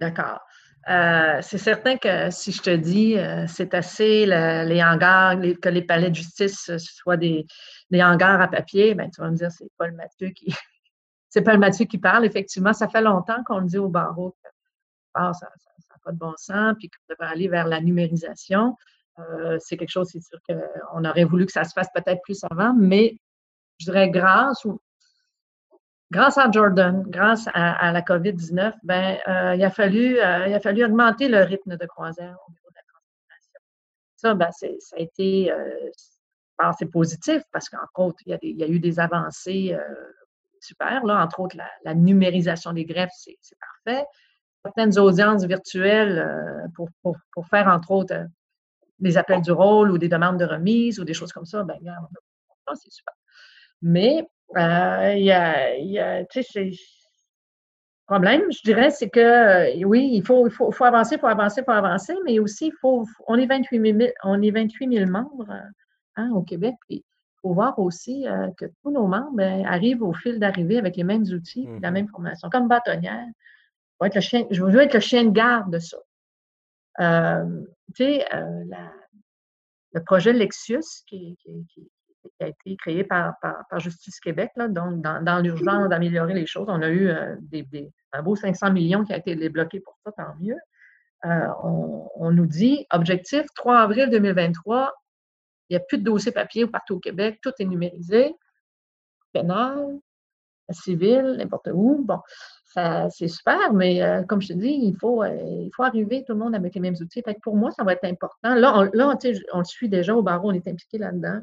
[0.00, 0.40] D'accord.
[0.88, 5.82] Euh, c'est certain que si je te dis euh, c'est assez les hangars, que les
[5.82, 7.46] palais de justice soient des,
[7.92, 10.46] hangars à papier, ben, tu vas me dire c'est Paul Mathieu qui
[11.28, 12.24] c'est Paul Mathieu qui parle.
[12.24, 14.48] Effectivement, ça fait longtemps qu'on le dit au barreau que
[15.14, 18.76] ah, ça n'a pas de bon sens, puis qu'on devrait aller vers la numérisation.
[19.18, 22.40] Euh, c'est quelque chose, c'est sûr qu'on aurait voulu que ça se fasse peut-être plus
[22.50, 23.18] avant, mais
[23.78, 24.80] je dirais grâce ou
[26.10, 30.60] grâce à Jordan, grâce à, la COVID-19, ben, euh, il, a fallu, euh, il a
[30.60, 33.60] fallu augmenter le rythme de croisière au niveau de la transformation.
[34.16, 35.90] Ça, ben, ça a été euh,
[36.78, 39.76] c'est positif parce qu'entre autres, il y, a eu des avancées
[40.58, 41.04] super.
[41.04, 44.04] Là, entre autres, la, numérisation des greffes, c'est parfait.
[44.64, 48.26] Certaines audiences virtuelles pour, pour, faire, entre autres,
[48.98, 51.78] des appels du rôle ou des demandes de remise ou des choses comme ça, ben,
[52.74, 53.14] c'est super.
[53.80, 54.26] Mais
[54.56, 56.20] euh, y a.
[56.20, 61.18] Le problème, je dirais, c'est que euh, oui, il faut, il faut, faut avancer, il
[61.18, 64.50] faut avancer, il faut avancer, mais aussi, il faut, on est 28 000, on est
[64.50, 65.54] 28 000 membres
[66.16, 66.74] hein, au Québec.
[66.88, 67.02] Il
[67.42, 71.04] faut voir aussi euh, que tous nos membres ben, arrivent au fil d'arrivée avec les
[71.04, 72.48] mêmes outils, et la mmh même formation.
[72.48, 73.26] Comme bâtonnière,
[74.00, 75.98] je veux être le chien, je veux être le chien de garde de ça.
[77.94, 78.24] tu sais,
[79.92, 81.90] le projet Lexius, qui, qui, qui,
[82.36, 86.66] qui a été créé par, par, Justice Québec, là, donc dans, l'urgence d'améliorer les choses.
[86.68, 90.12] On a eu euh, des, un beau 500 millions qui a été débloqué pour ça,
[90.12, 90.56] tant mieux.
[91.24, 94.92] Euh, on, nous dit, objectif, 3 avril 2023,
[95.68, 98.34] il n'y a plus de dossiers papier partout au Québec, tout est numérisé,
[99.32, 99.98] pénal,
[100.70, 102.04] civil, n'importe où.
[102.04, 102.20] Bon,
[103.10, 106.38] c'est super, mais euh, comme je te dis, il faut, il faut arriver tout le
[106.38, 107.22] monde avec les mêmes outils.
[107.42, 108.54] pour moi, ça va être important.
[108.54, 109.18] Là, on, là,
[109.52, 111.40] on le suit déjà au barreau, on est impliqué là-dedans.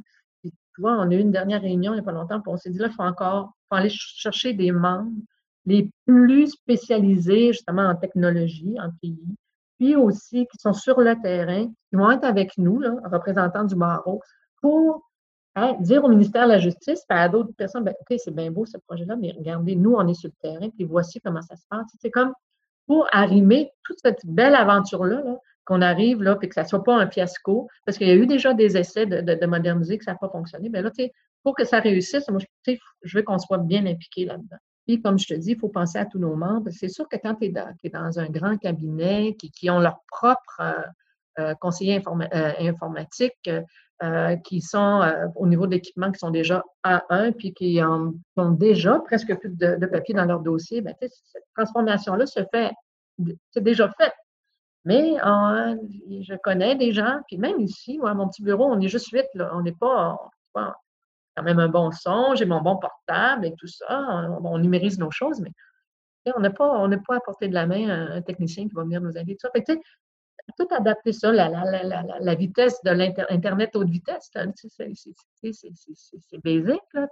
[0.75, 2.57] Tu vois, on a eu une dernière réunion il n'y a pas longtemps, puis on
[2.57, 5.11] s'est dit là, il faut encore aller chercher des membres
[5.65, 9.35] les plus spécialisés justement en technologie, en pays,
[9.79, 13.75] puis aussi qui sont sur le terrain, qui vont être avec nous, là, représentants du
[13.75, 14.21] barreau,
[14.61, 15.09] pour
[15.55, 18.51] hein, dire au ministère de la Justice, puis à d'autres personnes, ben, OK, c'est bien
[18.51, 21.55] beau ce projet-là, mais regardez, nous, on est sur le terrain, puis voici comment ça
[21.55, 21.87] se passe.
[21.99, 22.33] C'est comme
[22.87, 26.83] pour arrimer toute cette belle aventure-là, là, qu'on arrive là, puis que ça ne soit
[26.83, 30.11] pas un fiasco, parce qu'il y a eu déjà des essais de, moderniser que ça
[30.11, 30.69] n'a pas fonctionné.
[30.69, 31.13] Mais là, tu sais,
[31.43, 32.39] pour que ça réussisse, moi,
[33.03, 34.57] je veux qu'on soit bien impliqué là-dedans.
[34.85, 36.69] Puis, comme je te dis, il faut penser à tous nos membres.
[36.71, 40.73] C'est sûr que quand tu es, dans un grand cabinet qui, ont leur propre euh,
[41.39, 43.49] euh, conseiller euh, informatique,
[44.43, 49.33] qui sont au niveau de l'équipement, qui sont déjà A1, puis qui ont, déjà presque
[49.39, 52.71] plus de, papier dans leur dossier, bien, cette transformation-là se fait,
[53.51, 54.11] c'est déjà fait.
[54.85, 58.87] Mais je connais des gens, puis même ici, moi, à mon petit bureau, on est
[58.87, 60.17] juste huit, on n'est pas,
[60.53, 65.11] quand même un bon son, j'ai mon bon portable et tout ça, on, numérise nos
[65.11, 65.51] choses, mais
[66.35, 69.17] on n'a pas, pas à porter de la main un, technicien qui va venir nous
[69.17, 69.35] aider.
[69.35, 69.73] Tout ça.
[70.59, 74.29] Tout adapter ça, la, vitesse de l'Internet haute vitesse,
[75.41, 77.07] c'est basique, là,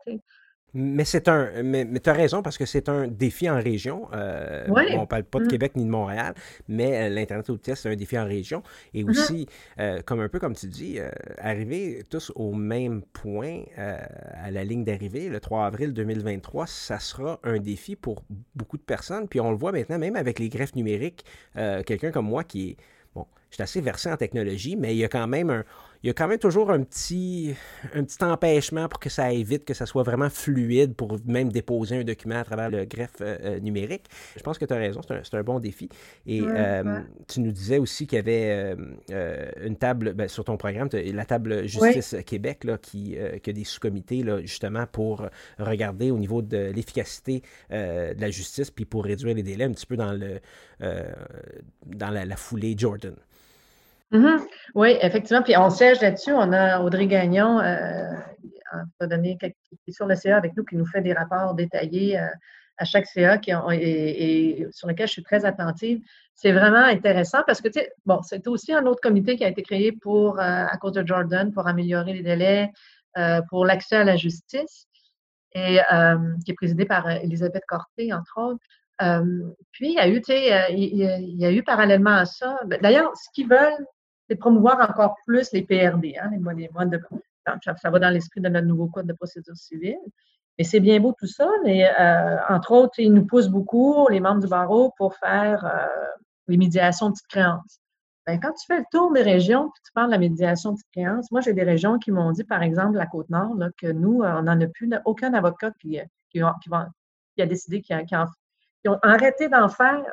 [0.74, 1.62] mais c'est un.
[1.64, 4.08] Mais, tu as raison parce que c'est un défi en région.
[4.14, 5.48] Euh, on ne parle pas de mm.
[5.48, 6.34] Québec ni de Montréal,
[6.68, 8.64] mais euh, l'Internet haute vitesse, c'est un défi en région.
[8.94, 9.10] Et mm-hmm.
[9.10, 9.48] aussi,
[9.80, 11.00] euh, comme un peu comme tu dis,
[11.38, 17.40] arriver tous au même point à la ligne d'arrivée, le 3 avril 2023, ça sera
[17.44, 18.24] un défi pour
[18.56, 19.28] beaucoup de personnes.
[19.28, 21.24] Puis on le voit maintenant, même avec les greffes numériques,
[21.56, 22.78] quelqu'un comme moi qui est.
[23.14, 25.64] Bon, je suis assez versé en technologie, mais il y a quand même un
[26.04, 27.56] il y a quand même toujours un petit,
[27.94, 31.96] un petit empêchement pour que ça évite que ça soit vraiment fluide pour même déposer
[31.96, 34.08] un document à travers le greffe euh, euh, numérique.
[34.36, 35.88] Je pense que tu as raison, c'est un, bon défi.
[36.26, 37.00] Et euh,
[37.30, 38.76] tu nous disais aussi qu'il y avait
[39.64, 43.64] une table ben, sur ton programme, la table Justice Québec, là, qui, qui, a des
[43.64, 45.26] sous-comités justement pour
[45.58, 49.86] regarder au niveau de l'efficacité de la justice, puis pour réduire les délais un petit
[49.86, 50.42] peu dans, le,
[51.86, 53.16] dans la foulée Jordan.
[54.14, 54.38] Mmh
[54.76, 55.42] oui, effectivement.
[55.42, 56.32] Puis on siège là-dessus.
[56.32, 58.14] On a Audrey Gagnon, euh,
[59.40, 59.46] qui
[59.88, 62.28] est sur le CA avec nous, qui nous fait des rapports détaillés euh,
[62.78, 66.02] à chaque CA qui et, sur lequel je suis très attentive.
[66.36, 69.50] C'est vraiment intéressant parce que, tu sais, bon, c'est aussi un autre comité qui a
[69.50, 72.72] été créé pour, euh, à cause de Jordan, pour améliorer les délais,
[73.18, 74.88] euh, pour l'accès à la justice,
[75.56, 75.78] et
[76.44, 78.60] qui est présidé par Elisabeth Corté, entre autres.
[79.72, 82.60] puis, il y a eu, tu sais, il, il, y a eu parallèlement à ça,
[82.66, 83.86] ben, d'ailleurs, ce qu'ils veulent,
[84.30, 87.02] c'est promouvoir encore plus les PRD, hein, les modes, de,
[87.46, 89.98] ça, va dans l'esprit de notre nouveau code de procédure civile.
[90.58, 94.20] Mais c'est bien beau tout ça, mais euh, entre autres, ils nous poussent beaucoup, les
[94.20, 95.88] membres du barreau, pour faire euh,
[96.48, 97.80] les médiations de petites créances.
[98.26, 100.76] Ben, quand tu fais le tour des régions, puis tu parles de la médiation de
[100.76, 104.22] petites créances, moi, j'ai des régions qui m'ont dit, par exemple, la Côte-Nord, que nous,
[104.22, 107.98] euh, on n'en a plus, aucun avocat qui, qui, a décidé qu'ils
[108.88, 110.06] ont arrêté d'en faire,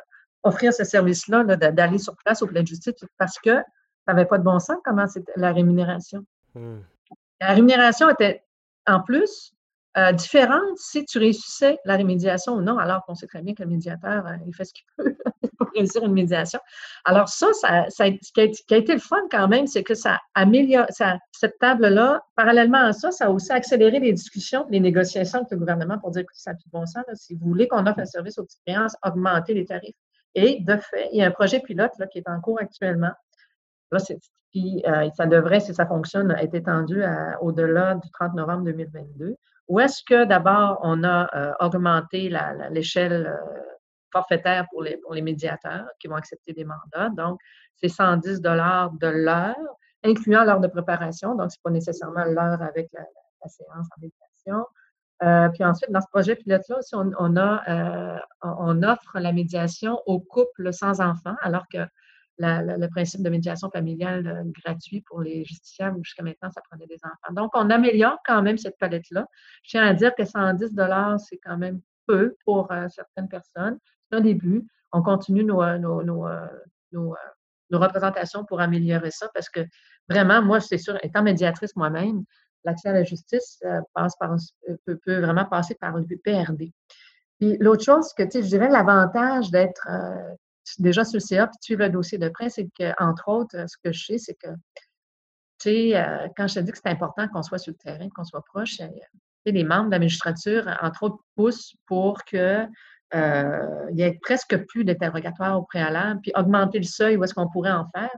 [0.43, 3.61] offrir ce service-là, d'aller sur place au plein de justice, parce que
[4.05, 6.25] ça n'avait pas de bon sens comment c'était la rémunération.
[6.55, 6.79] Hmm.
[7.39, 8.43] La rémunération était
[8.87, 9.53] en plus
[9.97, 13.61] euh, différente si tu réussissais la rémédiation ou non, alors qu'on sait très bien que
[13.61, 15.17] le médiateur, euh, il fait ce qu'il peut
[15.57, 16.59] pour réussir une médiation.
[17.03, 20.85] Alors ça, ça, ce, qui a, été le fun quand même, c'est que ça améliore,
[20.91, 25.51] ça, cette table-là, parallèlement à ça, ça a aussi accéléré les discussions, les négociations avec
[25.51, 27.03] le gouvernement pour dire que ça n'a plus de bon sens.
[27.15, 29.95] si vous voulez qu'on offre un service aux petites créances, augmentez les tarifs.
[30.35, 33.11] Et de fait, il y a un projet pilote là, qui est en cours actuellement
[33.91, 33.99] Là,
[34.55, 37.01] euh, ça devrait, si ça fonctionne, être étendu
[37.41, 39.35] au-delà du 30 novembre 2022.
[39.67, 42.31] Ou est-ce que d'abord, on a euh, augmenté
[42.71, 43.61] l'échelle euh,
[44.11, 47.09] forfaitaire pour les, pour les médiateurs qui vont accepter des mandats?
[47.15, 47.39] Donc,
[47.75, 49.55] c'est 110 de l'heure,
[50.03, 51.35] incluant l'heure de préparation.
[51.35, 53.03] Donc, ce n'est pas nécessairement l'heure avec la,
[53.47, 55.51] séance en médiation.
[55.53, 60.19] puis ensuite, dans ce projet pilote-là aussi, on, on, a, on offre la médiation aux
[60.19, 61.79] couples sans enfants, alors que
[62.37, 66.87] le principe de médiation familiale euh, gratuit pour les justiciables, où jusqu'à maintenant, ça prenait
[66.87, 67.33] des enfants.
[67.33, 69.27] Donc, on améliore quand même cette palette-là.
[69.63, 70.71] Je tiens à dire que 110
[71.29, 73.77] c'est quand même peu pour euh, certaines personnes.
[74.09, 74.65] C'est un début.
[74.91, 76.03] On continue nos, euh, nos,
[76.91, 77.15] nos,
[77.71, 79.61] représentations pour améliorer ça parce que
[80.09, 82.23] vraiment, moi, c'est sûr, étant médiatrice moi-même,
[82.65, 83.63] l'accès à la justice
[83.93, 84.35] passe par,
[84.85, 86.73] peut, peut, vraiment passer par le PRD.
[87.39, 89.87] Puis l'autre chose que, tu sais, je dirais l'avantage d'être
[90.79, 93.91] déjà sur le CA, puis suivre le dossier de près, c'est qu'entre autres, ce que
[93.91, 97.43] je sais, c'est que, tu sais, euh, quand je te dis que c'est important qu'on
[97.43, 98.87] soit sur le terrain, qu'on soit proche, euh,
[99.45, 102.65] les membres de la magistrature, entre autres, poussent pour que
[103.13, 107.33] euh, il y ait presque plus d'interrogatoires au préalable, puis augmenter le seuil où est-ce
[107.33, 108.11] qu'on pourrait en faire.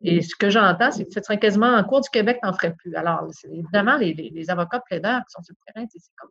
[0.00, 2.72] Et ce que j'entends, c'est que ce serait quasiment en cours du Québec, n'en ferais
[2.72, 2.94] plus.
[2.94, 6.30] Alors, évidemment, les, les, avocats plaideurs qui sont sur le terrain, c'est comme.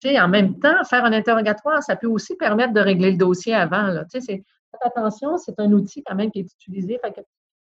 [0.00, 3.16] Tu sais, en même temps, faire un interrogatoire, ça peut aussi permettre de régler le
[3.16, 3.86] dossier avant.
[3.86, 4.04] Là.
[4.80, 7.00] Attention, c'est un outil quand même qui est utilisé.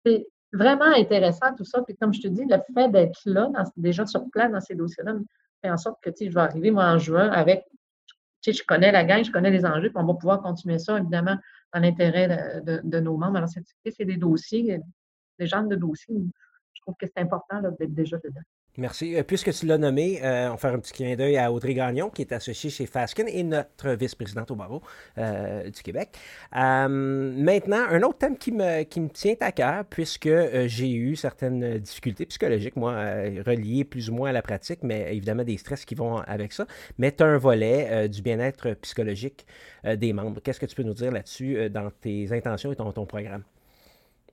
[0.05, 1.81] c'est vraiment intéressant tout ça.
[1.81, 5.15] Puis comme je te dis, le fait d'être là, déjà sur place dans ces dossiers-là,
[5.61, 7.65] fait en sorte que je vais arriver moi en juin avec,
[8.45, 11.37] je connais la gang, je connais les enjeux, puis on va pouvoir continuer ça, évidemment,
[11.73, 13.37] dans l'intérêt de, nos membres.
[13.37, 14.79] Alors, c'est des dossiers
[15.39, 16.15] les gens de dossier,
[16.73, 18.41] je trouve que c'est important d'être déjà dedans.
[18.79, 19.15] Merci.
[19.15, 21.73] Euh, puisque tu l'as nommé, euh, on va faire un petit clin d'œil à Audrey
[21.73, 24.83] Gagnon, qui est associée chez Fasken et notre vice-présidente au barreau
[25.17, 26.09] euh, du Québec.
[26.53, 30.29] maintenant, un autre thème qui me, qui me tient à cœur, puisque
[30.67, 32.93] j'ai eu certaines difficultés psychologiques, moi,
[33.45, 36.67] reliées plus ou moins à la pratique, mais évidemment des stress qui vont avec ça.
[36.99, 39.47] Mais un volet du bien-être psychologique
[39.83, 40.39] des membres.
[40.43, 43.43] Qu'est-ce que tu peux nous dire là-dessus dans tes intentions et ton, ton programme?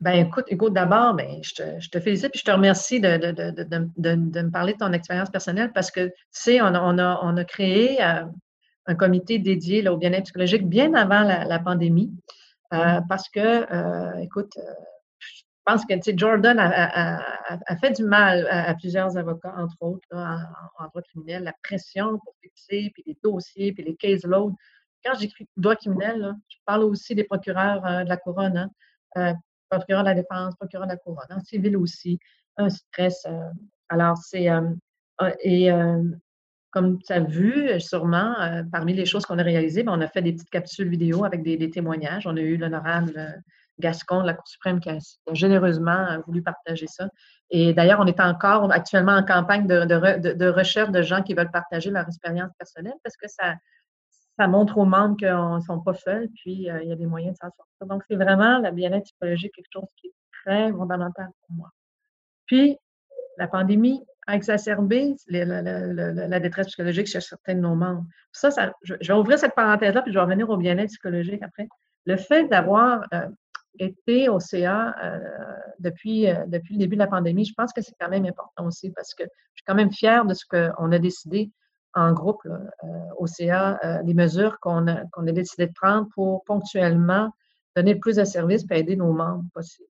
[0.00, 3.16] Ben écoute, écoute, d'abord, ben, je, te, je te félicite et je te remercie de,
[3.16, 3.64] de, de,
[3.96, 7.20] de, me parler de ton expérience personnelle parce que, tu sais, on a, on a,
[7.22, 8.24] on a créé euh,
[8.86, 12.12] un comité dédié là, au bien-être psychologique bien avant la, la pandémie
[12.72, 14.52] euh, parce que, euh, écoute,
[15.20, 19.54] je pense que, tu sais, Jordan a, a, a, fait du mal à, plusieurs avocats,
[19.56, 20.38] entre autres, là,
[20.78, 24.56] en, droit criminel, la pression pour fixer, puis les dossiers, puis les case loads.
[25.04, 28.68] Quand j'écris droit criminel, là, je parle aussi des procureurs de la couronne.
[29.14, 29.34] Hein,
[29.78, 32.18] procureur de la défense, procureur de la couronne, en civil aussi,
[32.56, 33.24] un stress.
[33.26, 33.50] Euh,
[33.88, 34.50] alors, c'est.
[34.50, 34.62] Euh,
[35.20, 35.70] euh, et
[36.70, 38.34] comme tu as vu, sûrement,
[38.72, 41.44] parmi les choses qu'on a réalisées, ben, on a fait des petites capsules vidéo avec
[41.44, 42.26] des, témoignages.
[42.26, 43.44] On a eu l'honorable
[43.78, 44.98] Gascon de la Cour suprême qui a
[45.30, 47.08] généreusement voulu partager ça.
[47.50, 51.52] Et d'ailleurs, on est encore actuellement en campagne de, de, recherche de gens qui veulent
[51.52, 53.54] partager leur expérience personnelle parce que ça,
[54.38, 57.06] ça montre aux membres qu'ils ne sont pas seuls, puis euh, il y a des
[57.06, 57.86] moyens de s'en sortir.
[57.86, 61.70] Donc, c'est vraiment la bien-être psychologique, quelque chose qui est très fondamental pour moi.
[62.46, 62.76] Puis,
[63.38, 68.04] la pandémie a exacerbé la, détresse psychologique chez certains de nos membres.
[68.32, 68.50] Ça,
[68.82, 71.68] je, vais ouvrir cette parenthèse-là, puis je vais revenir au bien-être psychologique après.
[72.06, 73.28] Le fait d'avoir euh,
[73.78, 75.18] été au CA euh,
[75.78, 79.14] depuis le début de la pandémie, je pense que c'est quand même important aussi parce
[79.14, 81.50] que je suis quand même fière de ce qu'on a décidé
[81.94, 82.58] en groupe euh,
[83.18, 87.30] au CA euh, les mesures qu'on a, a décidé de prendre pour ponctuellement
[87.76, 89.88] donner le plus de services et aider nos membres possible.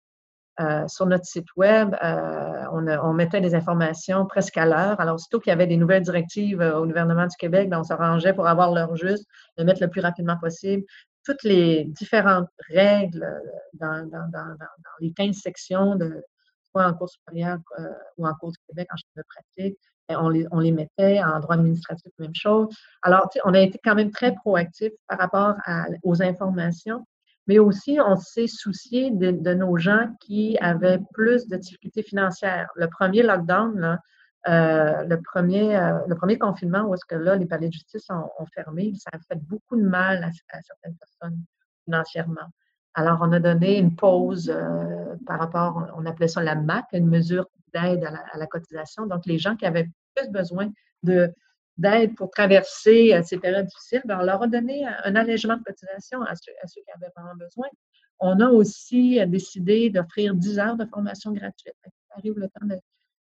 [0.61, 5.01] Euh, sur notre site web, on, mettait des informations presque à l'heure.
[5.01, 8.35] Alors, surtout qu'il y avait des nouvelles directives au gouvernement du Québec, ben, on s'arrangeait
[8.35, 10.85] pour avoir l'heure juste, le mettre le plus rapidement possible.
[11.25, 13.27] Toutes les différentes règles
[13.73, 14.07] dans,
[15.01, 16.23] les 15 sections, de,
[16.73, 17.59] soit en cours supérieur
[18.19, 19.79] ou en cours du Québec en chambre de pratique,
[20.16, 22.69] on les, on les, mettait en droit administratif, même chose.
[23.03, 25.55] Alors, on a été quand même très proactif par rapport
[26.03, 27.05] aux informations,
[27.47, 32.69] mais aussi on s'est soucié de, nos gens qui avaient plus de difficultés financières.
[32.77, 33.99] Le premier lockdown,
[34.49, 38.07] euh, le, premier, euh, le premier confinement où est-ce que là, les palais de justice
[38.11, 40.31] ont, fermé, ça a fait beaucoup de mal à,
[40.62, 41.39] certaines personnes
[41.85, 42.49] financièrement.
[42.95, 47.09] Alors, on a donné une pause euh, par rapport, on appelait ça la MAC, une
[47.09, 49.07] mesure d'aide à, la cotisation.
[49.07, 49.91] Donc, les gens qui avaient
[50.21, 50.71] plus besoin
[51.81, 55.63] d'aide pour traverser euh, ces périodes difficiles, ben, on leur a donné un allègement de
[55.63, 57.69] cotisation à ceux, qui avaient vraiment besoin.
[58.19, 61.75] On a aussi euh, décidé d'offrir 10 heures de formation gratuite.
[62.17, 62.67] Arrive le temps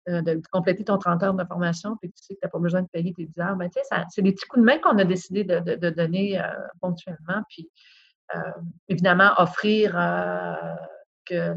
[0.09, 2.59] euh, de, compléter ton 30 heures de formation, puis tu sais que tu n'as pas
[2.59, 3.55] besoin de payer tes 10 heures.
[3.55, 3.69] Ben,
[4.09, 6.41] c'est des petits coups de main qu'on a décidé de, donner
[6.81, 7.41] ponctuellement.
[7.49, 7.69] Puis,
[8.87, 9.93] évidemment, offrir
[11.25, 11.55] que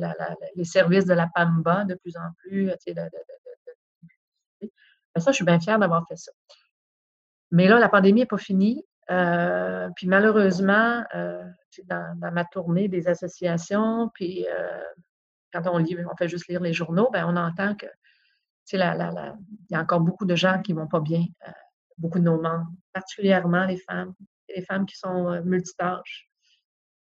[0.54, 2.70] les services de la PAMBA de plus en plus,
[5.20, 6.32] ça, je suis bien fière d'avoir fait ça.
[7.50, 8.84] Mais là, la pandémie n'est pas finie.
[9.10, 11.44] Euh, puis malheureusement, euh,
[11.84, 14.82] dans, ma tournée des associations, puis euh,
[15.52, 17.86] quand on lit, on fait juste lire les journaux, ben, on entend que
[18.72, 21.24] il y a encore beaucoup de gens qui vont pas bien,
[21.98, 24.12] beaucoup de nos membres, particulièrement les femmes,
[24.48, 26.28] les femmes qui sont multitâches,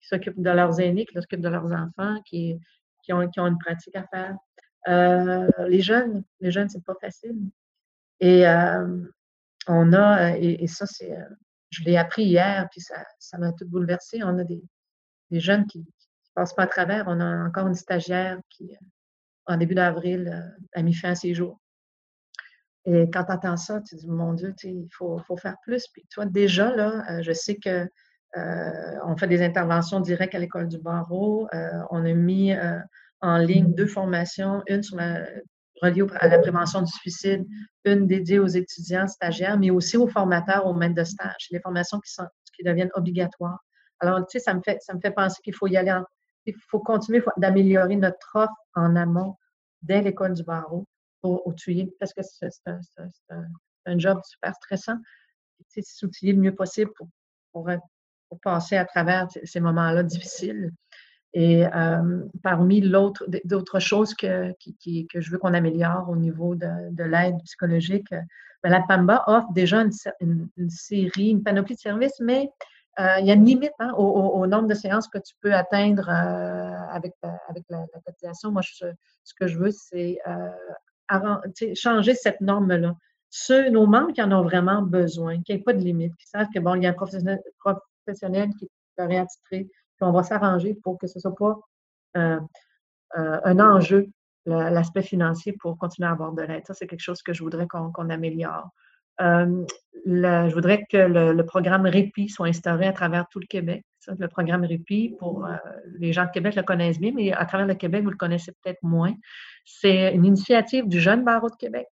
[0.00, 2.58] qui s'occupent de leurs aînés, qui s'occupent de leurs enfants, qui,
[3.04, 4.36] qui, ont, qui ont une pratique à faire.
[5.68, 7.36] les jeunes, les jeunes, c'est pas facile.
[8.22, 8.44] Et
[9.66, 11.12] on a, et, ça, c'est,
[11.70, 14.22] je l'ai appris hier, puis ça, ça m'a tout bouleversé.
[14.22, 14.62] On a des,
[15.32, 15.84] des jeunes qui ne
[16.34, 17.04] passent pas à travers.
[17.08, 18.76] On a encore une stagiaire qui,
[19.46, 21.60] en début d'avril, a mis fin à ses jours.
[22.84, 25.88] Et quand tu entends ça, tu dis, mon Dieu, il faut, faut, faire plus.
[25.88, 27.88] Puis toi, déjà, là, je sais que
[29.04, 31.48] on fait des interventions directes à l'école du barreau.
[31.90, 32.52] on a mis
[33.20, 35.26] en ligne deux formations, une sur la
[35.82, 37.44] reliée à la prévention du suicide,
[37.84, 42.00] une dédiée aux étudiants stagiaires, mais aussi aux formateurs, aux maîtres de stage, les formations
[42.00, 43.58] qui, deviennent obligatoires.
[43.98, 45.92] Alors, tu sais, ça me fait, ça me fait penser qu'il faut y aller,
[46.46, 49.36] il faut continuer d'améliorer notre offre en amont
[49.82, 50.86] dès l'école du barreau
[51.20, 52.50] pour outiller, parce que c'est
[53.86, 54.96] un, job super stressant.
[55.82, 56.90] S'outiller le mieux possible
[57.52, 57.68] pour
[58.42, 60.70] passer à travers ces moments-là difficiles.
[61.34, 61.64] Et
[62.42, 68.10] parmi l'autre, d'autres choses que, que je veux qu'on améliore au niveau de, l'aide psychologique,
[68.62, 69.82] ben, la PAMBA offre déjà
[70.20, 72.50] une, série, une panoplie de services, mais
[72.98, 77.14] il y a une limite hein, au, nombre de séances que tu peux atteindre avec,
[77.48, 78.50] avec la, cotisation.
[78.50, 80.18] Moi, ce que je veux, c'est
[81.74, 82.94] changer cette norme-là.
[83.30, 86.48] Ceux, nos membres qui en ont vraiment besoin, qui n'aient pas de limite, qui savent
[86.54, 88.68] que bon, il y a un professionnel, qui
[88.98, 91.58] est attitré, puis on va s'arranger pour que ce ne soit pas
[92.16, 92.40] euh,
[93.18, 94.08] euh, un enjeu,
[94.46, 96.66] l'aspect financier, pour continuer à avoir de l'aide.
[96.66, 98.70] Ça, c'est quelque chose que je voudrais qu'on améliore.
[99.20, 99.64] Euh,
[100.06, 103.84] je voudrais que le, programme REPI soit instauré à travers tout le Québec.
[104.18, 105.46] le programme REPI, pour
[105.98, 108.52] les gens de Québec le connaissent bien, mais à travers le Québec, vous le connaissez
[108.62, 109.14] peut-être moins.
[109.64, 111.86] C'est une initiative du Jeune Barreau de Québec.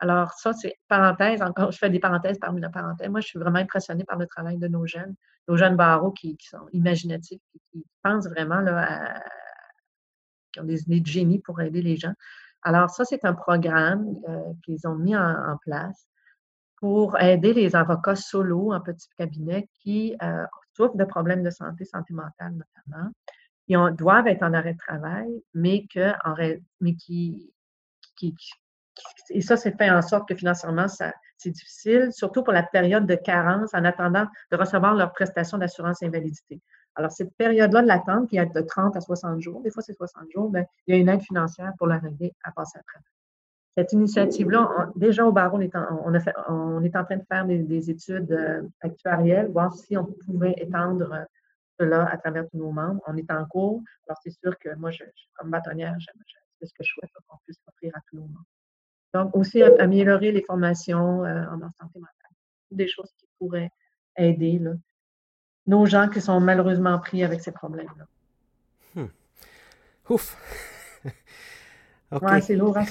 [0.00, 3.08] Alors, ça, c'est parenthèse, encore, je fais des parenthèses parmi les parenthèses.
[3.08, 5.14] Moi, je suis vraiment impressionnée par le travail de nos jeunes,
[5.48, 9.22] nos jeunes barreaux qui, sont imaginatifs, qui, qui pensent vraiment là, à,
[10.52, 12.14] qui ont des idées de génie pour aider les gens.
[12.62, 16.08] Alors, ça, c'est un programme euh, qu'ils ont mis en, place
[16.76, 21.84] pour aider les avocats solo en petit cabinet qui euh, souffrent de problèmes de santé,
[21.84, 23.10] santé mentale notamment.
[23.68, 26.34] Ils doivent être en arrêt de travail, mais, que, en,
[26.80, 27.52] mais qui,
[28.16, 28.34] qui,
[29.30, 33.14] et ça, c'est fait en sorte que financièrement, c'est difficile, surtout pour la période de
[33.14, 36.60] carence en attendant de recevoir leur prestation d'assurance invalidité.
[36.94, 39.94] Alors, cette période-là de l'attente, qui est de 30 à 60 jours, des fois c'est
[39.94, 42.82] 60 jours, bien, il y a une aide financière pour leur aider à passer à
[42.82, 43.10] travers.
[43.76, 49.50] Cette initiative-là, déjà au barreau, on est, en, train de faire des, études euh, actuarielles,
[49.50, 51.24] voir si on pouvait étendre euh,
[51.80, 53.02] cela à travers tous nos membres.
[53.08, 53.82] On est en cours.
[54.06, 54.90] Alors, c'est sûr que moi,
[55.34, 55.96] comme bâtonnière,
[56.60, 58.44] c'est ce que je souhaite qu'on puisse offrir à tous nos membres.
[59.14, 62.32] Donc, aussi améliorer les formations euh, en santé mentale.
[62.70, 63.70] Des choses qui pourraient
[64.16, 64.72] aider là,
[65.66, 68.06] nos gens qui sont malheureusement pris avec ces problèmes-là.
[68.94, 69.08] Hmm.
[70.10, 70.36] Ouf!
[72.12, 72.42] Okay.
[72.42, 72.84] c'est lourd à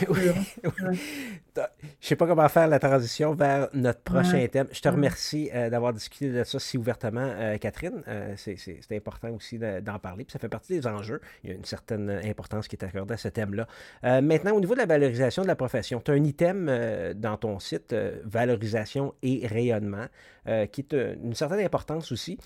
[1.99, 4.67] Je sais pas comment faire la transition vers notre prochain thème.
[4.71, 8.03] Je te remercie euh, d'avoir discuté de ça si ouvertement, euh, Catherine.
[8.07, 10.25] Euh, c'est important aussi d'en parler.
[10.25, 11.21] Puis ça fait partie des enjeux.
[11.43, 13.67] Il y a une certaine importance qui est accordée à ce thème-là.
[14.21, 16.71] maintenant, au niveau de la valorisation de la profession, tu as un item
[17.15, 20.07] dans ton site, valorisation et rayonnement,
[20.71, 22.37] qui est une certaine importance aussi,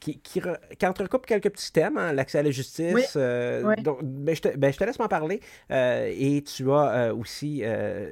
[0.00, 0.40] qui, qui,
[0.86, 3.16] entrecoupe quelques petits thèmes, hein, l'accès à la justice.
[3.16, 5.40] Donc, ben, je, te, ben, je, te, laisse m'en parler.
[5.70, 7.62] et tu as aussi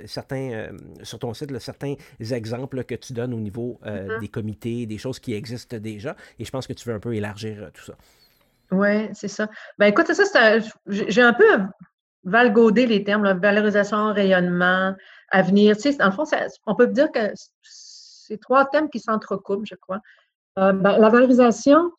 [0.07, 0.73] certains euh,
[1.03, 4.21] sur ton site certains exemples que tu donnes au niveau euh, mm-hmm.
[4.21, 6.17] des comités, des choses qui existent déjà.
[6.39, 7.95] Et je pense que tu veux un peu élargir euh, tout ça.
[8.71, 9.49] Oui, c'est ça.
[9.79, 11.61] Ben écoute, ça, j'ai un peu
[12.25, 14.95] valgaudé les termes, valorisation, rayonnement,
[15.31, 15.77] avenir.
[15.77, 16.25] Tu sais, dans le fond,
[16.67, 20.01] on peut dire que c'est trois thèmes qui s'entrecoupent, je crois.
[20.57, 21.91] Ben, la valorisation,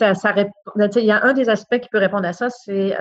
[0.00, 2.96] il y a un des aspects qui peut répondre à ça, c'est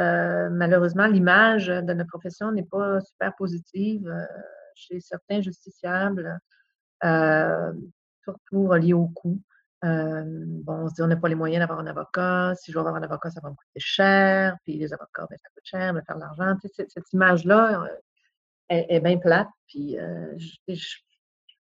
[0.51, 4.11] malheureusement l'image de notre profession n'est pas super positive
[4.75, 6.39] chez certains justiciables,
[7.03, 7.73] euh,
[8.23, 9.39] surtout reliés au coût.
[9.83, 12.53] Euh, bon, on se dit, on n'a pas les moyens d'avoir un avocat.
[12.55, 14.55] Si je veux avoir un avocat, ça va me coûter cher.
[14.63, 16.55] Puis les avocats, ben, ça coûte cher, de faire de l'argent.
[16.63, 17.87] cette, image-là euh,
[18.69, 19.49] est, bien plate.
[19.67, 19.97] Puis
[20.67, 20.97] je,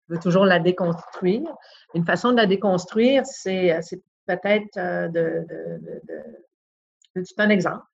[0.07, 1.53] veux toujours la déconstruire.
[1.93, 3.81] Une façon de la déconstruire, c'est
[4.27, 4.75] peut-être
[5.11, 7.85] de, de, un exemple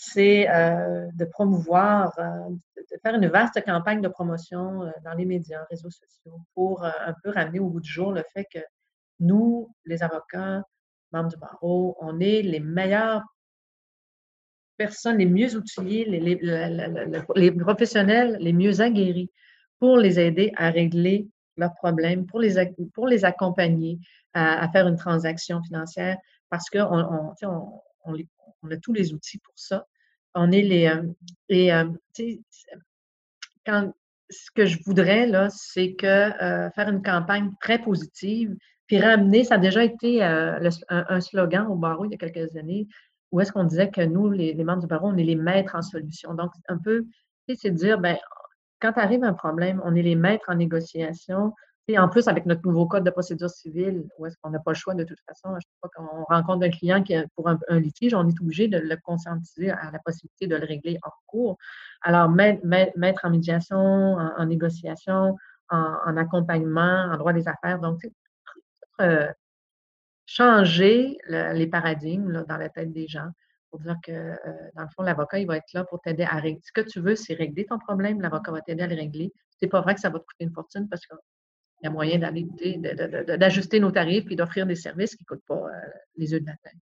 [0.00, 5.24] c'est euh, de promouvoir, euh, de faire une vaste campagne de promotion euh, dans les
[5.24, 8.60] médias, réseaux sociaux, pour un peu ramener au bout du jour le fait que
[9.18, 10.62] nous, les avocats,
[11.10, 13.24] membres du barreau, on est les meilleures
[14.76, 19.32] personnes, les mieux outillées, les, professionnels les mieux aguerris
[19.80, 21.28] pour les aider à régler
[21.58, 22.54] leurs problèmes, pour les,
[22.94, 23.98] pour les accompagner
[24.34, 26.16] à, faire une transaction financière,
[26.50, 27.34] parce qu'on on,
[28.04, 28.16] on,
[28.62, 29.86] on a tous les outils pour ça.
[30.34, 30.86] On est les.
[30.86, 32.34] Euh, euh,
[33.66, 33.92] quand,
[34.30, 38.54] ce que je voudrais, là, c'est que euh, faire une campagne très positive,
[38.86, 42.86] puis ramener, ça a déjà été un, slogan au barreau il y a quelques années,
[43.32, 45.82] où est-ce qu'on disait que nous, les, membres du barreau, on est les maîtres en
[45.82, 46.34] solution.
[46.34, 47.04] Donc, un peu,
[47.54, 48.16] c'est de dire, ben,
[48.80, 51.52] quand arrive un problème, on est les maîtres en négociation,
[51.90, 54.72] et en plus, avec notre nouveau code de procédure civile, où est-ce qu'on n'a pas
[54.72, 57.24] le choix de toute façon, je sais pas, quand on rencontre un client qui a,
[57.34, 60.98] pour un, litige, on est obligé de le conscientiser à la possibilité de le régler
[61.02, 61.56] hors cours.
[62.02, 65.38] Alors, mettre, en médiation, en, négociation,
[65.70, 68.06] en, accompagnement, en droit des affaires, donc,
[69.00, 69.32] euh,
[70.26, 73.30] changer les paradigmes dans la tête des gens
[73.70, 74.12] pour dire que,
[74.74, 76.60] dans le fond, l'avocat, il va être là pour t'aider à régler.
[76.64, 78.20] Ce que tu veux, c'est régler ton problème.
[78.20, 79.32] L'avocat va t'aider à le régler.
[79.60, 81.14] C'est pas vrai que ça va te coûter une fortune parce que
[81.80, 85.62] il y a moyen d'ajuster nos tarifs et d'offrir des services qui ne coûtent pas
[86.16, 86.74] les yeux de la tête.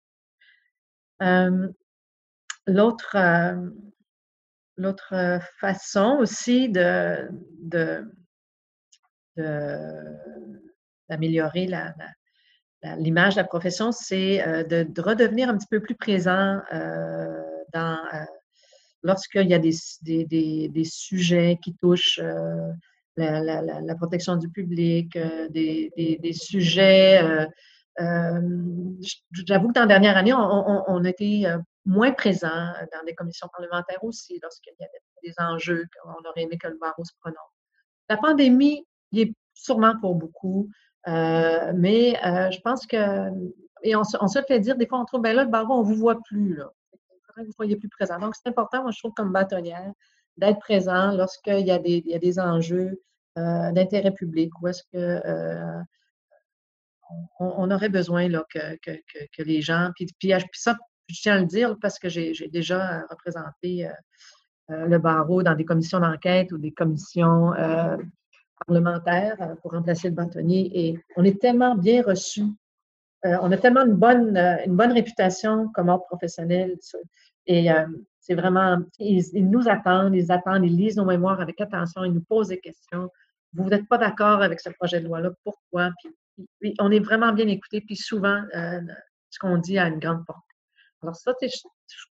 [4.76, 7.28] L'autre, façon aussi de,
[11.08, 11.94] d'améliorer la,
[12.98, 14.38] l'image de la profession, c'est
[14.68, 16.60] de, redevenir un petit peu plus présent
[17.72, 17.98] dans,
[19.02, 22.20] lorsqu'il y a des, des, sujets qui touchent
[23.16, 25.18] la, protection du public,
[25.50, 27.46] des, sujets.
[27.98, 31.46] J'avoue que dans la dernière année, on, été
[31.84, 36.58] moins présent dans des commissions parlementaires aussi, lorsqu'il y avait des enjeux qu'on aurait aimé
[36.58, 37.38] que le barreau se prononce.
[38.08, 40.68] La pandémie, il est sûrement pour beaucoup,
[41.08, 43.30] euh, mais euh, je pense que,
[43.82, 45.88] et on, se fait dire, des fois, on trouve, ben là, le barreau, on ne
[45.88, 46.70] vous voit plus, là.
[47.36, 48.18] Vous ne soyez plus présent?
[48.18, 49.92] Donc, c'est important, moi, je trouve, comme bâtonnière,
[50.38, 53.02] d'être présent lorsqu'il y, a des, il y a des enjeux
[53.36, 55.20] euh, d'intérêt public ou est-ce que
[57.38, 58.98] on, aurait besoin là, que, que,
[59.36, 60.76] que, les gens, puis, puis, ça,
[61.08, 63.88] je tiens à le dire parce que j'ai déjà représenté
[64.68, 67.52] le barreau dans des commissions d'enquête ou des commissions
[68.64, 70.70] parlementaires euh, pour remplacer le bâtonnier.
[70.74, 72.42] Et on est tellement bien reçu.
[73.24, 76.76] Euh, on a tellement une bonne, euh, une bonne réputation comme ordre professionnel.
[77.46, 77.68] Et
[78.18, 82.24] c'est vraiment, ils, nous attendent, ils attendent, ils lisent nos mémoires avec attention, ils nous
[82.28, 83.08] posent des questions.
[83.52, 85.92] Vous n'êtes pas d'accord avec ce projet de loi-là, pourquoi?
[86.58, 88.42] Puis, on est vraiment bien écouté, puis souvent,
[89.30, 90.42] ce qu'on dit a une grande porte.
[91.02, 91.34] Alors ça,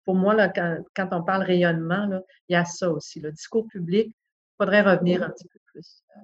[0.03, 2.09] pour moi, là, quand, on parle rayonnement,
[2.47, 3.19] il y a ça aussi.
[3.19, 4.11] Le discours public,
[4.59, 6.03] faudrait revenir un petit peu plus.
[6.17, 6.21] Euh.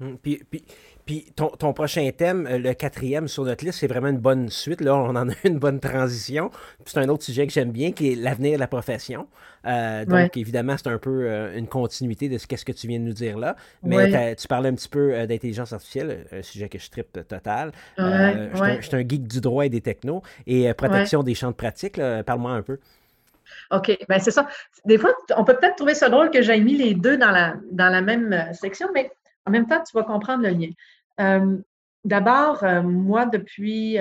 [0.00, 0.64] Hum, puis, puis,
[1.04, 4.48] puis ton, ton, prochain thème, euh, le quatrième sur notre liste, c'est vraiment une bonne
[4.48, 4.80] suite.
[4.80, 6.52] Là, on en a une bonne transition.
[6.86, 9.26] C'est un autre sujet que j'aime bien, qui est l'avenir de la profession.
[9.66, 13.04] Euh, donc, évidemment, c'est un peu une continuité de ce qu'est-ce que tu viens de
[13.04, 13.56] nous dire là.
[13.82, 17.72] Mais tu parlais un petit peu d'intelligence artificielle, un sujet que je tripe total.
[17.96, 20.22] je suis un, geek du droit et des technos.
[20.46, 22.78] Et protection des champs de pratique, parle-moi un peu.
[23.70, 24.48] OK, bien c'est ça.
[24.84, 27.56] Des fois, on peut peut-être trouver ça drôle que j'aie mis les deux dans la,
[27.70, 29.10] dans la même euh, section, mais
[29.46, 30.70] en même temps, tu vas comprendre le lien.
[31.20, 31.58] Euh,
[32.04, 33.98] d'abord, euh, moi, depuis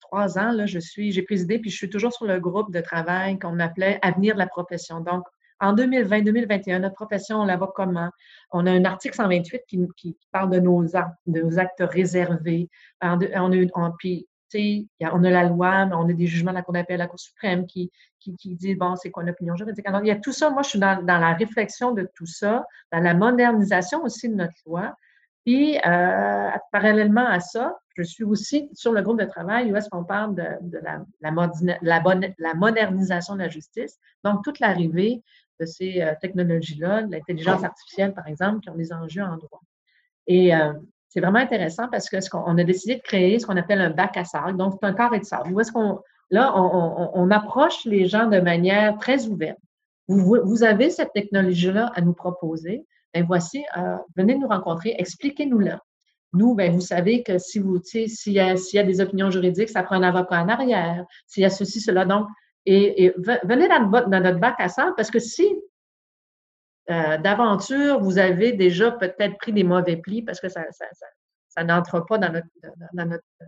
[0.00, 2.80] trois ans, là, je suis, j'ai présidé, puis je suis toujours sur le groupe de
[2.80, 5.00] travail qu'on appelait Avenir de la profession.
[5.00, 5.24] Donc,
[5.60, 8.10] en 2020-2021, notre profession, on la voit comment?
[8.50, 12.68] On a un article 128 qui, qui parle de nos actes, de nos actes réservés.
[13.98, 14.26] puis
[15.00, 17.18] on a la loi, mais on a des jugements de la Cour d'appel, la Cour
[17.18, 19.86] suprême qui, qui, dit, bon, c'est quoi l'opinion juridique?
[19.86, 20.50] Alors, il y a tout ça.
[20.50, 24.54] Moi, je suis dans, la réflexion de tout ça, dans la modernisation aussi de notre
[24.66, 24.94] loi.
[25.44, 29.88] Puis, euh, parallèlement à ça, je suis aussi sur le groupe de travail où est-ce
[29.88, 33.98] qu'on parle de, la, la, modernisation de la justice.
[34.24, 35.22] Donc, toute l'arrivée
[35.60, 39.60] de ces euh, technologies-là, l'intelligence artificielle, par exemple, qui ont des enjeux en droit.
[40.26, 40.72] Et euh,
[41.12, 43.90] c'est vraiment intéressant parce que ce qu'on a décidé de créer ce qu'on appelle un
[43.90, 44.56] bac à sable.
[44.56, 45.60] Donc, c'est un carré de sable.
[45.60, 49.58] Est-ce qu'on, là, on, approche les gens de manière très ouverte.
[50.08, 52.86] Vous, avez cette technologie-là à nous proposer.
[53.12, 55.80] Bien, voici, euh, venez nous rencontrer, expliquez-nous-la.
[56.32, 59.68] Nous, bien, vous savez que si vous, s'il y, a, y a des opinions juridiques,
[59.68, 61.04] ça prend un avocat en arrière.
[61.26, 62.06] S'il y a ceci, cela.
[62.06, 62.26] Donc,
[62.64, 65.46] et, venez dans, dans, notre bac à sable parce que si
[66.90, 72.18] euh, d'aventure, vous avez déjà peut-être pris des mauvais plis parce que ça, n'entre pas
[72.18, 73.46] dans notre, euh,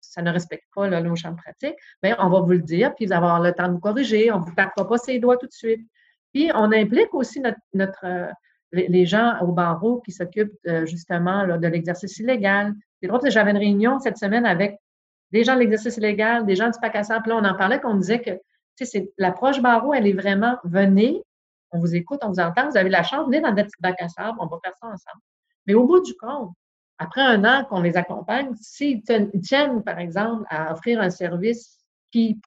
[0.00, 2.94] ça ne respecte pas là, nos champs de pratique, bien, on va vous le dire,
[2.94, 5.18] puis vous allez avoir le temps de vous corriger, on ne vous tapera pas ses
[5.18, 5.86] doigts tout de suite.
[6.34, 7.40] Puis on implique aussi
[7.74, 8.26] notre, euh,
[8.72, 12.74] les gens au barreau qui s'occupent justement de l'exercice illégal.
[13.00, 14.78] C'est drôle, j'avais une réunion cette semaine avec
[15.32, 17.80] des gens de l'exercice illégal, des gens du PAC à puis là, on en parlait,
[17.80, 18.30] qu'on disait que
[19.16, 21.22] l'approche barreau, elle est vraiment venez,
[21.72, 24.00] on vous écoute, on vous entend, vous avez la chance, venez dans notre petit bac
[24.00, 25.20] à sable, on va faire ça ensemble.
[25.66, 26.52] Mais au bout du compte,
[26.98, 31.78] après un an qu'on les accompagne, s'ils tiennent, par exemple, à offrir un service
[32.10, 32.40] qui,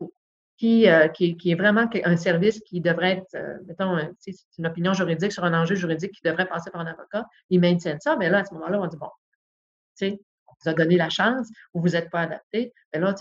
[0.57, 4.93] qui, euh, qui, est vraiment un service qui devrait être, euh, mettons, c'est une opinion
[4.93, 8.29] juridique sur un enjeu juridique qui devrait passer par un avocat, ils maintiennent ça, mais
[8.29, 9.09] là, à ce moment-là, on dit, bon,
[10.01, 10.17] on
[10.63, 13.15] vous a donné la chance ou vous n'êtes pas adapté, mais là,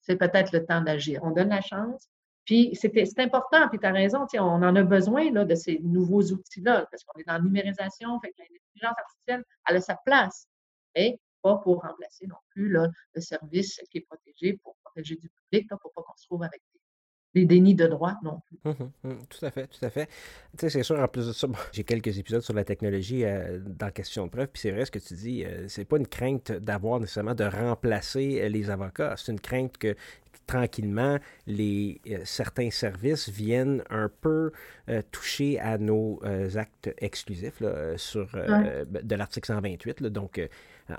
[0.00, 1.20] c'est peut-être le temps d'agir.
[1.22, 2.08] On donne la chance,
[2.44, 6.22] puis c'est important, puis tu as raison, on en a besoin là, de ces nouveaux
[6.22, 10.46] outils-là, parce qu'on est dans la numérisation, fait que l'intelligence artificielle, elle a sa place,
[10.94, 15.28] mais pas pour remplacer non plus là, le service qui est protégé, pour protéger du
[15.28, 16.60] public, pour pas qu'on se trouve avec
[17.34, 18.58] des dénis de droit non plus.
[18.64, 20.06] Hum, hum, tout à fait, tout à fait.
[20.06, 20.12] Tu
[20.58, 23.90] sais, c'est sûr, en plus de ça, j'ai quelques épisodes sur la technologie euh, dans
[23.90, 26.52] question de preuve, puis c'est vrai ce que tu dis, euh, c'est pas une crainte
[26.52, 29.96] d'avoir nécessairement de remplacer euh, les avocats, c'est une crainte que
[30.46, 34.52] tranquillement, les, certains services viennent un peu
[35.10, 36.20] toucher à nos
[36.56, 37.62] actes exclusifs
[37.96, 40.02] sur, de l'article 128.
[40.02, 40.48] donc, euh,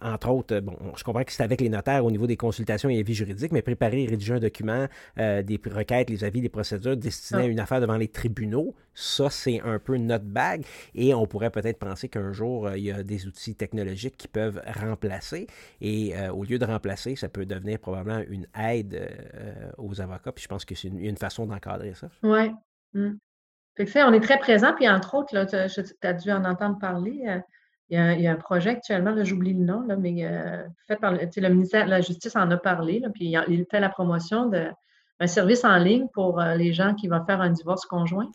[0.02, 2.90] entre autres, euh, bon, je comprends que c'est avec les notaires au niveau des consultations
[2.90, 4.88] et avis juridiques, mais préparer et rédiger un document,
[5.20, 9.30] euh, des requêtes, les avis, des procédures destinées à une affaire devant les tribunaux, ça,
[9.30, 10.66] c'est un peu notre bague.
[10.95, 14.62] Et on pourrait peut-être penser qu'un jour, il y a des outils technologiques qui peuvent
[14.66, 15.48] remplacer.
[15.82, 19.10] Et au lieu de remplacer, ça peut devenir probablement une aide
[19.78, 20.32] aux avocats.
[20.32, 22.07] Puis je pense que c'est une, façon d'encadrer ça.
[22.24, 22.52] Oui.
[22.94, 23.16] Mmh.
[23.76, 24.74] Fait on est très présent.
[24.74, 27.41] Puis entre autres, tu as dû en entendre parler.
[27.90, 31.49] Il y, a, un projet actuellement, j'oublie le nom, là, mais euh, fait par le
[31.49, 35.78] ministère de la Justice en a parlé, puis il, fait la promotion d'un service en
[35.78, 38.32] ligne pour euh, les gens qui vont faire un divorce conjoint.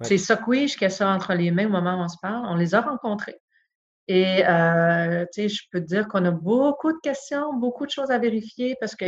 [0.00, 2.46] C'est Sockwish qui a ça entre les mains au moment où on se parle.
[2.48, 3.38] On les a rencontrés.
[4.06, 8.16] Et euh, je peux te dire qu'on a beaucoup de questions, beaucoup de choses à
[8.16, 9.04] vérifier parce que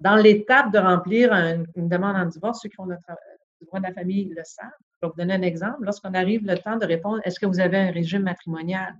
[0.00, 3.12] dans l'étape de remplir une demande en divorce, ceux qui ont notre
[3.60, 4.70] droit de la famille le savent.
[5.04, 5.78] Je vais vous donner un exemple.
[5.82, 8.94] Lorsqu'on arrive le temps de répondre, est-ce que vous avez un régime matrimonial?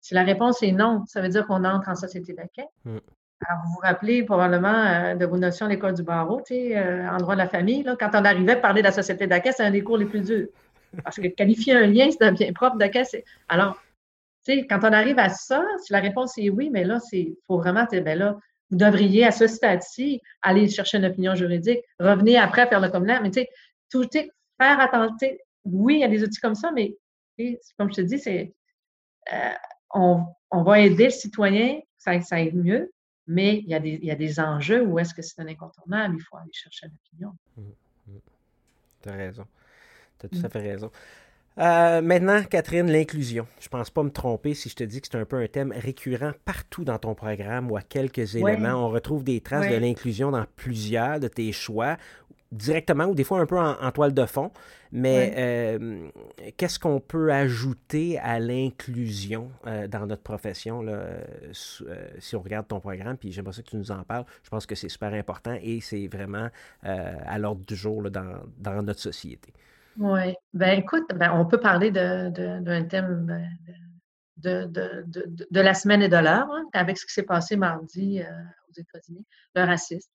[0.00, 2.66] Si la réponse est non, ça veut dire qu'on entre en société d'accueil.
[2.84, 2.98] Mm.
[3.46, 6.76] Alors, vous vous rappelez probablement euh, de vos notions à l'école du barreau, tu sais,
[6.76, 9.26] euh, en droit de la famille, là, quand on arrivait à parler de la société
[9.26, 10.48] d'accueil, c'est un des cours les plus durs.
[11.02, 13.04] Parce que qualifier un lien, c'est un bien propre d'accueil.
[13.48, 13.82] Alors,
[14.46, 17.34] tu sais, quand on arrive à ça, si la réponse est oui, mais là, il
[17.46, 18.36] faut vraiment, ben là,
[18.70, 23.22] vous devriez, à ce stade-ci, aller chercher une opinion juridique, revenir après faire le commentaire.
[23.22, 23.48] Mais tu sais,
[23.90, 24.08] tout,
[24.60, 25.28] faire attention.
[25.64, 26.96] Oui, il y a des outils comme ça, mais
[27.78, 28.54] comme je te dis, c'est
[29.32, 29.52] euh,
[29.94, 32.92] on, va aider le citoyen, ça, ça aide mieux,
[33.26, 35.48] mais il y, a des, il y a des enjeux où est-ce que c'est un
[35.48, 37.32] incontournable, il faut aller chercher une opinion.
[37.56, 37.62] Mmh,
[38.08, 38.18] mmh.
[39.02, 39.46] Tu as raison.
[40.18, 40.50] Tu as tout à mmh.
[40.50, 40.90] fait raison.
[41.58, 43.46] Euh, maintenant, Catherine, l'inclusion.
[43.60, 45.72] Je pense pas me tromper si je te dis que c'est un peu un thème
[45.72, 48.86] récurrent partout dans ton programme ou à quelques éléments.
[48.86, 51.96] On retrouve des traces de l'inclusion dans plusieurs de tes choix,
[52.50, 54.50] directement ou des fois un peu en, toile de fond.
[54.90, 56.08] Mais euh,
[56.56, 61.04] qu'est-ce qu'on peut ajouter à l'inclusion euh, dans notre profession là,
[61.52, 63.16] si on regarde ton programme?
[63.16, 64.24] Puis j'aimerais ça que tu nous en parles.
[64.42, 66.48] Je pense que c'est super important et c'est vraiment
[66.82, 69.52] à l'ordre du jour dans, dans notre société.
[69.98, 70.34] Oui.
[70.52, 73.48] Ben écoute, ben, on peut parler d'un thème ben,
[74.36, 75.04] de,
[75.50, 78.30] de, la semaine et de l'heure, hein, avec ce qui s'est passé mardi euh,
[78.68, 80.10] aux États-Unis, le racisme,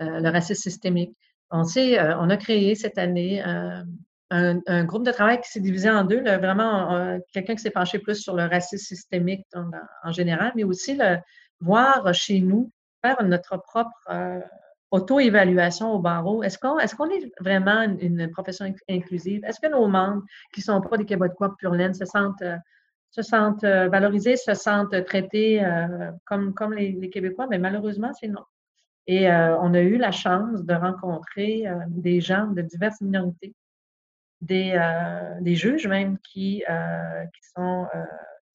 [0.00, 1.16] euh, le racisme systémique.
[1.50, 5.90] On sait, euh, on a créé cette année un, groupe de travail qui s'est divisé
[5.90, 9.70] en deux, vraiment quelqu'un qui s'est penché plus sur le racisme systémique en,
[10.04, 11.18] en général, mais aussi le,
[11.60, 12.72] voir chez nous,
[13.02, 14.42] faire notre propre
[14.92, 16.42] auto-évaluation au barreau.
[16.42, 19.42] Est-ce qu'on est, vraiment une, profession inclusive?
[19.44, 22.56] Est-ce que nos membres qui ne sont pas des Québécois pur laine se sentent, euh,
[23.10, 27.46] se sentent euh, valorisés, se sentent traités euh, comme, les, Québécois?
[27.50, 28.44] Mais malheureusement, c'est non.
[29.08, 33.52] Et on a eu la chance de rencontrer des gens de diverses minorités,
[34.40, 34.78] des,
[35.56, 37.88] juges même qui, qui sont,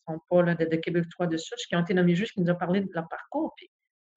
[0.07, 2.55] sont pas là, de, Québécois de souche, qui ont été nommés juges, qui nous ont
[2.55, 3.53] parlé de leur parcours.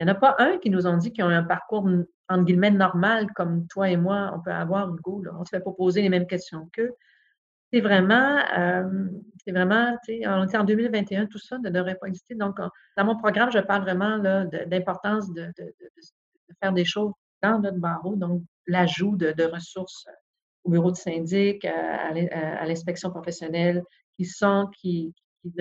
[0.01, 1.87] Il n'y en a pas un qui nous ont dit qu'ils ont un parcours,
[2.29, 5.23] entre guillemets, normal, comme toi et moi, on peut avoir, Hugo.
[5.23, 5.33] Là.
[5.39, 6.93] On se fait pas poser les mêmes questions qu'eux.
[7.71, 9.09] C'est vraiment, euh,
[9.45, 12.35] c'est vraiment, tu sais, en 2021, tout ça ne devrait pas exister.
[12.35, 12.57] Donc,
[12.97, 15.75] dans mon programme, je parle vraiment d'importance de, de,
[16.61, 17.13] faire des choses
[17.43, 20.07] dans notre barreau, donc l'ajout de, ressources
[20.65, 22.13] au bureau de syndic, à,
[22.65, 23.85] l'inspection professionnelle,
[24.17, 25.53] qui sont, qui, qui,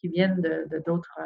[0.00, 0.42] qui viennent
[0.86, 1.24] d'autres euh,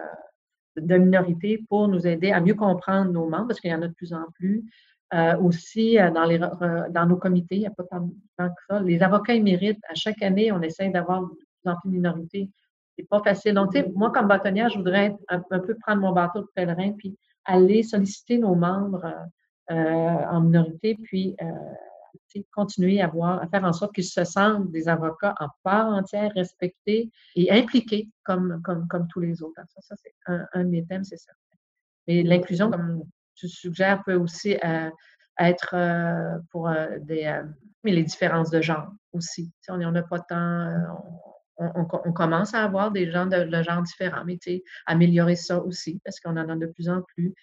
[0.77, 3.89] de minorités pour nous aider à mieux comprendre nos membres, parce qu'il y en a
[3.89, 4.65] de plus en plus.
[5.13, 8.81] Euh, aussi, euh, dans, les, dans nos comités, il n'y a pas tant, que ça.
[8.81, 12.51] Les avocats émérites, à chaque année, on essaie d'avoir de plus en plus de minorités.
[12.97, 13.55] C'est pas facile.
[13.55, 17.83] Donc, moi, comme bâtonnière, je voudrais un, peu prendre mon bateau de pèlerin, puis aller
[17.83, 19.13] solliciter nos membres
[19.71, 21.37] euh, en minorité, puis
[22.53, 26.31] continuer à, voir, à faire en sorte qu'ils se sentent des avocats en part entière,
[26.35, 28.61] respectés et impliqués comme,
[29.11, 29.61] tous les autres.
[29.69, 31.33] Ça, ça c'est un, de mes thèmes, c'est ça.
[32.07, 33.05] Mais l'inclusion, comme
[33.35, 34.91] tu suggères, peut aussi euh,
[35.39, 37.41] être euh, pour euh, des,
[37.85, 39.53] mais les différences de genre aussi.
[39.69, 40.73] on n'en a pas tant.
[41.63, 44.39] On, on, commence à avoir des gens de, de genre différents, mais
[44.87, 47.35] améliorer ça aussi, parce qu'on en a de plus en plus.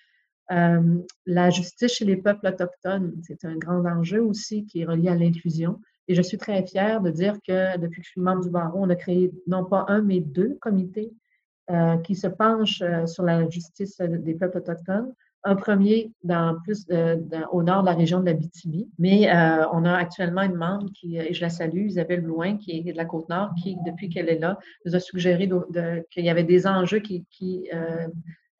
[0.51, 5.09] Euh, la justice chez les peuples autochtones, c'est un grand enjeu aussi qui est relié
[5.09, 5.81] à l'inclusion.
[6.07, 8.79] Et je suis très fière de dire que depuis que je suis membre du barreau,
[8.81, 11.11] on a créé non pas un, mais deux comités
[11.69, 15.13] euh, qui se penchent euh, sur la justice des peuples autochtones.
[15.43, 16.85] Un premier dans plus
[17.51, 19.31] au nord de la région de la BTB, mais
[19.71, 22.97] on a actuellement une membre qui, et je la salue, Isabelle Blouin, qui est de
[22.97, 25.49] la Côte-Nord, qui, depuis qu'elle est là, nous a suggéré
[26.11, 27.23] qu'il y avait des enjeux qui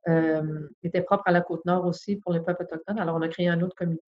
[0.08, 3.00] qui était propre à la Côte-Nord aussi pour les peuples autochtones.
[3.00, 4.04] Alors, on a créé un autre comité.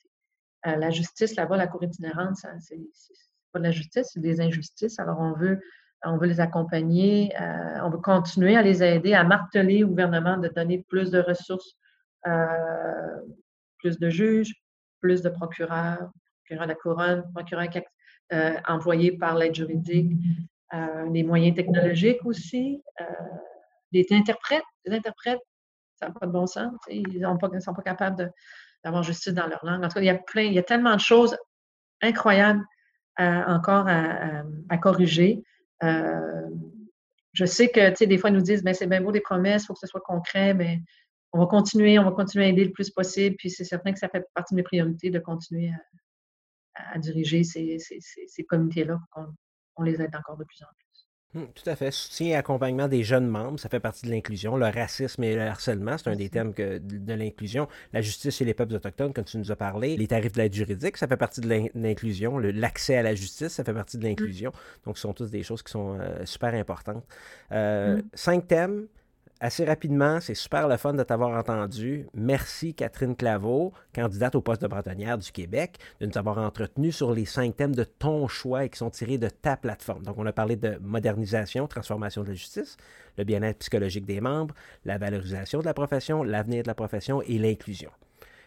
[0.64, 2.80] la justice, là-bas, la Cour itinérante, c'est
[3.52, 4.98] pas de la justice, c'est des injustices.
[5.00, 5.60] Alors, on veut,
[6.06, 7.34] on veut les accompagner,
[7.84, 11.76] on veut continuer à les aider, à marteler au gouvernement de donner plus de ressources,
[13.80, 14.54] plus de juges,
[15.00, 16.12] plus de procureurs,
[16.44, 17.68] procureurs de la couronne, procureurs
[18.32, 20.14] euh, employés par l'aide juridique,
[20.74, 23.06] euh, des moyens technologiques aussi, euh,
[23.92, 25.42] des interprètes, des interprètes,
[26.00, 28.32] ça n'a pas de bon sens, ils ne sont pas capables
[28.84, 29.84] d'avoir justice dans leur langue.
[29.84, 31.38] En tout cas, il y a plein, il y a tellement de choses
[32.02, 32.64] incroyables
[33.18, 35.44] encore à, corriger.
[35.82, 39.20] je sais que, tu sais, des fois, ils nous disent, ben, c'est bien beau des
[39.22, 40.82] promesses, il faut que ce soit concret, mais
[41.32, 43.36] on va continuer, on va continuer à aider le plus possible.
[43.38, 45.72] Puis c'est certain que ça fait partie de mes priorités de continuer
[46.76, 47.78] à, diriger ces,
[48.48, 49.36] comités-là pour
[49.76, 50.89] qu'on les aide encore de plus en plus.
[51.36, 51.92] Hum, tout à fait.
[51.92, 54.58] Soutien et accompagnement des jeunes membres, ça fait partie de l'inclusion.
[54.58, 57.68] Le racisme et le harcèlement, c'est un des thèmes de, l'inclusion.
[57.94, 59.96] La justice et les peuples autochtones, comme tu nous as parlé.
[59.96, 62.40] Les tarifs de l'aide juridique, ça fait partie de l'inclusion.
[62.40, 64.52] L'accès à la justice, ça fait partie de l'inclusion.
[64.86, 67.06] Donc, ce sont tous des choses qui sont euh, super importantes.
[67.52, 68.02] Euh.
[68.16, 68.88] Cinq thèmes
[69.40, 72.08] assez rapidement, c'est super le fun de t'avoir entendu.
[72.14, 77.14] Merci Catherine Claveau, candidate au poste de bratonnière du Québec, de nous avoir entretenu sur
[77.14, 80.04] les cinq thèmes de ton choix et qui sont tirés de ta plateforme.
[80.04, 82.78] Donc, on a parlé de modernisation, transformation de la justice,
[83.18, 84.56] le bien-être psychologique des membres,
[84.86, 87.92] la valorisation de la profession, l'avenir de la profession et l'inclusion.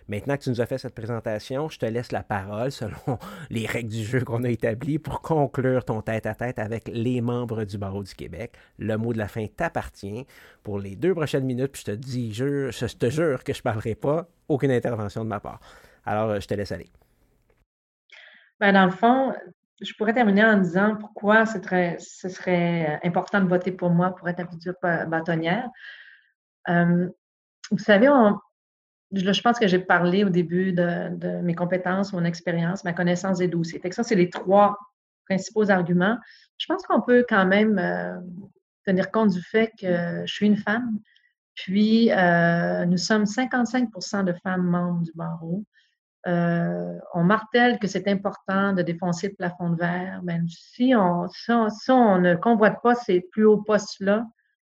[0.09, 3.19] Maintenant que tu nous as fait cette présentation, je te laisse la parole selon
[3.51, 7.79] les règles du jeu qu'on a établies pour conclure ton tête-à-tête avec les membres du
[7.79, 8.55] Barreau du Québec.
[8.79, 10.27] Le mot de la fin t'appartient
[10.63, 13.63] pour les deux prochaines minutes, puis je te dis, je, te jure que je ne
[13.63, 15.61] parlerai pas, aucune intervention de ma part.
[16.05, 16.91] Alors, euh, je te laisse aller.
[18.59, 19.33] Ben, dans le fond,
[19.81, 21.59] je pourrais terminer en disant pourquoi ce
[22.29, 25.69] serait, important de voter pour moi pour être la future bâtonnière.
[26.69, 27.09] Euh,
[27.71, 28.39] vous savez, on,
[29.13, 33.49] je pense que j'ai parlé au début de, mes compétences, mon expérience, ma connaissance des
[33.49, 33.81] dossiers.
[33.91, 34.79] Ça, c'est les trois
[35.27, 36.19] principaux arguments.
[36.59, 38.19] Je pense qu'on peut quand même euh,
[38.87, 40.99] tenir compte du fait que je suis une femme,
[41.55, 45.65] puis euh, nous sommes 55% de femmes membres du barreau.
[46.29, 50.23] Euh, on martèle que c'est important de défoncer le plafond de verre.
[50.23, 54.25] Même si on, si on, ne convoite pas ces plus hauts postes-là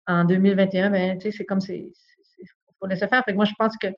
[0.06, 1.92] en 2021, ben, c'est comme c'est
[2.78, 3.24] faut laisser faire.
[3.24, 3.88] Fait que moi, je pense que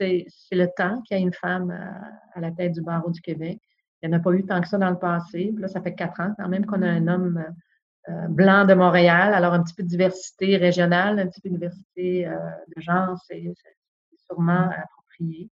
[0.00, 3.60] c'est le temps qu'il y a une femme à, la tête du barreau du Québec.
[4.02, 5.52] Il n'y en a pas eu tant que ça dans le passé.
[5.58, 7.44] là, ça fait quatre ans quand même qu'on a un homme
[8.08, 9.34] euh, blanc de Montréal.
[9.34, 12.34] Alors, un petit peu de diversité régionale, un petit peu de diversité euh,
[12.74, 13.52] de genre, c'est
[14.26, 15.50] sûrement approprié.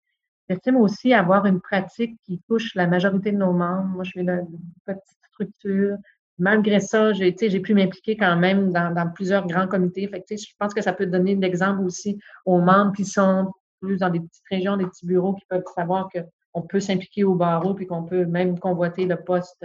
[0.48, 3.88] J'estime aussi avoir une pratique qui touche la majorité de nos membres.
[3.88, 4.46] Moi, je suis d'une
[4.86, 5.98] petite structure.
[6.38, 10.08] Malgré ça, j'ai pu m'impliquer quand même dans, plusieurs grands comités.
[10.08, 14.10] Fait je pense que ça peut donner l'exemple aussi aux membres qui sont plus dans
[14.10, 17.86] des petites régions, des petits bureaux qui peuvent savoir qu'on peut s'impliquer au barreau puis
[17.86, 19.64] qu'on peut même convoiter le poste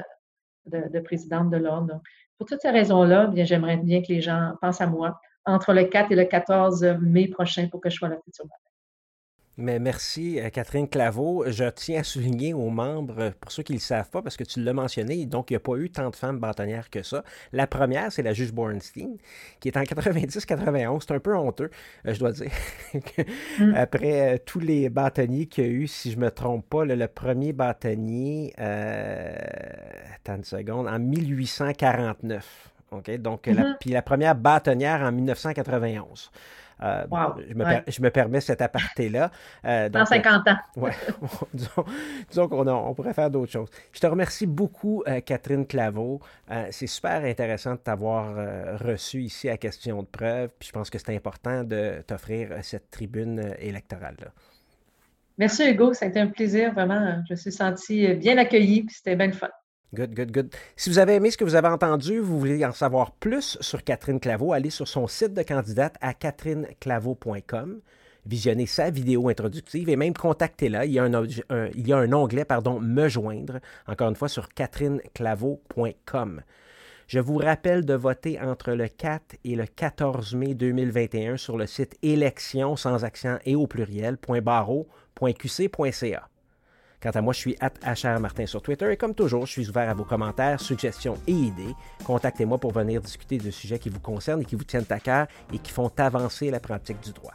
[0.65, 2.01] de, présidente de l'ordre.
[2.37, 5.85] Pour toutes ces raisons-là, bien, j'aimerais bien que les gens pensent à moi entre le
[5.85, 8.45] 4 et le 14 mai prochain pour que je sois la future
[9.57, 11.43] mais merci, euh, Catherine Claveau.
[11.47, 14.35] Je tiens à souligner aux membres, euh, pour ceux qui ne le savent pas, parce
[14.35, 17.03] que tu l'as mentionné, donc il n'y a pas eu tant de femmes bâtonnières que
[17.03, 17.23] ça.
[17.51, 19.17] La première, c'est la juge Bornstein,
[19.59, 21.01] qui est en 90-91.
[21.01, 21.69] C'est un peu honteux,
[22.07, 22.51] euh, je dois dire.
[23.59, 23.75] Mm.
[23.75, 27.07] Après tous les bâtonniers qu'il y a eu, si je ne me trompe pas, le,
[27.07, 29.35] premier bâtonnier, euh,
[30.15, 32.71] attends une seconde, en 1849.
[32.91, 33.11] OK?
[33.17, 33.77] Donc, la, mm-hmm.
[33.79, 36.31] puis la première bâtonnière en 1991.
[36.81, 37.03] Euh,
[37.87, 39.31] je, me permets cet aparté-là.
[39.65, 40.57] Euh, Dans 50 ans.
[40.77, 40.91] ouais,
[41.53, 43.69] disons, qu'on on pourrait faire d'autres choses.
[43.91, 46.19] Je te remercie beaucoup, euh, Catherine Claveau.
[46.71, 48.35] c'est super intéressant de t'avoir
[48.79, 50.49] reçu ici à Question de preuve.
[50.59, 54.27] Puis je pense que c'est important de t'offrir cette tribune électorale-là.
[55.37, 57.23] Merci Hugo, ça a été un plaisir, vraiment.
[57.27, 59.49] Je me suis senti bien accueilli, puis c'était bien le fun.
[59.93, 60.55] Good, good, good.
[60.75, 63.83] Si vous avez aimé ce que vous avez entendu, vous voulez en savoir plus sur
[63.83, 67.79] Catherine Claveau, allez sur son site de candidate à catherineclavo.com,
[68.25, 70.85] visionnez sa vidéo introductive et même contactez-la.
[70.85, 71.13] Il y a un,
[72.11, 76.41] onglet, pardon, Me joindre, encore une fois, sur catherineclavo.com.
[77.05, 81.67] Je vous rappelle de voter entre le 4 et le 14 mai 2021 sur le
[81.67, 86.29] site élection sans accent et au pluriel.barreau.qc.ca.
[87.03, 89.89] Quant à moi, je suis HR Martin sur Twitter et comme toujours, je suis ouvert
[89.89, 91.75] à vos commentaires, suggestions et idées.
[92.05, 95.27] Contactez-moi pour venir discuter de sujets qui vous concernent et qui vous tiennent à cœur
[95.51, 97.33] et qui font avancer la pratique du droit.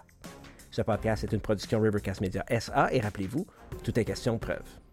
[0.70, 3.46] Ce podcast est une production Rivercast Media SA et rappelez-vous,
[3.84, 4.87] tout est question de preuve.